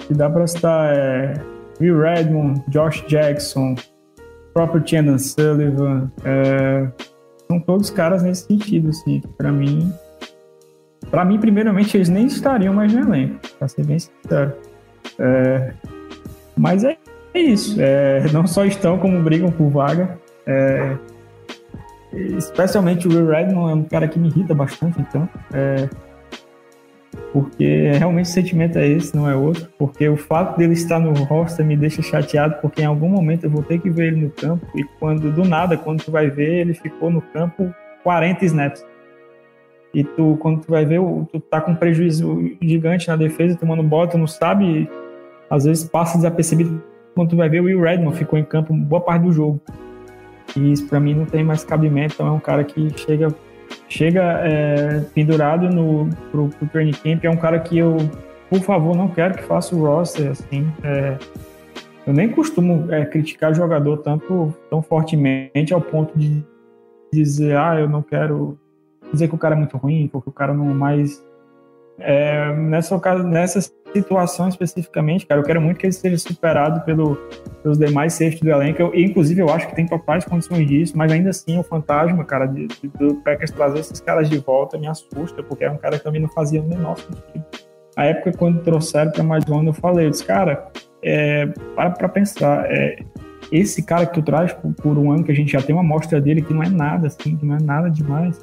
[0.00, 1.34] Que dá pra citar é,
[1.80, 3.76] Will Redmond, Josh Jackson,
[4.52, 6.88] próprio Chandon Sullivan, é,
[7.46, 9.92] são todos caras nesse sentido, assim, pra mim,
[11.08, 14.52] pra mim, primeiramente, eles nem estariam mais no elenco, pra ser bem sincero.
[15.20, 15.72] É,
[16.56, 16.96] mas é
[17.34, 17.76] é isso.
[17.80, 20.18] É, não só estão, como brigam por vaga.
[20.46, 20.96] É,
[22.36, 25.28] especialmente o Will Redmond é um cara que me irrita bastante, então.
[25.52, 25.88] É,
[27.32, 29.68] porque realmente o sentimento é esse, não é outro.
[29.78, 33.50] Porque o fato dele estar no roster me deixa chateado, porque em algum momento eu
[33.50, 34.66] vou ter que ver ele no campo.
[34.74, 37.72] E quando, do nada, quando tu vai ver, ele ficou no campo
[38.02, 38.84] 40 snaps.
[39.92, 41.00] E tu, quando tu vai ver,
[41.32, 44.88] tu tá com um prejuízo gigante na defesa, tomando bola, tu não sabe,
[45.48, 46.82] às vezes passa desapercebido
[47.18, 49.60] quando tu vai ver, o Will Redmond ficou em campo boa parte do jogo.
[50.54, 52.14] E isso para mim não tem mais cabimento.
[52.14, 53.34] Então é um cara que chega
[53.88, 57.24] chega é, pendurado no, pro, pro training camp.
[57.24, 57.96] É um cara que eu,
[58.48, 60.30] por favor, não quero que faça o roster.
[60.30, 61.18] Assim, é,
[62.06, 66.40] eu nem costumo é, criticar jogador tanto tão fortemente ao ponto de
[67.12, 68.56] dizer, ah, eu não quero
[69.12, 71.20] dizer que o cara é muito ruim, porque o cara não mais
[71.98, 73.58] é, nessa, nessa
[73.92, 77.16] situação especificamente, cara, eu quero muito que ele seja superado pelo,
[77.62, 78.80] pelos demais safety do elenco.
[78.80, 82.46] Eu, inclusive, eu acho que tem totais condições disso, mas ainda assim, o fantasma, cara,
[82.46, 85.98] de, de, do Packers trazer esses caras de volta me assusta, porque é um cara
[85.98, 87.44] que também não fazia o menor sentido.
[87.96, 90.68] A época, quando trouxeram para mais ano, eu falei, eu disse, cara,
[91.02, 92.98] é, para pra pensar, é,
[93.50, 95.82] esse cara que tu traz por, por, um ano, que a gente já tem uma
[95.82, 98.38] amostra dele, que não é nada, assim, que não é nada demais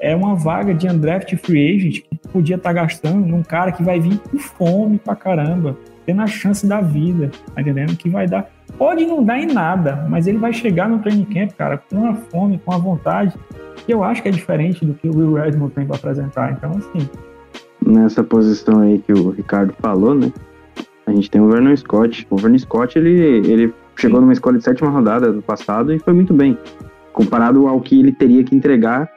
[0.00, 3.82] é uma vaga de undraft free agent que podia estar tá gastando num cara que
[3.82, 7.96] vai vir com fome pra caramba, tendo a chance da vida, tá entendendo?
[7.96, 8.50] Que vai dar.
[8.78, 12.14] Pode não dar em nada, mas ele vai chegar no training camp, cara, com a
[12.14, 13.34] fome, com a vontade,
[13.84, 16.52] que eu acho que é diferente do que o Will Redmond tem para apresentar.
[16.52, 17.08] Então, assim.
[17.84, 20.32] Nessa posição aí que o Ricardo falou, né?
[21.06, 22.26] A gente tem o Vernon Scott.
[22.30, 26.12] O Vernon Scott, ele, ele chegou numa escola de sétima rodada do passado e foi
[26.12, 26.56] muito bem.
[27.12, 29.10] Comparado ao que ele teria que entregar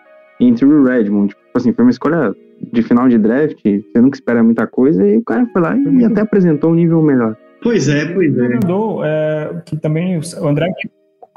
[0.48, 1.30] entre o Redmond.
[1.30, 2.34] Tipo assim, foi uma escolha
[2.72, 6.06] de final de draft, você nunca espera muita coisa, e o cara foi lá e
[6.06, 7.36] até apresentou um nível melhor.
[7.61, 8.49] Pois é, pois é.
[8.49, 10.68] Mandou, é que também o André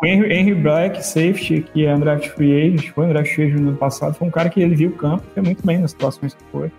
[0.05, 3.79] Henry, Henry Black, safety, que é undraft free agent, foi undraft free agent no ano
[3.79, 6.45] passado, foi um cara que ele viu o campo, foi muito bem nas situações que
[6.53, 6.71] foi.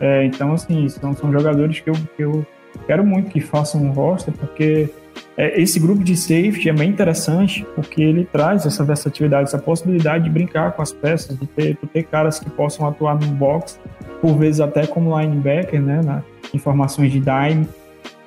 [0.00, 2.46] É, então, assim, são, são jogadores que eu, que eu
[2.86, 4.90] quero muito que façam um roster, porque
[5.38, 10.30] esse grupo de safety é bem interessante porque ele traz essa versatilidade, essa possibilidade de
[10.30, 13.78] brincar com as peças, de ter, de ter caras que possam atuar no box,
[14.20, 17.68] por vezes até como linebacker, né, na, em formações de dime,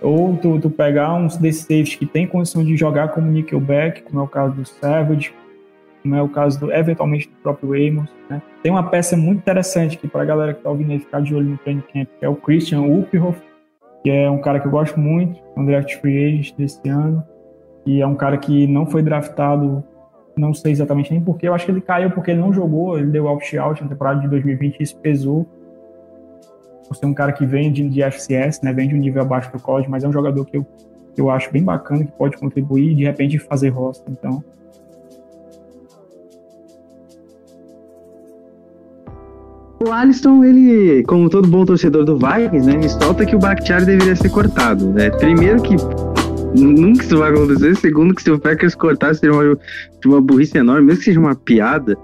[0.01, 4.21] ou tu, tu pegar uns desses safety que tem condição de jogar como nickelback, como
[4.21, 5.33] é o caso do Savage,
[6.01, 8.41] como é o caso do, eventualmente do próprio Amos, né?
[8.63, 11.35] Tem uma peça muito interessante que para a galera que está ouvindo aí ficar de
[11.35, 13.39] olho no training camp, que é o Christian Uphoff,
[14.03, 17.23] que é um cara que eu gosto muito, um draft free agent desse ano,
[17.85, 19.83] e é um cara que não foi draftado,
[20.35, 23.11] não sei exatamente nem porquê, eu acho que ele caiu porque ele não jogou, ele
[23.11, 25.47] deu opt-out na temporada de 2020 e isso pesou.
[26.87, 29.51] Por ser um cara que vem de, de FCS, né, vem de um nível abaixo
[29.51, 30.65] do college, mas é um jogador que eu,
[31.15, 34.43] que eu acho bem bacana, que pode contribuir e de repente fazer roster, então...
[39.83, 43.83] O Alisson, ele, como todo bom torcedor do Vikings, né, me solta que o Bakhtiari
[43.83, 44.87] deveria ser cortado.
[44.89, 45.09] Né?
[45.09, 45.75] Primeiro que
[46.55, 47.75] nunca isso vai acontecer.
[47.77, 49.57] Segundo que se o Packers cortar seria uma,
[50.05, 51.97] uma burrice enorme, mesmo que seja uma piada.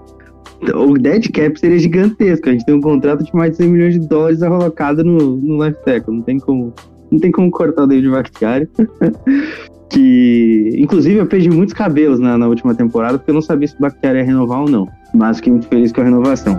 [0.74, 2.48] O dead cap seria gigantesco.
[2.48, 5.58] A gente tem um contrato de mais de 100 milhões de dólares alocado no, no
[5.58, 6.16] left tackle.
[6.16, 6.74] Não tem como,
[7.12, 8.68] não tem como cortar o David Bakhtiari.
[9.88, 13.76] que, inclusive, eu perdi muitos cabelos na, na última temporada porque eu não sabia se
[13.76, 14.88] o Bakhtiari ia renovar ou não.
[15.14, 16.58] Mas fiquei muito feliz com a renovação.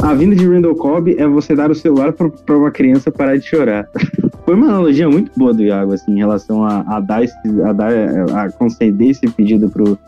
[0.00, 3.44] A vinda de Randall Cobb é você dar o celular pra uma criança parar de
[3.44, 3.88] chorar.
[4.46, 7.72] Foi uma analogia muito boa do Iago, assim, em relação a, a dar esse, a
[7.72, 7.90] dar,
[8.34, 9.98] a conceder esse pedido pro,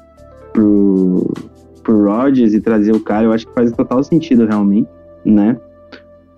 [0.53, 1.35] pro,
[1.83, 3.25] pro Rodgers e trazer o cara.
[3.25, 4.89] Eu acho que faz total sentido, realmente,
[5.25, 5.57] né?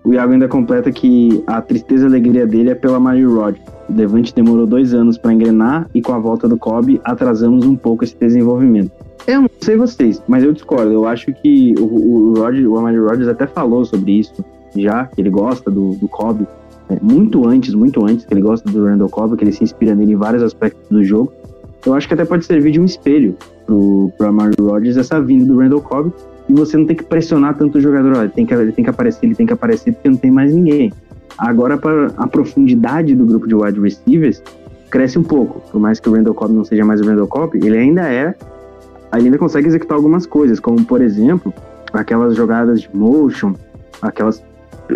[0.03, 3.65] O Iago ainda completa que a tristeza e alegria dele é pela Mary Rodgers.
[3.87, 7.75] O Devante demorou dois anos para engrenar e com a volta do Cobb atrasamos um
[7.75, 8.91] pouco esse desenvolvimento.
[9.25, 10.91] Eu não sei vocês, mas eu discordo.
[10.91, 14.43] Eu acho que o, o, Roger, o Amari Rodgers até falou sobre isso
[14.75, 16.45] já, que ele gosta do, do Cobb.
[16.89, 19.95] É, muito antes, muito antes, que ele gosta do Randall Cobb, que ele se inspira
[19.95, 21.31] nele em vários aspectos do jogo.
[21.85, 25.45] Eu acho que até pode servir de um espelho pro, pro Amari Rodgers essa vinda
[25.45, 26.11] do Randall Cobb
[26.49, 28.15] e você não tem que pressionar tanto o jogador.
[28.17, 30.53] Ele, tem que, ele tem que aparecer, ele tem que aparecer porque não tem mais
[30.53, 30.91] ninguém.
[31.37, 34.41] Agora, para a profundidade do grupo de wide receivers,
[34.89, 35.61] cresce um pouco.
[35.71, 38.35] Por mais que o Randall Cobb não seja mais o Randall Cobb, ele ainda é
[39.21, 41.53] ainda consegue executar algumas coisas, como por exemplo,
[41.93, 43.53] aquelas jogadas de motion,
[44.01, 44.43] aquelas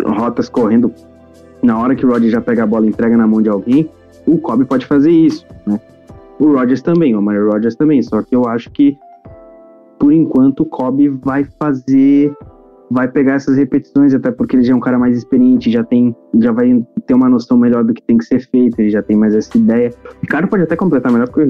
[0.04, 0.92] rotas correndo
[1.62, 3.90] na hora que o Rodgers já pega a bola e entrega na mão de alguém,
[4.26, 5.80] o Kobe pode fazer isso, né?
[6.38, 8.96] O Rodgers também, o Mario Rodgers também, só que eu acho que
[9.98, 12.32] por enquanto o Kobe vai fazer
[12.90, 16.16] vai pegar essas repetições, até porque ele já é um cara mais experiente, já tem,
[16.40, 19.14] já vai ter uma noção melhor do que tem que ser feito, ele já tem
[19.14, 19.92] mais essa ideia.
[20.22, 21.40] O cara pode até completar melhor que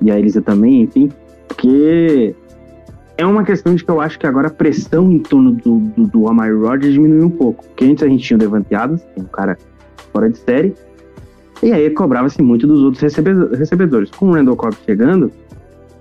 [0.00, 1.10] e a Elisa também, enfim,
[1.48, 2.34] porque
[3.16, 6.06] é uma questão de que eu acho que agora a pressão em torno do, do,
[6.06, 7.64] do Amari Rodgers diminuiu um pouco.
[7.64, 9.56] Porque antes a gente tinha o Devante Adams, é um cara
[10.12, 10.74] fora de série,
[11.62, 14.10] e aí cobrava-se muito dos outros recebedores.
[14.10, 15.30] Com o Randall Cobb chegando,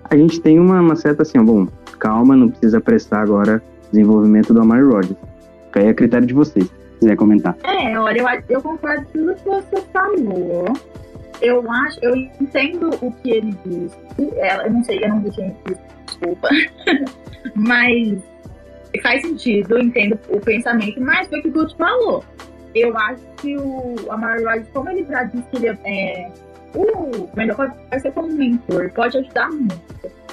[0.03, 1.67] a gente tem uma, uma certa assim, bom,
[1.99, 5.17] calma, não precisa apressar agora o desenvolvimento do Amari Rodgers.
[5.67, 7.55] Fica aí a critério de vocês, se quiser comentar.
[7.63, 10.73] É, olha, eu, eu concordo com tudo que você falou
[11.41, 13.97] eu acho, eu entendo o que ele disse.
[14.37, 16.49] Ela, eu não sei, eu não vi disse, desculpa.
[17.55, 18.21] mas
[19.01, 22.23] faz sentido, eu entendo o pensamento, mas foi o que o Guto falou.
[22.75, 26.31] Eu acho que o Amari Rodgers, como ele já disse que ele é.
[26.73, 29.81] O Wendell vai ser como mentor, pode ajudar muito.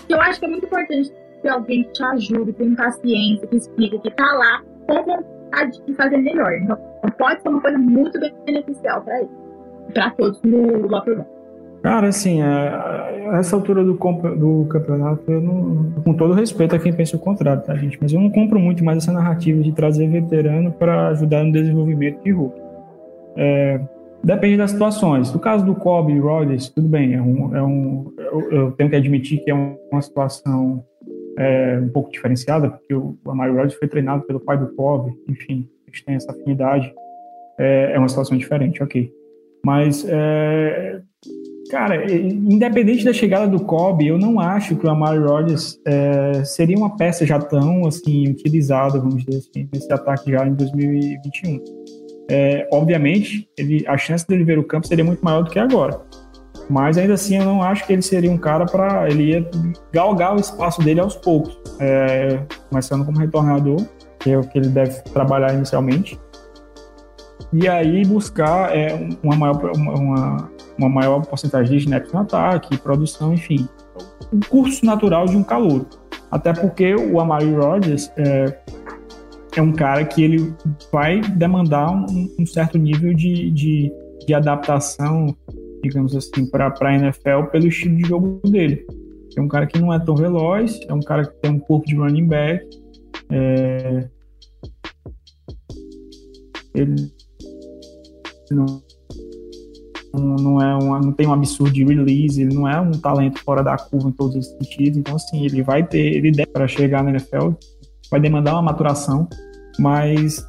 [0.09, 1.13] Eu acho que é muito importante
[1.43, 5.95] ter alguém que te ajude, tem paciência, que explica, que tá lá com vontade de
[5.95, 6.53] fazer melhor.
[6.53, 6.79] Então,
[7.19, 9.48] pode ser uma coisa muito beneficial para ele
[9.93, 11.39] para todos no locker room.
[11.83, 16.93] Cara, assim, a, essa altura do, do campeonato, eu não, com todo respeito a quem
[16.93, 17.99] pensa o contrário, tá, gente?
[18.01, 22.23] Mas eu não compro muito mais essa narrativa de trazer veterano para ajudar no desenvolvimento
[22.23, 22.61] de Hulk.
[23.37, 23.81] É,
[24.25, 25.33] depende das situações.
[25.33, 28.91] No caso do Kobe e Rodgers, tudo bem, é um, é um, eu, eu, tenho
[28.91, 30.85] que admitir que é uma situação
[31.39, 35.69] é, um pouco diferenciada, porque o Amari Rodgers foi treinado pelo pai do Kobe, enfim,
[35.87, 36.93] eles têm essa afinidade.
[37.57, 39.13] É, é uma situação diferente, ok.
[39.65, 41.01] Mas, é,
[41.71, 46.77] cara, independente da chegada do Kobe, eu não acho que o Amari Rodgers é, seria
[46.77, 51.63] uma peça já tão assim utilizada, vamos dizer assim, nesse ataque já em 2021.
[52.31, 56.01] É, obviamente, ele, a chance dele ver o campo seria muito maior do que agora.
[56.69, 59.09] Mas ainda assim, eu não acho que ele seria um cara para.
[59.09, 59.51] Ele ia
[59.91, 63.83] galgar o espaço dele aos poucos, é, começando como retornador,
[64.19, 66.19] que é o que ele deve trabalhar inicialmente
[67.53, 73.33] e aí buscar é, uma, maior, uma, uma maior porcentagem de snaps no ataque, produção,
[73.33, 73.69] enfim.
[74.33, 75.87] O curso natural de um calor.
[76.31, 78.59] Até porque o Amari Rodgers é,
[79.57, 80.55] é um cara que ele
[80.93, 83.93] vai demandar um, um certo nível de, de,
[84.27, 85.35] de, adaptação,
[85.83, 88.87] digamos assim, para a NFL pelo estilo de jogo dele.
[89.37, 91.87] É um cara que não é tão veloz, é um cara que tem um corpo
[91.87, 92.67] de running back.
[93.31, 94.09] É,
[96.75, 97.18] ele
[98.55, 98.83] não,
[100.15, 103.63] não, é uma, não tem um absurdo de release, ele não é um talento fora
[103.63, 104.99] da curva em todos os sentidos.
[104.99, 107.51] Então, assim, ele vai ter, ele deve para chegar na NFL,
[108.11, 109.29] vai demandar uma maturação,
[109.79, 110.45] mas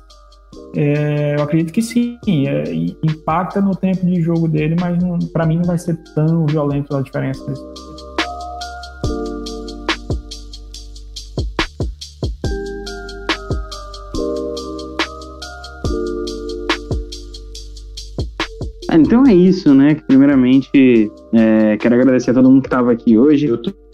[0.76, 2.64] é, eu acredito que sim, é,
[3.04, 4.98] impacta no tempo de jogo dele, mas
[5.32, 7.54] para mim não vai ser tão violento a diferença.
[18.92, 19.96] Então é isso, né?
[20.08, 23.48] Primeiramente, é, quero agradecer a todo mundo que estava aqui hoje.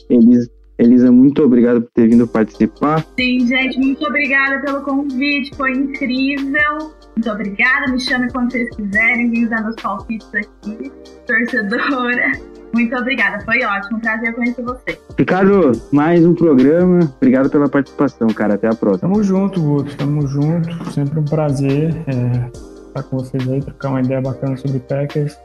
[0.09, 3.05] Elisa, Elisa, muito obrigado por ter vindo participar.
[3.17, 6.91] Sim, gente, muito obrigada pelo convite, foi incrível.
[7.15, 10.91] Muito obrigada, me chame quando vocês quiserem, vim usar meus palpites aqui,
[11.25, 12.31] torcedora.
[12.73, 14.99] Muito obrigada, foi ótimo, prazer conhecer você.
[15.17, 19.09] Ricardo, mais um programa, obrigado pela participação, cara, até a próxima.
[19.09, 21.95] Tamo junto, Guto, tamo junto, sempre um prazer.
[22.07, 25.37] É estar com vocês aí, trocar uma ideia bacana sobre Packers.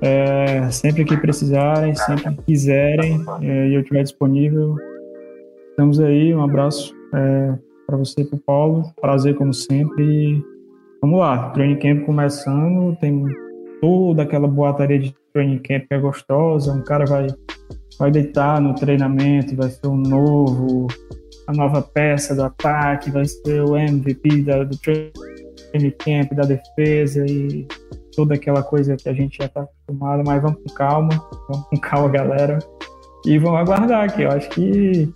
[0.00, 4.76] É, sempre que precisarem, sempre que quiserem é, e eu estiver disponível,
[5.70, 6.34] estamos aí.
[6.34, 6.94] Um abraço.
[7.14, 7.58] É,
[7.92, 8.90] para você e pro Paulo.
[9.00, 10.02] Prazer como sempre.
[10.02, 10.44] E
[11.00, 13.24] vamos lá, training camp começando, tem
[13.80, 17.26] toda aquela boataria de training camp que é gostosa, um cara vai
[17.98, 20.86] vai deitar no treinamento, vai ser o novo,
[21.46, 25.12] a nova peça do ataque, vai ser o MVP da, do training
[25.92, 27.66] camp, da defesa e
[28.14, 31.76] toda aquela coisa que a gente já está acostumado, mas vamos com calma, vamos com
[31.78, 32.58] calma, galera.
[33.24, 34.22] E vamos aguardar aqui.
[34.22, 35.12] Eu acho que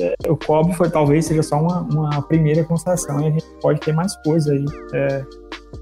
[0.00, 3.80] é, o COB foi talvez seja só uma, uma primeira constatação e a gente pode
[3.80, 4.64] ter mais coisa aí
[4.94, 5.24] é,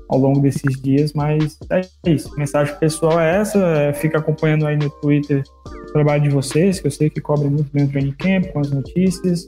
[0.09, 2.35] ao longo desses dias, mas é isso.
[2.37, 3.59] Mensagem pessoal é essa.
[3.59, 7.49] É, fica acompanhando aí no Twitter o trabalho de vocês, que eu sei que cobre
[7.49, 9.47] muito bem o training camp, com as notícias.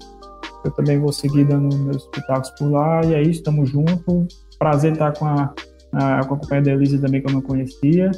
[0.65, 3.05] Eu também vou seguir dando meus pitacos por lá.
[3.05, 4.42] E é isso, estamos juntos.
[4.63, 5.53] Prazer estar com a,
[5.93, 8.13] a, com a companhia da Elisa também, que eu não conhecia.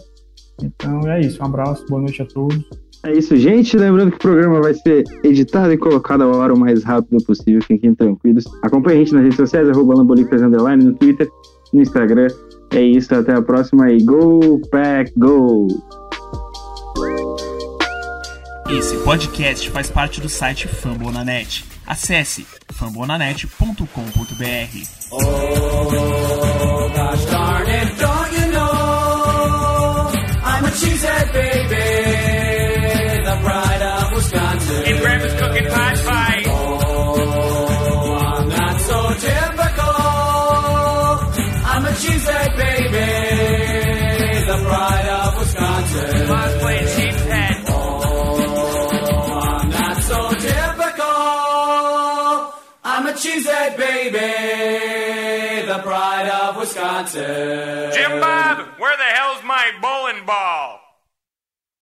[0.63, 2.63] Então é isso, um abraço, boa noite a todos.
[3.03, 3.75] É isso, gente.
[3.79, 7.63] Lembrando que o programa vai ser editado e colocado a hora o mais rápido possível.
[7.63, 8.45] Fiquem tranquilos.
[8.63, 11.31] Acompanhe a gente nas redes sociais, arroba Lambolicas Underline, no Twitter,
[11.73, 12.27] no Instagram.
[12.73, 15.69] É isso, até a próxima e Go Pack Go!
[18.69, 21.74] Esse podcast faz parte do site Fambonanet.
[21.87, 23.85] Acesse fambonanet.com.br.
[25.11, 25.95] Oh,
[55.77, 57.91] the pride of Wisconsin.
[57.93, 60.84] Jim Bob, where the hell's my bowling ball?